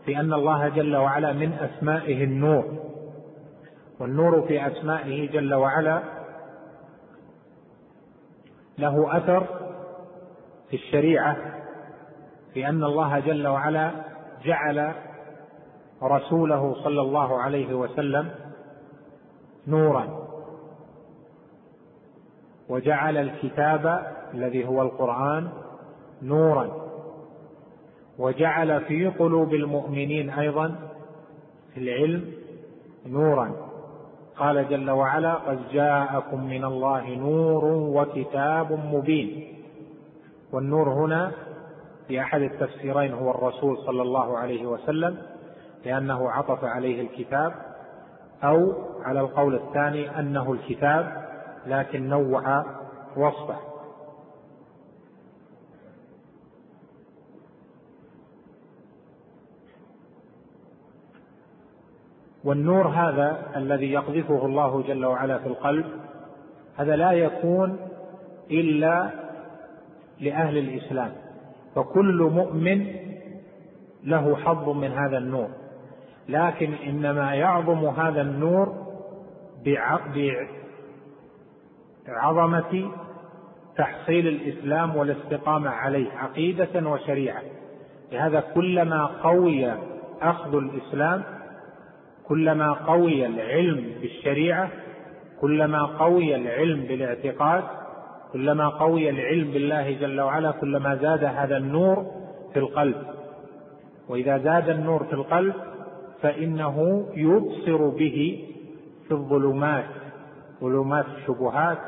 [0.05, 2.64] في أن الله جل وعلا من أسمائه النور؟
[4.01, 6.03] والنور في أسمائه جل وعلا
[8.79, 9.47] له أثر
[10.71, 11.37] في الشريعة
[12.55, 13.91] في أن الله جل وعلا
[14.45, 14.93] جعل
[16.03, 18.31] رسوله صلى الله عليه وسلم
[19.69, 20.29] نورا.
[22.69, 25.49] وجعل الكتاب الذي هو القرآن
[26.23, 26.71] نورا.
[28.19, 30.75] وجعل في قلوب المؤمنين أيضا
[31.75, 32.33] في العلم
[33.07, 33.53] نورا.
[34.37, 39.55] قال جل وعلا قد جاءكم من الله نور وكتاب مبين.
[40.53, 41.33] والنور هنا
[42.09, 45.19] في أحد التفسيرين هو الرسول صلى الله عليه وسلم
[45.85, 47.68] لأنه عطف عليه الكتاب.
[48.45, 48.72] أو
[49.03, 51.28] على القول الثاني أنه الكتاب
[51.66, 52.64] لكن نوع
[53.16, 53.59] وصفه.
[62.45, 65.86] والنور هذا الذي يقذفه الله جل وعلا في القلب
[66.76, 67.78] هذا لا يكون
[68.51, 69.11] إلا
[70.20, 71.12] لأهل الإسلام
[71.74, 72.86] فكل مؤمن
[74.05, 75.49] له حظ من هذا النور.
[76.29, 78.74] لكن إنما يعظم هذا النور
[82.07, 82.91] بعظمة
[83.76, 87.43] تحصيل الإسلام والاستقامة عليه عقيدة وشريعة.
[88.12, 89.72] لهذا كلما قوي
[90.22, 91.22] أخذ الإسلام
[92.24, 94.70] كلما قوي العلم بالشريعة
[95.41, 97.64] كلما قوي العلم بالاعتقاد
[98.33, 102.07] كلما قوي العلم بالله جل وعلا كلما زاد هذا النور
[102.53, 102.97] في القلب.
[104.09, 105.55] وإذا زاد النور في القلب
[106.23, 108.49] فإنه يبصر به
[109.09, 109.85] في الظلمات
[110.61, 111.79] ظلمات الشبهات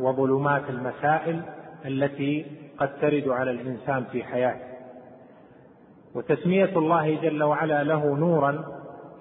[0.00, 1.42] وظلمات المسائل
[1.86, 2.46] التي
[2.78, 4.74] قد ترد على الإنسان في حياته.
[6.14, 8.64] وتسمية الله جل وعلا له نورا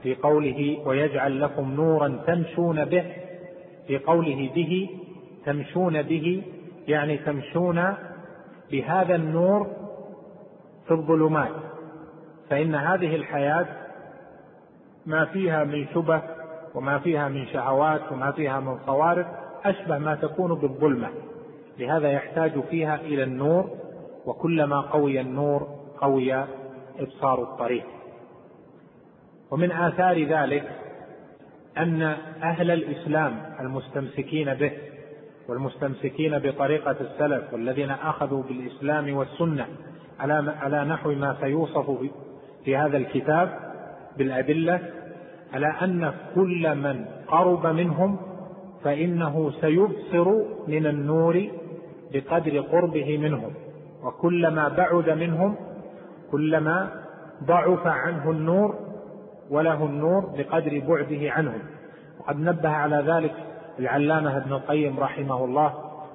[0.04, 3.04] في قوله ويجعل لكم نورا تمشون به
[3.88, 4.90] في قوله به
[5.46, 6.44] تمشون به
[6.88, 7.94] يعني تمشون
[8.72, 9.68] بهذا النور
[10.88, 11.52] في الظلمات.
[12.50, 13.83] فإن هذه الحياة
[15.06, 16.22] ما فيها من شبه
[16.76, 19.28] وما فيها من شهوات وما فيها من صوارف
[19.66, 21.10] أشبه ما تكون بالظلمة.
[21.80, 23.70] لهذا يحتاج فيها إلى النور
[24.26, 26.46] وكلما قوي النور قوي
[27.00, 27.86] إبصار الطريق.
[29.52, 30.70] ومن آثار ذلك
[31.78, 32.02] أن
[32.44, 34.72] أهل الإسلام المستمسكين به
[35.50, 39.68] والمستمسكين بطريقة السلف والذين أخذوا بالإسلام والسنة
[40.20, 41.92] على على نحو ما سيوصف
[42.66, 43.73] في هذا الكتاب
[44.18, 44.80] بالأدلة
[45.54, 48.18] على أن كل من قرب منهم
[48.84, 50.32] فإنه سيبصر
[50.68, 51.48] من النور
[52.14, 53.54] بقدر قربه منهم.
[54.04, 55.56] وكلما بعد منهم
[56.32, 56.90] كلما
[57.44, 58.76] ضعف عنه النور
[59.50, 61.60] وله النور بقدر بعده عنهم.
[62.20, 63.34] وقد نبه على ذلك
[63.80, 65.74] العلامة ابن القيم رحمه الله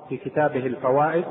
[0.09, 1.25] في كتابه الفوائد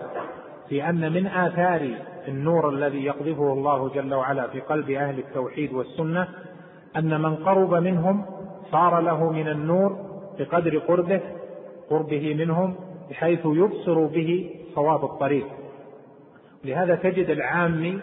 [0.69, 1.89] في أن من آثار
[2.27, 6.27] النور الذي يقذفه الله جل وعلا في قلب أهل التوحيد والسنة
[6.97, 8.25] أن من قرب منهم
[8.71, 9.97] صار له من النور
[10.39, 11.21] بقدر قربه
[11.89, 12.75] قربه منهم
[13.09, 15.47] بحيث يبصر به صواب الطريق.
[16.65, 17.99] لهذا تجد العامي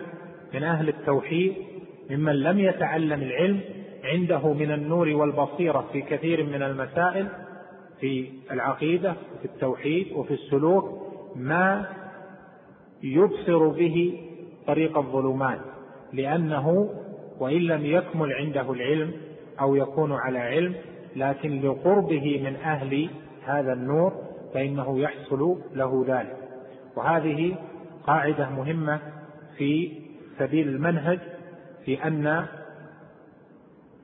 [0.55, 1.55] من أهل التوحيد
[2.11, 3.61] ممن لم يتعلم العلم
[4.05, 7.29] عنده من النور والبصيرة في كثير من المسائل
[8.01, 10.85] في العقيدة وفي التوحيد وفي السلوك
[11.37, 11.87] ما
[13.03, 14.21] يبصر به
[14.67, 15.61] طريق الظلمات
[16.13, 16.91] لأنه
[17.41, 19.13] وإن لم يكمل عنده العلم
[19.61, 20.75] أو يكون على علم
[21.17, 23.11] لكن لقربه من أهل
[23.45, 24.13] هذا النور
[24.55, 26.37] فإنه يحصل له ذلك.
[26.97, 27.57] وهذه
[28.07, 29.01] قاعدة مهمة
[29.57, 29.93] في
[30.39, 31.19] سبيل المنهج
[31.85, 32.47] في أن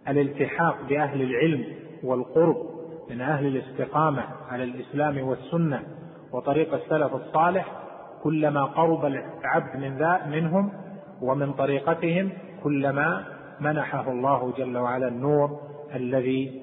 [0.09, 1.65] الالتحاق بأهل العلم
[2.03, 2.57] والقرب
[3.11, 5.83] من أهل الاستقامة على الإسلام والسنة
[6.33, 7.73] وطريق السلف الصالح
[8.23, 10.73] كلما قرب العبد من ذا منهم
[11.23, 12.31] ومن طريقتهم
[12.65, 13.25] كلما
[13.61, 15.61] منحه الله جل وعلا النور
[15.95, 16.63] الذي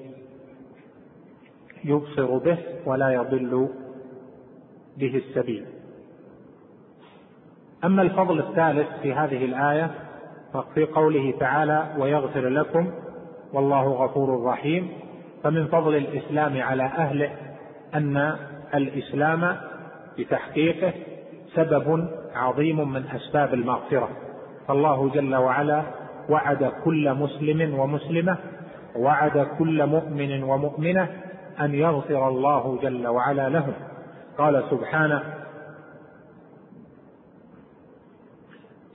[1.84, 3.68] يبصر به ولا يضل
[4.96, 5.64] به السبيل.
[7.84, 9.90] أما الفضل الثالث في هذه الآية
[10.52, 12.90] ففي قوله تعالى ويغفر لكم
[13.52, 14.90] والله غفور رحيم
[15.42, 17.30] فمن فضل الإسلام على أهله
[17.94, 18.36] أن
[18.74, 19.56] الإسلام
[20.18, 20.92] بتحقيقه
[21.54, 24.08] سبب عظيم من أسباب المغفرة.
[24.68, 25.82] فالله جل وعلا
[26.28, 28.36] وعد كل مسلم ومسلمة
[28.96, 31.08] وعد كل مؤمن ومؤمنة
[31.60, 33.72] أن يغفر الله جل وعلا لهم.
[34.38, 35.22] قال سبحانه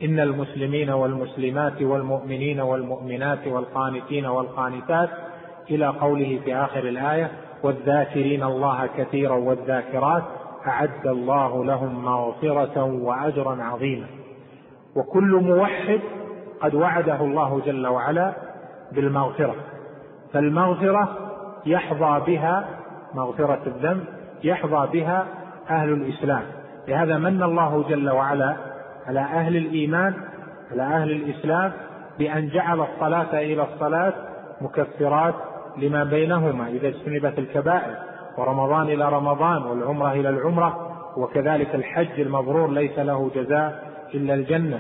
[0.03, 5.09] إن المسلمين والمسلمات والمؤمنين والمؤمنات والقانتين والقانتات
[5.69, 7.31] إلى قوله في آخر الآية
[7.63, 10.23] والذاكرين الله كثيرا والذاكرات
[10.67, 14.22] أعد الله لهم مغفرة وأجرا عظيما.
[14.95, 15.99] وكل موحد
[16.61, 18.33] قد وعده الله جل وعلا
[18.91, 19.55] بالمغفرة.
[20.33, 21.17] فالمغفرة
[21.65, 22.65] يحظى بها
[23.13, 24.05] مغفرة الذنب
[24.43, 25.25] يحظى بها
[25.69, 26.43] أهل الإسلام.
[26.87, 28.55] لهذا من الله جل وعلا
[29.07, 30.13] على أهل الإيمان
[30.71, 31.71] على أهل الإسلام
[32.19, 34.13] بأن جعل الصلاة إلى الصلاة
[34.61, 35.33] مكفرات
[35.77, 37.95] لما بينهما إذا اجتنبت الكبائر
[38.37, 44.79] ورمضان إلى رمضان والعمرة إلى العمرة وكذلك الحج المبرور ليس له جزاء إلا الجنة.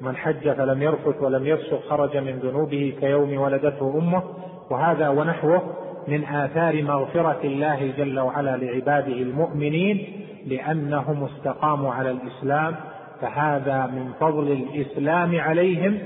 [0.00, 4.22] من حج فلم يرفث ولم يفسق خرج من ذنوبه كيوم ولدته أمه.
[4.70, 5.62] وهذا ونحوه
[6.08, 10.06] من آثار مغفرة الله جل وعلا لعباده المؤمنين
[10.46, 12.74] لأنهم استقاموا على الإسلام.
[13.20, 15.98] فهذا من فضل الإسلام عليهم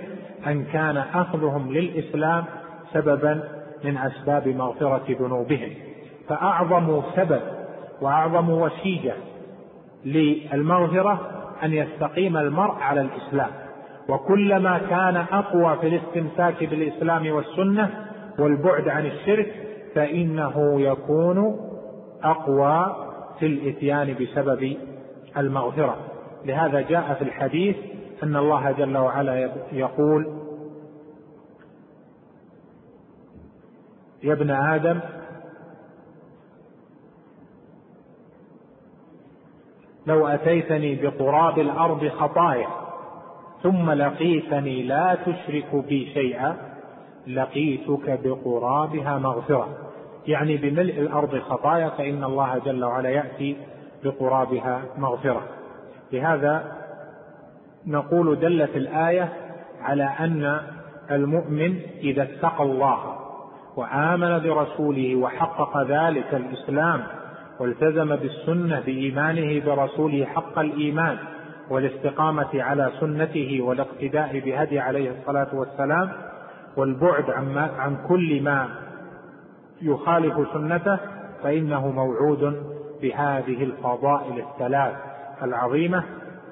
[0.46, 2.44] أن كان أخذهم للإسلام
[2.92, 3.42] سببا
[3.84, 5.70] من أسباب مغفرة ذنوبهم.
[6.28, 7.40] فأعظم سبب
[8.00, 9.14] وأعظم وسيلة
[10.04, 13.50] للمغفرة أن يستقيم المرء على الإسلام.
[14.08, 17.90] وكلما كان أقوى في الاستمساك بالإسلام والسنة
[18.38, 19.54] والبعد عن الشرك
[19.94, 21.61] فإنه يكون
[22.22, 22.96] أقوى
[23.38, 24.76] في الإتيان بسبب
[25.36, 25.96] المغفرة.
[26.44, 27.76] لهذا جاء في الحديث
[28.22, 30.26] أن الله جل وعلا يقول
[34.22, 35.00] يا ابن آدم
[40.07, 42.68] لو أتيتني بقراب الأرض خطايا
[43.62, 46.57] ثم لقيتني لا تشرك بي شيئا
[47.26, 49.68] لقيتك بقرابها مغفرة.
[50.26, 53.57] يعني بملء الأرض خطايا فإن الله جل وعلا يأتي
[54.05, 55.42] بقرابها مغفرة.
[56.12, 56.76] لهذا
[57.86, 59.28] نقول دلت الآية
[59.82, 60.61] على أن
[61.11, 62.98] المؤمن إذا اتقى الله
[63.76, 67.03] وآمن برسوله وحقق ذلك الإسلام
[67.61, 71.18] والتزم بالسنة بإيمانه برسوله حق الإيمان
[71.70, 76.12] والاستقامة على سنته والاقتداء بهدي عليه الصلاة والسلام
[76.76, 78.68] والبعد عن, كل ما
[79.82, 80.98] يخالف سنته
[81.42, 82.62] فإنه موعود
[83.02, 84.94] بهذه الفضائل الثلاث
[85.42, 86.04] العظيمة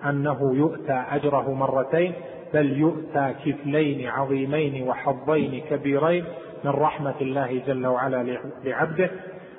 [0.09, 2.13] أنه يؤتى أجره مرتين
[2.55, 6.25] بل يؤتى كفلين عظيمين وحظين كبيرين
[6.65, 9.11] من رحمة الله جل وعلا لعبده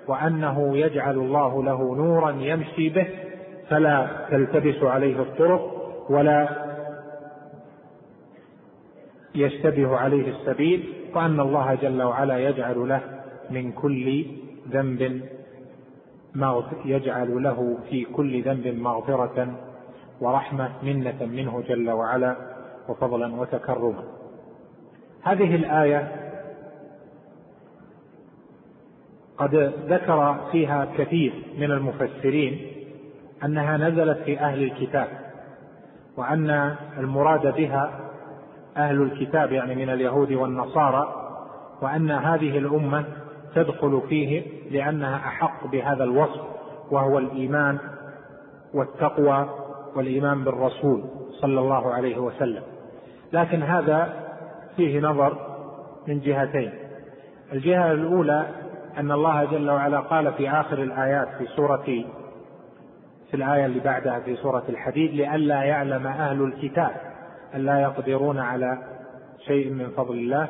[0.09, 3.07] وأنه يجعل الله له نورا يمشي به
[3.69, 5.61] فلا تلتبس عليه الطرق
[6.09, 6.49] ولا
[9.35, 13.01] يشتبه عليه السبيل وأن الله جل وعلا يجعل له
[13.49, 14.25] من كل
[14.71, 15.21] ذنب
[16.85, 19.55] يجعل له في كل ذنب مغفرة
[20.21, 22.35] ورحمة منة منه جل وعلا
[22.89, 24.03] وفضلا وتكرما.
[25.23, 26.18] هذه الآية
[29.39, 32.61] قد ذكر فيها كثير من المفسرين
[33.45, 35.07] أنها نزلت في أهل الكتاب
[36.17, 37.99] وأن المراد بها
[38.77, 41.13] أهل الكتاب يعني من اليهود والنصارى
[41.81, 43.05] وأن هذه الأمة
[43.55, 46.41] تدخل فيه لأنها أحق بهذا الوصف
[46.91, 47.77] وهو الإيمان
[48.73, 49.49] والتقوى
[49.95, 51.03] والإيمان بالرسول
[51.41, 52.63] صلى الله عليه وسلم.
[53.33, 54.13] لكن هذا
[54.77, 55.37] فيه نظر
[56.07, 56.71] من جهتين.
[57.53, 58.45] الجهة الأولى
[58.97, 62.05] أن الله جل وعلا قال في آخر الآيات في سورة
[63.31, 66.91] في الآية اللي بعدها في سورة الحديد لئلا يعلم أهل الكتاب
[67.55, 68.77] ألا يقدرون على
[69.45, 70.47] شيء من فضل الله.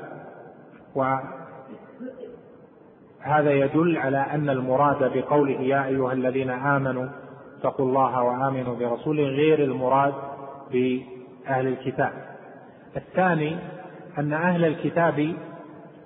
[0.95, 1.21] وهذا
[3.51, 7.07] يدل على أن المراد بقوله يا أيها الذين آمنوا
[7.59, 10.13] اتقوا الله وآمنوا برسوله غير المراد
[10.71, 12.11] بأهل الكتاب.
[12.97, 13.57] الثاني
[14.17, 15.33] أن أهل الكتاب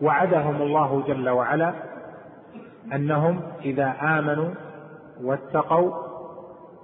[0.02, 1.74] وعدهم الله جل وعلا
[2.94, 4.50] أنهم إذا آمنوا
[5.22, 5.92] واتقوا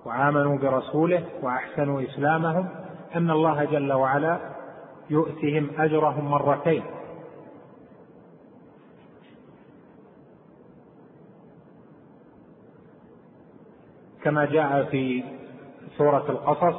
[0.06, 2.68] وآمنوا برسوله وأحسنوا إسلامهم
[3.16, 4.40] أن الله جل وعلا
[5.10, 6.84] يؤتهم أجرهم مرتين.
[14.24, 15.24] كما جاء في
[15.98, 16.76] سورة القصص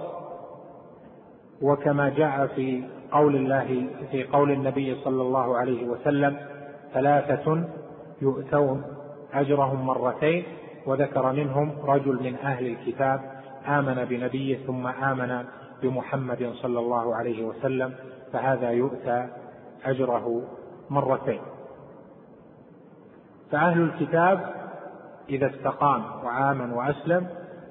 [1.63, 6.37] وكما جاء في قول الله في قول النبي صلى الله عليه وسلم
[6.95, 7.65] ثلاثة
[8.23, 9.00] يؤتون
[9.35, 10.45] أجرهم مرتين
[10.87, 13.21] وذكر منهم رجل من أهل الكتاب
[13.69, 15.45] آمن بنبيه ثم آمن
[15.83, 17.95] بمحمد صلى الله عليه وسلم
[18.33, 19.29] فهذا يؤتى
[19.85, 20.43] أجره
[20.91, 21.41] مرتين.
[23.51, 24.55] فأهل الكتاب
[25.29, 27.27] إذا استقام وآمن وأسلم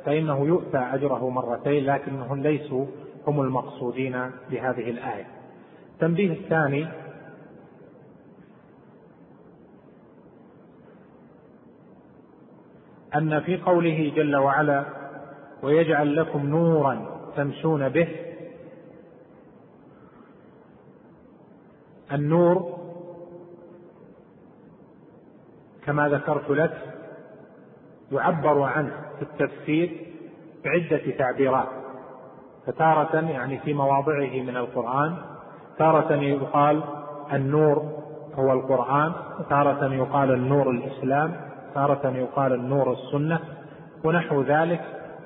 [0.06, 2.86] فإنه يؤتى أجره مرتين لكنهم ليسوا
[3.28, 5.28] هم المقصودين بهذه الآية.
[5.94, 6.88] التنبيه الثاني
[13.16, 14.86] أن في قوله جل وعلا
[15.64, 17.06] ويجعل لكم نورا
[17.36, 18.08] تمشون به.
[22.14, 22.80] النور
[25.86, 26.96] كما ذكرت لك
[28.12, 30.08] يعبر عنه في التفسير
[30.66, 31.70] بعدة تعبيرات.
[32.68, 35.16] فتارة يعني في مواضعه من القرآن
[35.78, 36.84] تارة يقال
[37.34, 38.00] النور
[38.36, 41.49] هو القرآن وتارة يقال النور الإسلام.
[41.74, 43.40] تارة يقال النور السنة
[44.04, 44.82] ونحو ذلك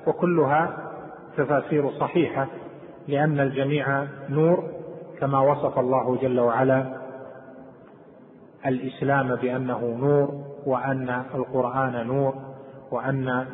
[0.06, 0.90] وكلها
[1.36, 2.46] تفاسير صحيحة
[3.08, 4.70] لأن الجميع نور
[5.20, 7.04] كما وصف الله جل وعلا
[8.66, 12.34] الإسلام بأنه نور وأن القرآن نور
[12.90, 13.46] وأن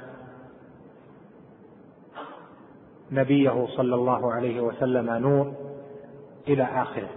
[3.12, 5.52] نبيه صلى الله عليه وسلم نور
[6.48, 7.08] إلى آخره.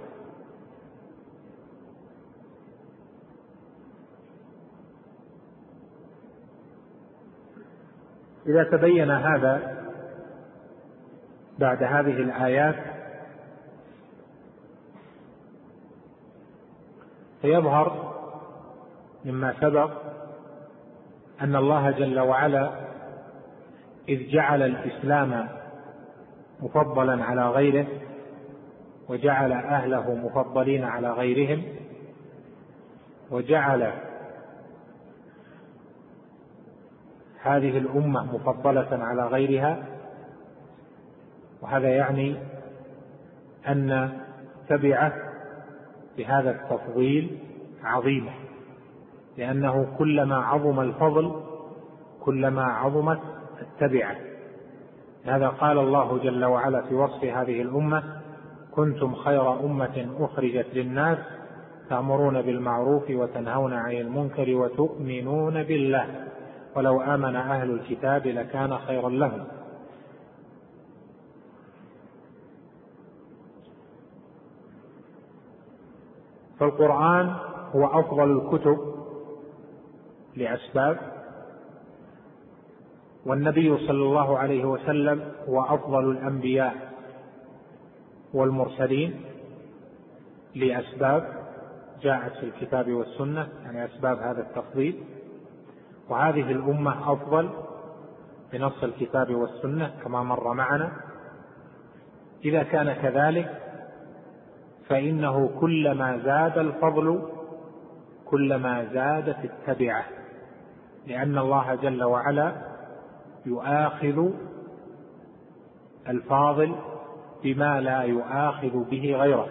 [8.48, 9.84] إذا تبين هذا
[11.60, 12.76] بعد هذه الآيات
[17.42, 18.14] فيظهر
[19.26, 19.92] مما سبق
[21.42, 22.72] أن الله جل وعلا
[24.10, 25.48] إذ جعل الإسلام
[26.60, 27.88] مفضلا على غيره
[29.10, 31.64] وجعل أهله مفضلين على غيرهم
[33.32, 33.94] وجعل
[37.44, 39.84] هذه الأمة مفضلة على غيرها
[41.62, 42.36] وهذا يعني
[43.68, 44.10] أن
[44.70, 45.14] تبعه
[46.18, 47.38] بهذا التفضيل
[47.84, 48.32] عظيمة
[49.38, 51.42] لأنه كلما عظم الفضل
[52.22, 53.20] كلما عظمت
[53.62, 54.16] التبعة.
[55.26, 58.04] هذا قال الله جل وعلا في وصف هذه الأمة
[58.72, 61.18] كنتم خير أمة أخرجت للناس
[61.90, 66.06] تأمرون بالمعروف وتنهون عن المنكر وتؤمنون بالله.
[66.76, 69.46] ولو آمن أهل الكتاب لكان خيرا لهم.
[76.60, 77.36] فالقرآن
[77.76, 78.94] هو أفضل الكتب
[80.36, 80.98] لأسباب
[83.26, 86.94] والنبي صلى الله عليه وسلم هو أفضل الأنبياء
[88.34, 89.22] والمرسلين
[90.56, 91.44] لأسباب
[92.02, 95.04] جاءت في الكتاب والسنة يعني أسباب هذا التفضيل.
[96.10, 97.50] وهذه الأمة أفضل
[98.54, 100.92] بنص الكتاب والسنة كما مر معنا.
[102.46, 103.64] إذا كان كذلك
[104.88, 107.22] فإنه كلما زاد الفضل
[108.26, 110.04] كلما زادت التبعة
[111.08, 112.54] لأن الله جل وعلا
[113.46, 114.30] يؤاخذ
[116.10, 116.76] الفاضل
[117.44, 119.48] بما لا يؤاخذ به غيره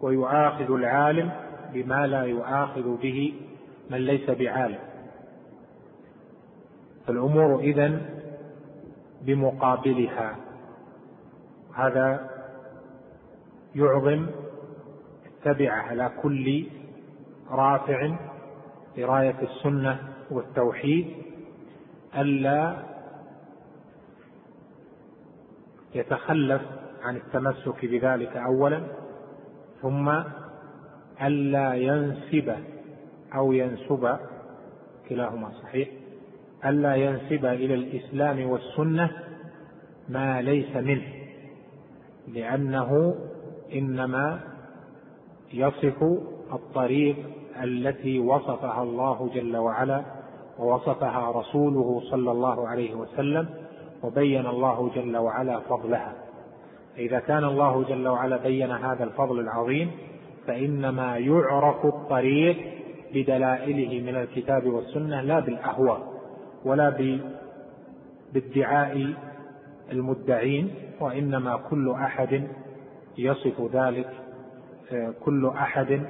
[0.00, 1.30] ويؤاخذ العالم
[1.72, 3.34] بما لا يؤاخذ به
[3.90, 4.78] من ليس بعالم.
[7.06, 8.02] فالأمور إذن
[9.22, 10.36] بمقابلها.
[11.74, 12.30] هذا
[13.74, 14.26] يعظم
[15.26, 16.66] التبعة على كل
[17.50, 18.16] رافع
[18.96, 19.98] لراية السنة
[20.30, 21.06] والتوحيد
[22.16, 22.76] ألا
[25.94, 26.62] يتخلف
[27.02, 28.82] عن التمسك بذلك أولا
[29.82, 30.22] ثم
[31.22, 32.54] ألا ينسب
[33.34, 34.16] أو ينسب
[35.08, 35.88] كلاهما صحيح
[36.64, 39.10] ألا ينسب إلى الإسلام والسنة
[40.08, 41.02] ما ليس منه
[42.28, 43.14] لأنه
[43.74, 44.40] إنما
[45.52, 46.02] يصف
[46.52, 47.16] الطريق
[47.62, 50.02] التي وصفها الله جل وعلا
[50.58, 53.48] ووصفها رسوله صلى الله عليه وسلم
[54.02, 56.14] وبين الله جل وعلا فضلها.
[56.98, 59.90] إذا كان الله جل وعلا بين هذا الفضل العظيم
[60.46, 62.79] فإنما يعرف الطريق
[63.14, 66.12] بدلائله من الكتاب والسنة لا بالأهواء
[66.64, 66.90] ولا
[68.34, 69.14] بادعاء
[69.92, 72.48] المدعين وإنما كل أحد
[73.18, 74.10] يصف ذلك
[75.24, 76.06] كل أحد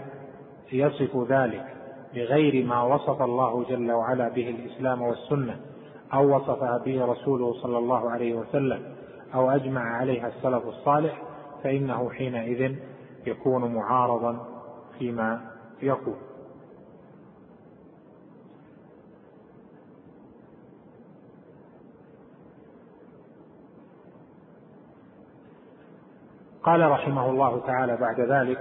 [0.73, 1.67] يصف ذلك
[2.15, 5.57] بغير ما وصف الله جل وعلا به الإسلام والسنة
[6.15, 8.83] أو وصفها به رسوله صلى الله عليه وسلم
[9.35, 11.23] أو أجمع عليها السلف الصالح
[11.63, 12.75] فإنه حينئذ
[13.27, 14.47] يكون معارضا
[14.99, 15.41] فيما
[15.83, 16.17] يقول.
[26.63, 28.59] قال رحمه الله تعالى بعد ذلك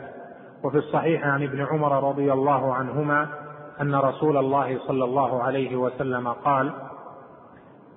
[0.63, 3.27] وفي الصحيح عن ابن عمر رضي الله عنهما
[3.81, 6.71] أن رسول الله صلى الله عليه وسلم قال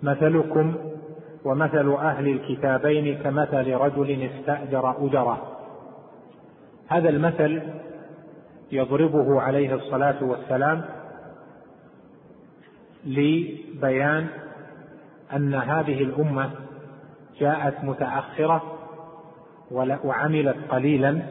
[0.03, 0.75] مثلكم
[1.45, 5.39] ومثل أهل الكتابين كمثل رجل استأجر أجره.
[6.89, 7.63] هذا المثل
[8.73, 10.85] يضربه عليه الصلاة والسلام
[13.05, 14.27] لبيان
[15.33, 16.51] أن هذه الأمة
[17.41, 18.72] جاءت متأخرة
[20.05, 21.23] وعملت قليلا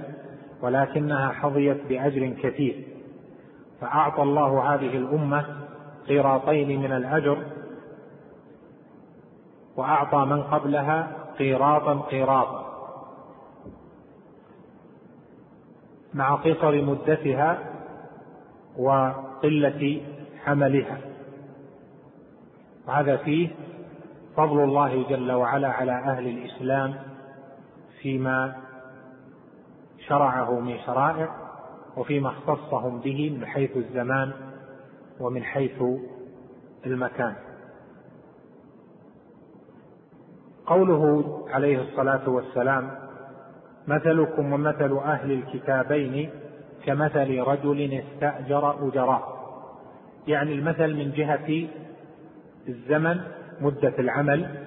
[0.61, 2.83] ولكنها حظيت بأجر كثير.
[3.81, 5.45] فأعطى الله هذه الأمة
[6.07, 7.37] قيراطين من الأجر
[9.75, 12.71] وأعطى من قبلها قيراطا قيراطا.
[16.13, 17.59] مع قصر مدتها
[18.77, 20.01] وقلة
[20.45, 20.97] حملها.
[22.87, 23.49] وهذا فيه
[24.37, 27.10] فضل الله جل وعلا على أهل الإسلام
[28.01, 28.55] فيما
[30.07, 31.35] شرعه من شرائع
[31.97, 34.31] وفيما اختصهم به من حيث الزمان
[35.19, 35.83] ومن حيث
[36.85, 37.35] المكان.
[40.65, 42.91] قوله عليه الصلاة والسلام
[43.87, 46.29] مثلكم ومثل أهل الكتابين
[46.85, 49.41] كمثل رجل استأجر اجراء
[50.27, 51.67] يعني المثل من جهة
[52.67, 53.21] الزمن
[53.61, 54.65] مدة العمل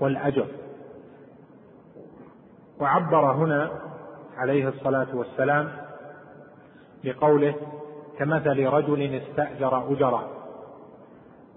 [0.00, 0.46] والأجر.
[2.80, 3.70] وعبر هنا
[4.36, 5.72] عليه الصلاة والسلام
[7.04, 7.54] بقوله
[8.18, 10.28] كمثل رجل استأجر أجرا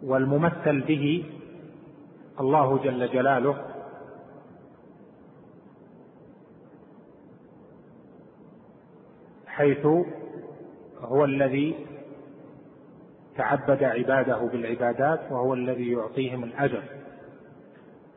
[0.04, 1.26] والممثل به
[2.40, 3.56] الله جل جلاله.
[9.48, 9.86] حيث
[11.02, 11.86] هو الذي
[13.38, 16.84] تعبد عباده بالعبادات وهو الذي يعطيهم الأجر.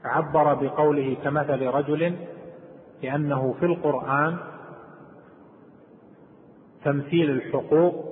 [0.04, 2.16] عبر بقوله كمثل رجل
[3.02, 4.36] لأنه في القرآن
[6.84, 8.04] تمثيل الحقوق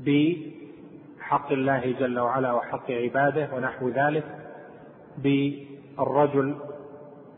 [0.00, 4.24] بحق الله جل وعلا وحق عباده ونحو ذلك
[5.18, 6.56] بالرجل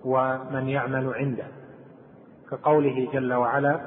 [0.04, 1.46] ومن يعمل عنده.
[2.50, 3.80] كقوله جل وعلا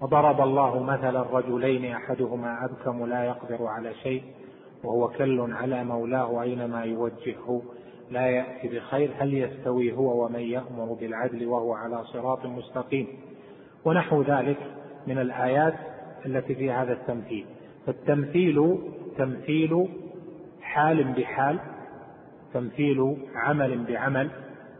[0.00, 4.22] وضرب الله مثلا رجلين أحدهما أبكم لا يقدر على شيء
[4.84, 7.62] وهو كل على مولاه أينما يوجهه.
[8.10, 13.06] لا يأتي بخير هل يستوي هو ومن يأمر بالعدل وهو على صراط مستقيم؟
[13.84, 14.58] ونحو ذلك
[15.06, 15.74] من الآيات
[16.26, 17.46] التي في هذا التمثيل.
[17.86, 18.78] فالتمثيل
[19.18, 19.88] تمثيل
[20.62, 21.58] حال بحال
[22.54, 24.30] تمثيل عمل بعمل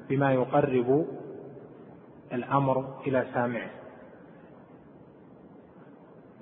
[0.09, 1.07] بما يقرب
[2.33, 3.71] الأمر إلى سامعه.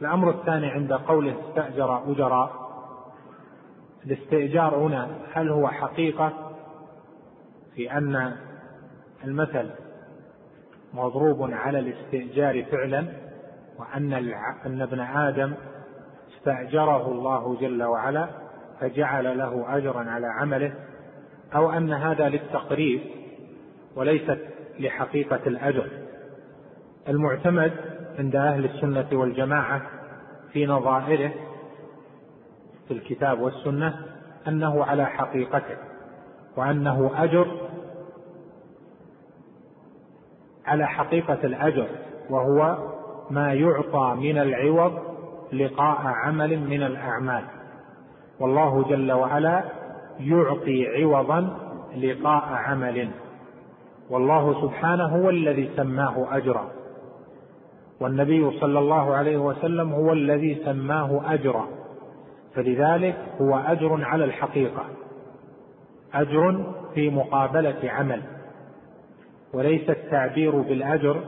[0.01, 2.68] الأمر الثاني عند قوله استأجر أجراء
[4.09, 6.33] الاستئجار هنا هل هو حقيقة؟
[7.75, 8.37] في أن
[9.25, 9.71] المثل
[10.95, 13.07] مضروب على الاستئجار فعلا
[13.79, 14.13] وأن
[14.67, 15.55] أن ابن آدم
[16.37, 18.29] استأجره الله جل وعلا
[18.81, 20.75] فجعل له أجرا على عمله
[21.55, 23.01] أو أن هذا للتقريب
[23.97, 24.39] وليست
[24.79, 25.89] لحقيقة الأجر.
[27.09, 27.73] المعتمد
[28.19, 29.83] عند أهل السنة والجماعة
[30.53, 31.33] في نظائره
[32.89, 33.95] في الكتاب والسنة
[34.49, 35.77] أنه على حقيقته
[36.57, 37.47] وأنه أجر
[40.67, 41.87] على حقيقة الأجر
[42.31, 42.77] وهو
[43.31, 44.93] ما يعطى من العوض
[45.53, 47.45] لقاء عمل من الأعمال.
[48.41, 49.65] والله جل وعلا
[50.21, 51.59] يعطي عوضا
[51.97, 53.09] لقاء عمل.
[54.11, 56.71] والله سبحانه هو الذي سماه أجرا.
[58.01, 61.78] والنبي صلى الله عليه وسلم هو الذي سماه اجرا.
[62.59, 64.85] فلذلك هو أجر على الحقيقة
[66.15, 68.23] أجر في مقابلة عمل
[69.53, 71.21] وليس التعبير بالأجر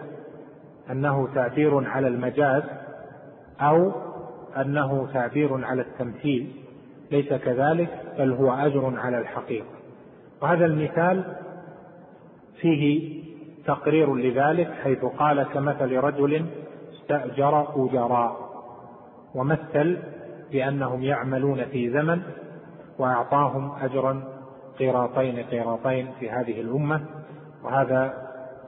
[0.90, 2.62] أنه تعبير على المجاز
[3.60, 3.92] أو
[4.56, 6.52] أنه تعبير على التمثيل
[7.10, 7.88] ليس كذلك
[8.18, 9.74] بل هو أجر على الحقيقة.
[10.42, 11.36] وهذا المثال
[12.60, 13.22] فيه
[13.66, 16.46] تقرير لذلك حيث قال كمثل رجل
[16.94, 18.50] استأجر أجراء
[19.34, 19.98] ومثل
[20.52, 22.22] بأنهم يعملون في زمن
[22.98, 24.22] وأعطاهم أجرا
[24.78, 27.00] قيراطين قيراطين في هذه الأمة
[27.64, 28.14] وهذا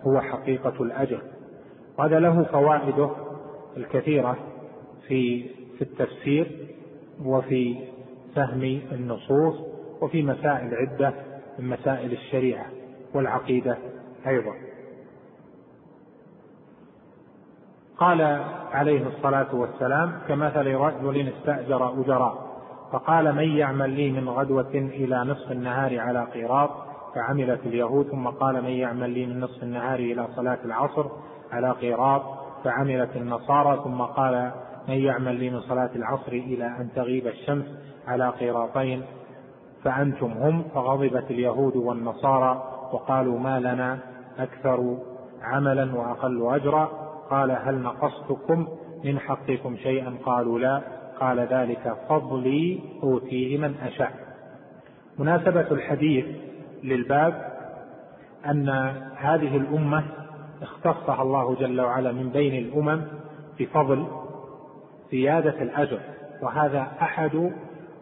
[0.03, 1.21] هو حقيقة الأجر.
[1.99, 3.11] وهذا له فوائده
[3.77, 4.37] الكثيرة
[5.09, 5.49] في
[5.79, 6.69] في التفسير
[7.25, 7.77] وفي
[8.35, 9.55] فهم النصوص
[10.01, 11.15] وفي مسائل عدة
[11.59, 12.67] من مسائل الشريعة
[13.15, 13.79] والعقيدة
[14.27, 14.72] أيضا.
[18.03, 18.41] قال
[18.73, 22.53] عليه الصلاة والسلام كمثل رجل استأجر أجراء
[22.93, 26.71] فقال من يعمل لي من غدوة إلى نصف النهار على قيراط؟
[27.15, 31.07] فعملت اليهود ثم قال من يعمل لي من نصف النهار إلى صلاة العصر
[31.53, 32.23] على قيراط؟
[32.65, 34.53] فعملت النصارى ثم قال
[34.89, 37.67] من يعمل لي من صلاة العصر إلى أن تغيب الشمس
[38.09, 39.03] على قيراطين؟
[39.85, 42.63] فأنتم هم فغضبت اليهود والنصارى
[42.93, 43.99] وقالوا ما لنا
[44.39, 44.97] أكثر
[45.43, 47.02] عملا وأقل أجرا؟
[47.33, 48.69] قال هل نقصتكم
[49.05, 50.83] من حقكم شيئا؟ قالوا لا.
[51.21, 54.13] قال ذلك فضلي أوتيه من أشاء.
[55.19, 56.25] مناسبة الحديث
[56.83, 57.53] للباب
[58.47, 58.69] أن
[59.17, 60.05] هذه الأمة
[60.63, 63.03] اختصها الله جل وعلا من بين الأمم
[63.61, 64.07] بفضل
[65.11, 66.01] زيادة الأجر
[66.43, 67.53] وهذا أحد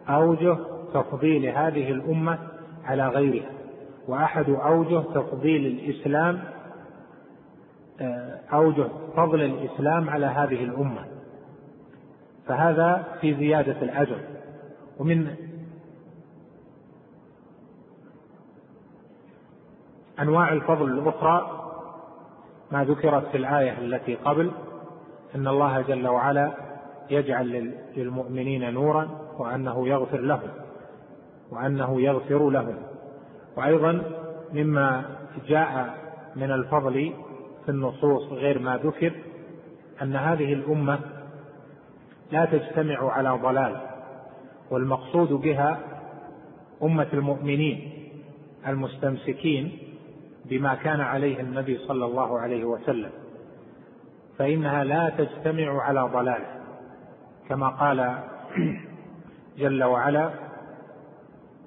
[0.09, 0.57] أوجه
[0.93, 2.37] تفضيل هذه الأمة
[2.85, 3.49] على غيرها
[4.07, 6.39] وأحد أوجه تفضيل الإسلام
[8.53, 11.05] أوجه فضل الإسلام على هذه الأمة.
[12.47, 14.19] فهذا في زيادة الأجر.
[14.99, 15.35] ومن
[20.19, 21.57] أنواع الفضل الأخرى
[22.71, 24.51] ما ذكرت في الآية التي قبل
[25.35, 26.51] أن الله جل وعلا
[27.09, 30.49] يجعل للمؤمنين نورا وأنه يغفر لهم
[31.51, 32.75] وأنه يغفر لهم.
[33.57, 34.03] وأيضا
[34.53, 35.05] مما
[35.47, 35.95] جاء
[36.35, 37.13] من الفضل
[37.65, 39.13] في النصوص غير ما ذكر
[40.01, 40.99] أن هذه الأمة
[42.31, 43.81] لا تجتمع على ضلال
[44.71, 45.79] والمقصود بها
[46.83, 47.91] أمة المؤمنين
[48.67, 49.77] المستمسكين
[50.45, 53.09] بما كان عليه النبي صلى الله عليه وسلم
[54.37, 56.41] فإنها لا تجتمع على ضلال.
[57.49, 58.17] كما قال
[59.59, 60.31] جل وعلا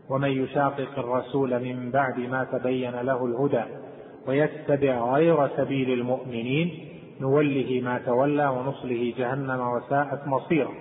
[0.09, 3.84] ومن يشاقق الرسول من بعد ما تبين له الهدى
[4.27, 6.89] ويتبع غير سبيل المؤمنين
[7.21, 10.73] نوله ما تولى ونصله جهنم وساءت مصيرا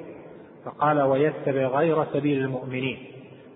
[0.65, 2.97] فقال ويتبع غير سبيل المؤمنين.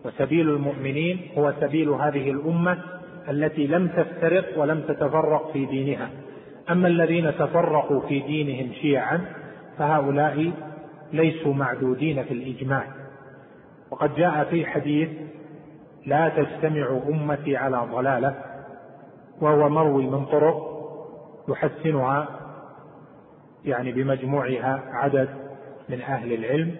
[0.05, 2.77] وسبيل المؤمنين هو سبيل هذه الأمة
[3.29, 6.09] التي لم تفترق ولم تتفرق في دينها.
[6.69, 9.25] أما الذين تفرقوا في دينهم شيعا
[9.77, 10.51] فهؤلاء
[11.13, 12.83] ليسوا معدودين في الإجماع.
[13.91, 15.09] وقد جاء في حديث
[16.05, 18.35] لا تجتمع أمتي على ضلالة
[19.41, 20.77] وهو مروي من طرق
[21.47, 22.27] يحسنها
[23.65, 25.29] يعني بمجموعها عدد
[25.89, 26.75] من أهل العلم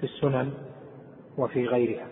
[0.00, 0.52] في السنن
[1.38, 2.06] وفي غيرها.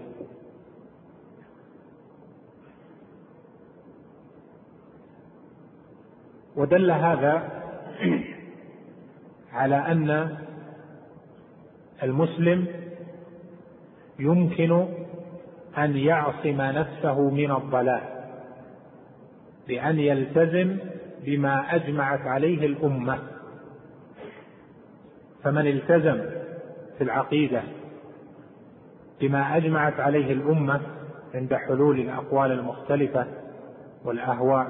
[6.56, 7.62] ودل هذا
[9.52, 10.38] على أن
[12.02, 12.66] المسلم
[14.18, 14.86] يمكن
[15.78, 18.19] أن يعصم نفسه من الضلال.
[19.70, 20.76] بأن يلتزم
[21.24, 23.18] بما أجمعت عليه الأمة.
[25.44, 26.20] فمن التزم
[26.98, 27.62] في العقيدة
[29.20, 30.80] بما أجمعت عليه الأمة
[31.34, 33.26] عند حلول الأقوال المختلفة
[34.04, 34.66] والأهواء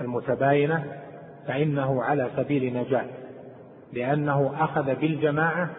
[0.00, 0.84] المتباينة
[1.46, 3.06] فإنه على سبيل نجاة
[3.92, 5.70] لأنه أخذ بالجماعة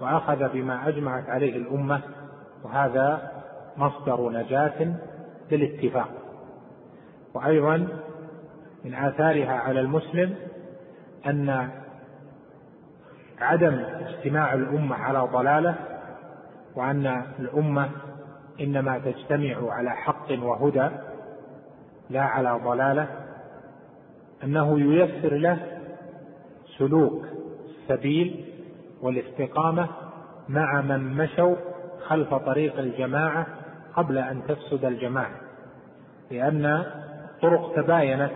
[0.00, 2.00] وأخذ بما أجمعت عليه الأمة
[2.64, 3.32] وهذا
[3.76, 4.94] مصدر نجاة
[5.50, 6.08] بالاتفاق
[7.34, 7.88] وأيضا
[8.84, 10.34] من آثارها على المسلم
[11.26, 11.68] أن
[13.40, 15.74] عدم اجتماع الأمة على ضلالة
[16.74, 17.90] وأن الأمة
[18.60, 20.88] إنما تجتمع على حق وهدى
[22.10, 23.08] لا على ضلالة
[24.44, 25.58] أنه ييسر له
[26.78, 27.26] سلوك
[27.64, 28.44] السبيل
[29.02, 29.88] والاستقامة
[30.48, 31.56] مع من مشوا
[32.06, 33.46] خلف طريق الجماعة
[33.96, 35.40] قبل أن تفسد الجماعة
[36.30, 38.32] لأن الطرق تباينت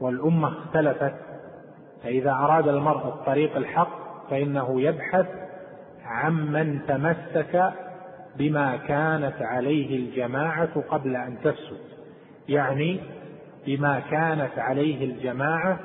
[0.00, 1.14] والأمة اختلفت
[2.02, 3.98] فإذا أراد المرء الطريق الحق
[4.30, 5.26] فإنه يبحث
[6.04, 7.72] عمن تمسك
[8.36, 11.80] بما كانت عليه الجماعة قبل أن تفسد
[12.48, 13.00] يعني
[13.66, 15.78] بما كانت عليه الجماعة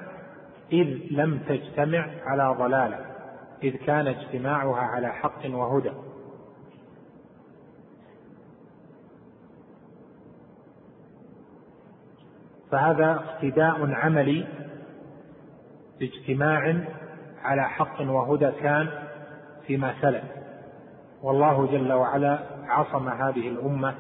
[0.72, 3.00] إذ لم تجتمع على ضلالة
[3.64, 5.92] إذ كان اجتماعها على حق وهدى.
[12.74, 14.46] فهذا اقتداء عملي
[16.00, 16.76] باجتماع
[17.44, 18.90] على حق وهدى كان
[19.68, 20.24] فيما سلف.
[21.24, 23.96] والله جل وعلا عصم هذه الأمة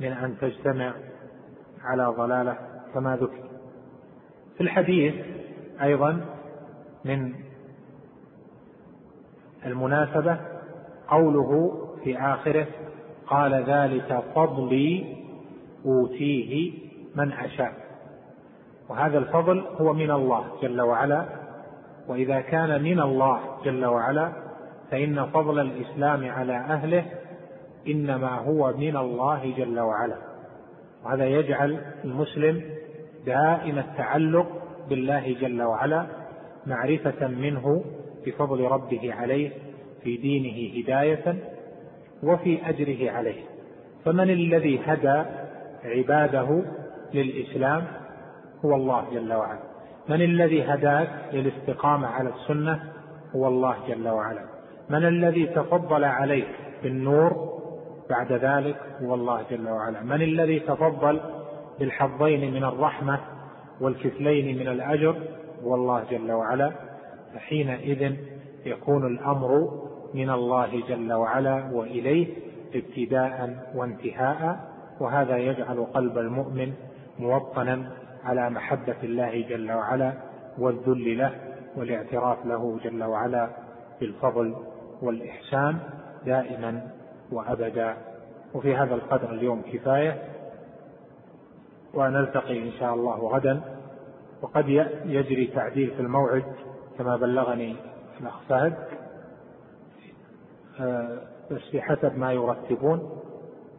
[0.00, 0.92] من أن تجتمع
[1.82, 2.58] على ضلالة
[2.94, 3.48] كما ذكر.
[4.56, 5.14] في الحديث
[5.82, 6.20] أيضا
[7.04, 7.34] من
[9.66, 10.40] المناسبة
[11.08, 12.66] قوله في آخره
[13.26, 15.16] قال ذلك فضلي
[15.84, 16.72] أوتيه
[17.16, 17.81] من أشاء.
[18.92, 21.24] وهذا الفضل هو من الله جل وعلا.
[22.08, 24.32] وإذا كان من الله جل وعلا
[24.90, 27.04] فإن فضل الإسلام على أهله
[27.88, 30.16] إنما هو من الله جل وعلا.
[31.04, 32.62] وهذا يجعل المسلم
[33.26, 34.46] دائم التعلق
[34.88, 36.06] بالله جل وعلا
[36.66, 37.84] معرفة منه
[38.26, 39.50] بفضل ربه عليه
[40.02, 41.36] في دينه هداية
[42.22, 43.42] وفي أجره عليه.
[44.04, 45.24] فمن الذي هدى
[45.84, 46.64] عباده
[47.14, 48.01] للإسلام؟
[48.64, 49.60] هو الله جل وعلا.
[50.08, 52.92] من الذي هداك للاستقامة على السنة؟
[53.36, 54.44] هو الله جل وعلا.
[54.90, 56.48] من الذي تفضل عليك
[56.82, 57.52] بالنور؟
[58.10, 60.00] بعد ذلك هو الله جل وعلا.
[60.00, 61.20] من الذي تفضل
[61.78, 63.18] بالحظين من الرحمة
[63.80, 65.16] والكفلين من الأجر؟
[65.64, 66.72] هو الله جل وعلا.
[67.34, 68.16] فحينئذ
[68.66, 69.80] يكون الأمر
[70.14, 72.26] من الله جل وعلا وإليه
[72.74, 74.60] ابتداء وانتهاء
[75.00, 76.72] وهذا يجعل قلب المؤمن
[77.18, 77.90] موطنا
[78.24, 80.12] على محبة الله جل وعلا
[80.58, 81.34] والذل له
[81.76, 83.48] والاعتراف له جل وعلا
[84.00, 84.56] بالفضل
[85.02, 85.78] والإحسان
[86.26, 86.88] دائما
[87.32, 87.96] وأبدا.
[88.54, 90.22] وفي هذا القدر اليوم كفاية
[91.94, 93.60] ونلتقي إن شاء الله غدا.
[94.42, 94.68] وقد
[95.04, 96.44] يجري تعديل في الموعد
[96.98, 97.76] كما بلغني
[98.20, 98.74] الأخ فهد
[100.80, 101.18] آه،
[101.50, 103.20] بس بحسب ما يرتبون.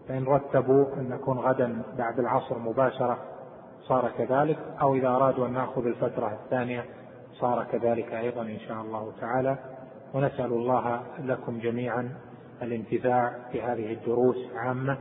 [0.07, 3.32] فإن رتبوا أن نكون غدا بعد العصر مباشرة.
[3.87, 6.85] صار كذلك أو إذا أرادوا أن نأخذ الفترة الثانية
[7.33, 9.57] صار كذلك أيضا إن شاء الله تعالى.
[10.13, 12.09] ونسأل الله لكم جميعا
[12.61, 14.97] الانتفاع بهذه الدروس عامة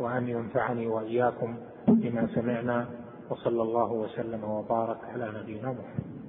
[0.00, 1.56] وأن ينفعني وإياكم
[1.88, 2.88] بما سمعنا
[3.30, 6.20] وصلى الله وسلم وبارك على نبينا محمد.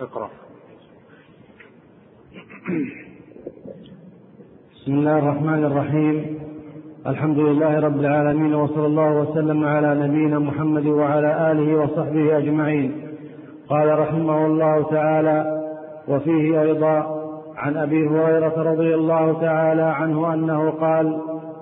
[0.00, 0.30] اقرأ.
[4.74, 6.55] بسم الله الرحمن الرحيم.
[7.08, 12.92] الحمد لله رب العالمين وصلى الله وسلم على نبينا محمد وعلى آله وصحبه أجمعين.
[13.68, 15.62] قال رحمه الله تعالى
[16.08, 17.06] وفيه أيضا
[17.56, 21.18] عن أبي هريرة رضي الله تعالى عنه أنه قال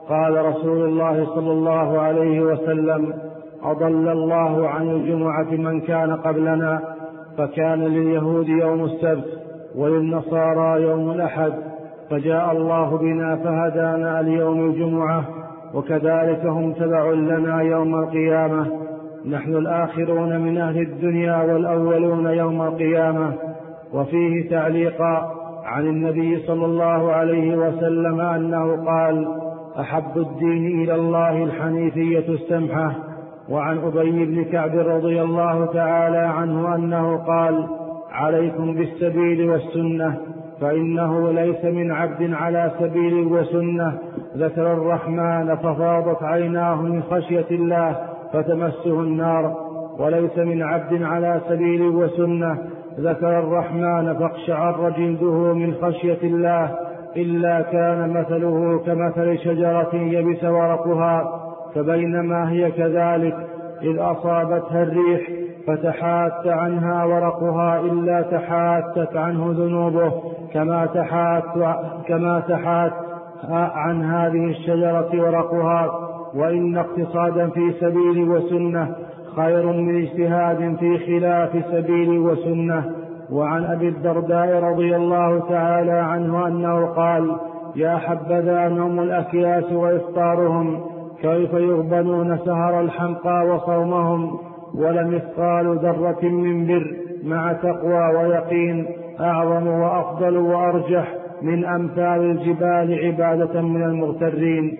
[0.08, 3.14] قال رسول الله صلى الله عليه وسلم
[3.62, 6.80] أضل الله عن الجمعة من كان قبلنا
[7.38, 9.28] فكان لليهود يوم السبت
[9.76, 11.52] وللنصارى يوم الأحد
[12.10, 15.33] فجاء الله بنا فهدانا ليوم الجمعة
[15.74, 18.66] وكذلك هم تبع لنا يوم القيامة.
[19.30, 23.32] نحن الآخرون من أهل الدنيا والأولون يوم القيامة.
[23.92, 25.30] وفيه تعليقا
[25.64, 29.28] عن النبي صلى الله عليه وسلم أنه قال
[29.80, 32.92] أحب الدين إلى الله الحنيفية السمحة.
[33.48, 37.66] وعن أبي بن كعب رضي الله تعالى عنه أنه قال
[38.12, 40.33] عليكم بالسبيل والسنة.
[40.60, 43.98] فإنه ليس من عبد على سبيل وسنة.
[44.36, 47.96] ذكر الرحمن ففاضت عيناه من خشية الله
[48.32, 49.56] فتمسه النار.
[49.98, 52.58] وليس من عبد على سبيل وسنة.
[53.00, 56.70] ذكر الرحمن فاقشعر جلده من خشية الله.
[57.16, 61.40] إلا كان مثله كمثل شجرة يبس ورقها.
[61.74, 63.36] فبينما هي كذلك
[63.82, 70.12] إذ أصابتها الريح فتحات عنها ورقها إلا تحاتت عنه ذنوبه
[70.52, 71.44] كما تحات
[72.06, 72.92] كما تحات
[73.50, 75.90] عن هذه الشجرة ورقها.
[76.34, 78.94] وإن اقتصادا في سبيل وسنة
[79.36, 82.84] خير من اجتهاد في خلاف سبيل وسنة.
[83.32, 87.36] وعن أبي الدرداء رضي الله تعالى عنه أنه قال
[87.76, 90.80] يا حبذا نوم الأكياس وإفطارهم
[91.20, 94.38] كيف يغبنون سهر الحمقى وصومهم؟
[94.74, 103.82] ولمثقال ذرة من بر مع تقوى ويقين أعظم وأفضل وأرجح من أمثال الجبال عبادة من
[103.82, 104.78] المغترين.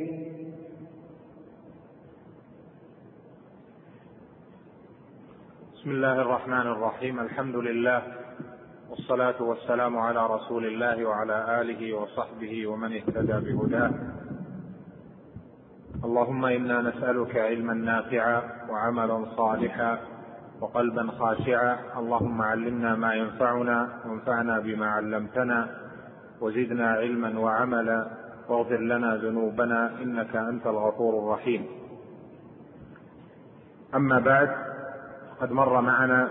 [5.75, 7.21] بسم الله الرحمن الرحيم.
[7.21, 8.03] الحمد لله
[8.91, 13.91] والصلاة والسلام على رسول الله وعلى آله وصحبه ومن اهتدى بهداه.
[16.05, 19.99] اللهم إنا نسألك علما نافعا وعملا صالحا
[20.61, 21.79] وقلبا خاشعا.
[21.99, 25.69] اللهم علمنا ما ينفعنا وانفعنا بما علمتنا
[26.41, 28.07] وزدنا علما وعملا.
[28.49, 31.67] واغفر لنا ذنوبنا إنك أنت الغفور الرحيم.
[33.95, 34.51] أما بعد
[35.41, 36.29] قد مر معنا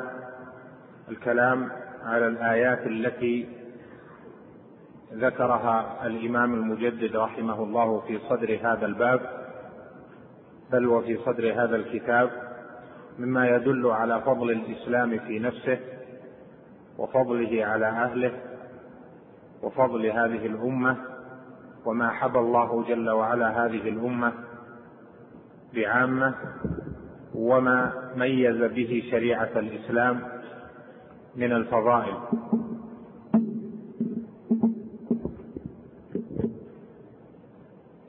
[1.10, 1.70] الكلام
[2.06, 3.48] على الآيات التي
[5.14, 9.43] ذكرها الإمام المجدد رحمه الله في صدر هذا الباب.
[10.74, 12.30] بل وفي صدر هذا الكتاب
[13.20, 15.80] مما يدل على فضل الإسلام في نفسه
[16.98, 18.32] وفضله على أهله
[19.64, 20.98] وفضل هذه الأمة
[21.86, 24.34] وما حبى الله جل وعلا هذه الأمة
[25.74, 26.34] بعامة
[27.36, 30.20] وما ميز به شريعة الإسلام
[31.36, 32.16] من الفضائل.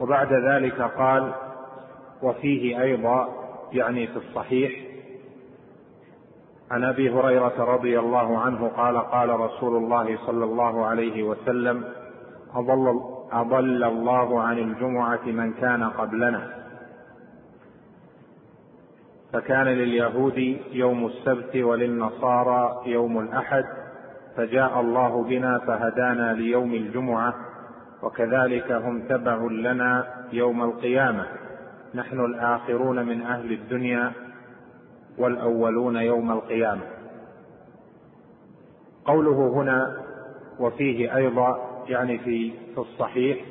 [0.01, 1.35] وبعد ذلك قال
[2.25, 3.29] وفيه أيضا
[3.73, 4.73] يعني في الصحيح
[6.71, 11.85] عن أبي هريرة رضي الله عنه قال قال رسول الله صلى الله عليه وسلم
[12.55, 13.01] أضل,
[13.33, 16.65] أضل الله عن الجمعة من كان قبلنا.
[19.33, 23.65] فكان لليهود يوم السبت وللنصارى يوم الأحد
[24.37, 27.35] فجاء الله بنا فهدانا ليوم الجمعة
[28.03, 31.44] وكذلك هم تبع لنا يوم القيامة.
[31.95, 34.13] نحن الآخرون من أهل الدنيا
[35.19, 36.83] والأولون يوم القيامة.
[39.05, 40.03] قوله هنا
[40.59, 43.45] وفيه أيضا يعني في في الصحيح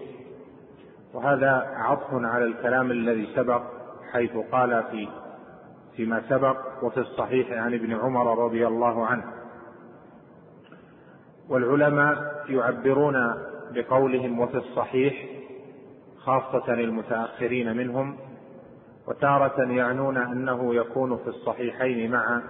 [1.14, 3.61] وهذا عطف على الكلام الذي سبق
[4.11, 5.07] حيث قال في
[5.95, 9.24] فيما سبق وفي الصحيح عن ابن عمر رضي الله عنه.
[11.49, 13.34] والعلماء يعبرون
[13.72, 15.26] بقولهم وفي الصحيح
[16.18, 18.18] خاصة المتأخرين منهم
[19.07, 22.43] وتارة يعنون أنه يكون في الصحيحين معا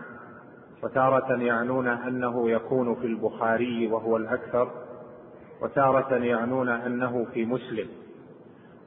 [0.83, 4.71] وتارة يعنون أنه يكون في البخاري وهو الأكثر
[5.61, 7.87] وتارة يعنون أنه في مسلم.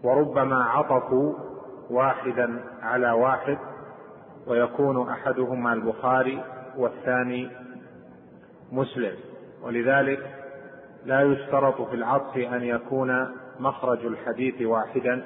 [0.02, 1.34] وربما عطفوا
[1.90, 3.58] واحدا على واحد
[4.46, 6.44] ويكون أحدهما البخاري
[6.76, 7.50] والثاني
[8.72, 9.14] مسلم.
[9.62, 10.36] ولذلك
[11.04, 13.28] لا يشترط في العطف أن يكون
[13.60, 15.22] مخرج الحديث واحدا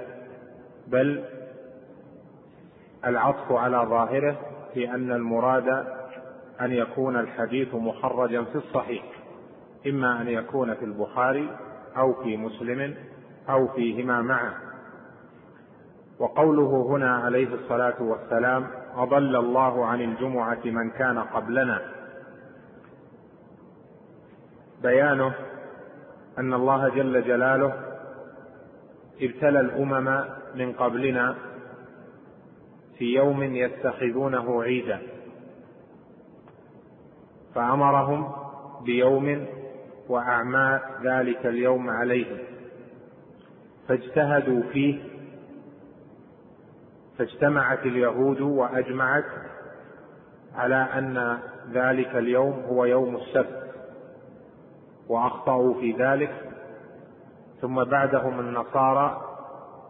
[0.86, 1.24] بل
[3.06, 4.36] العطف على ظاهره
[4.74, 5.68] في أن المراد
[6.60, 9.05] أن يكون الحديث مخرجا في الصحيح
[9.86, 11.51] إما أن يكون في البخاري
[11.97, 12.94] أو في مسلم
[13.48, 14.52] أو فيهما معا.
[16.18, 18.66] وقوله هنا عليه الصلاة والسلام
[18.97, 21.81] أضل الله عن الجمعة من كان قبلنا
[24.82, 25.35] بيانه
[26.39, 27.74] أن الله جل جلاله
[29.22, 30.24] ابتلى الأمم
[30.55, 31.35] من قبلنا
[33.01, 35.02] في يوم يتخذونه عيدا.
[37.55, 38.32] فأمرهم
[38.85, 39.47] بيوم
[40.09, 42.39] وأعمى ذلك اليوم عليهم.
[43.89, 45.02] فاجتهدوا فيه
[47.18, 49.24] فاجتمعت اليهود وأجمعت
[50.55, 51.39] على أن
[51.72, 53.72] ذلك اليوم هو يوم السبت.
[55.09, 56.32] وأخطأوا في ذلك
[57.60, 59.20] ثم بعدهم النصارى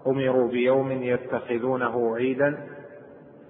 [0.06, 2.79] أمروا بيوم يتخذونه عيدا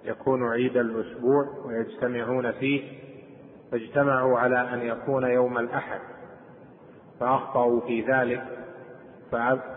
[0.05, 2.82] يكون عيد الأسبوع ويجتمعون فيه
[3.72, 6.01] فاجتمعوا على أن يكون يوم الأحد
[7.20, 8.44] فأخطأوا في ذلك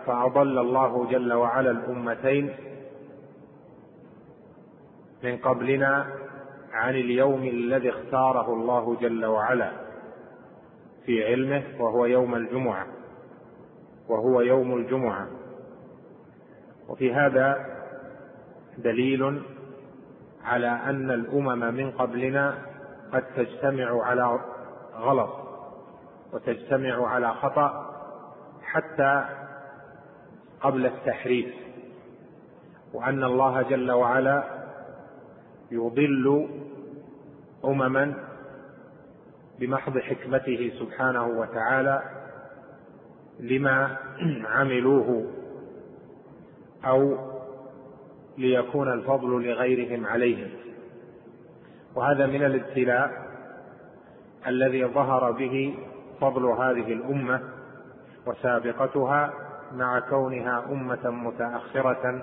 [0.06, 2.56] فأضل الله جل وعلا الأمتين
[5.24, 6.08] من قبلنا
[6.72, 9.72] عن اليوم الذي اختاره الله جل وعلا
[11.06, 12.88] في علمه وهو يوم الجمعة
[14.10, 15.28] وهو يوم الجمعة.
[16.90, 17.66] وفي هذا
[18.78, 19.42] دليل
[20.44, 22.58] على أن الأمم من قبلنا
[23.14, 24.40] قد تجتمع على
[24.96, 25.30] غلط
[26.34, 27.90] وتجتمع على خطأ
[28.64, 29.26] حتى
[30.62, 31.54] قبل التحريف
[32.94, 34.44] وأن الله جل وعلا
[35.72, 36.50] يضل
[37.66, 38.14] أمما
[39.60, 42.04] بمحض حكمته سبحانه وتعالى
[43.40, 43.98] لما
[44.46, 45.32] عملوه
[46.86, 47.33] أو
[48.38, 50.50] ليكون الفضل لغيرهم عليهم.
[51.96, 53.12] وهذا من الابتلاء
[54.48, 55.76] الذي ظهر به
[56.22, 57.42] فضل هذه الأمة
[58.26, 59.34] وسابقتها
[59.74, 62.22] مع كونها أمة متأخرة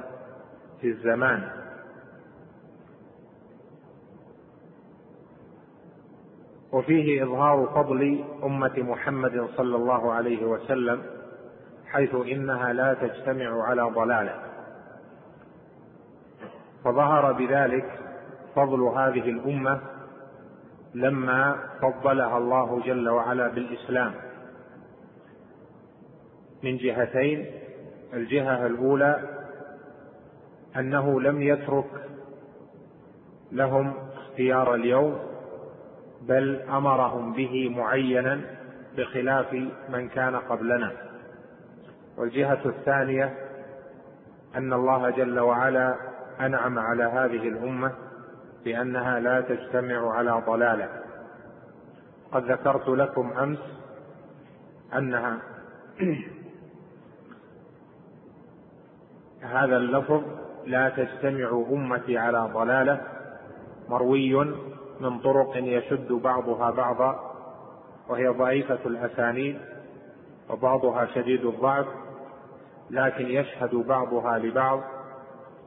[0.81, 1.51] في الزمان.
[6.73, 11.03] وفيه إظهار فضل أمة محمد صلى الله عليه وسلم
[11.87, 14.50] حيث إنها لا تجتمع على ضلالة.
[16.85, 17.99] فظهر بذلك
[18.55, 19.81] فضل هذه الأمة
[20.95, 24.13] لما فضلها الله جل وعلا بالإسلام.
[26.63, 27.47] من جهتين
[28.15, 29.23] الجهة الأولى
[30.77, 31.91] أنه لم يترك
[33.53, 35.19] لهم اختيار اليوم
[36.23, 38.41] بل أمرهم به معينا
[38.97, 39.53] بخلاف
[39.89, 40.93] من كان قبلنا.
[42.19, 43.35] والجهة الثانية
[44.57, 46.10] أن الله جل وعلا
[46.47, 47.93] أنعم على هذه الأمة
[48.65, 50.89] بأنها لا تجتمع على ضلالة.
[52.33, 53.59] قد ذكرت لكم أمس
[54.97, 55.39] أنها
[59.43, 60.23] هذا اللفظ
[60.67, 63.01] لا تجتمع أمتي على ضلالة
[63.89, 64.35] مروي
[65.01, 67.31] من طرق يشد بعضها بعضا
[68.09, 69.59] وهي ضعيفة الأسانيد
[70.51, 71.87] وبعضها شديد الضعف
[72.91, 74.81] لكن يشهد بعضها لبعض.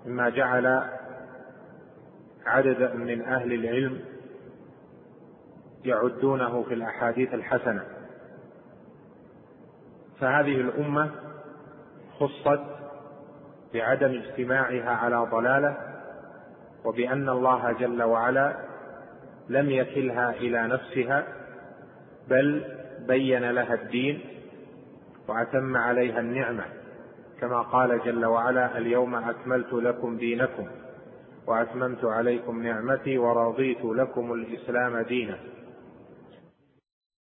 [0.05, 0.84] مما جعل
[2.45, 3.99] عددا من أهل العلم
[5.85, 7.84] يعدونه في الأحاديث الحسنة.
[10.19, 11.11] فهذه الأمة
[12.19, 12.61] خصت
[13.73, 15.77] بعدم اجتماعها على ضلالة
[16.85, 18.55] وبأن الله جل وعلا
[19.49, 21.23] لم يكلها إلى نفسها
[22.30, 22.63] بل
[23.07, 24.21] بين لها الدين
[25.27, 26.63] وأتم عليها النعمة.
[27.44, 30.68] كما قال جل وعلا اليوم أكملت لكم دينكم
[31.48, 35.38] وأتممت عليكم نعمتي ورضيت لكم الإسلام دينا.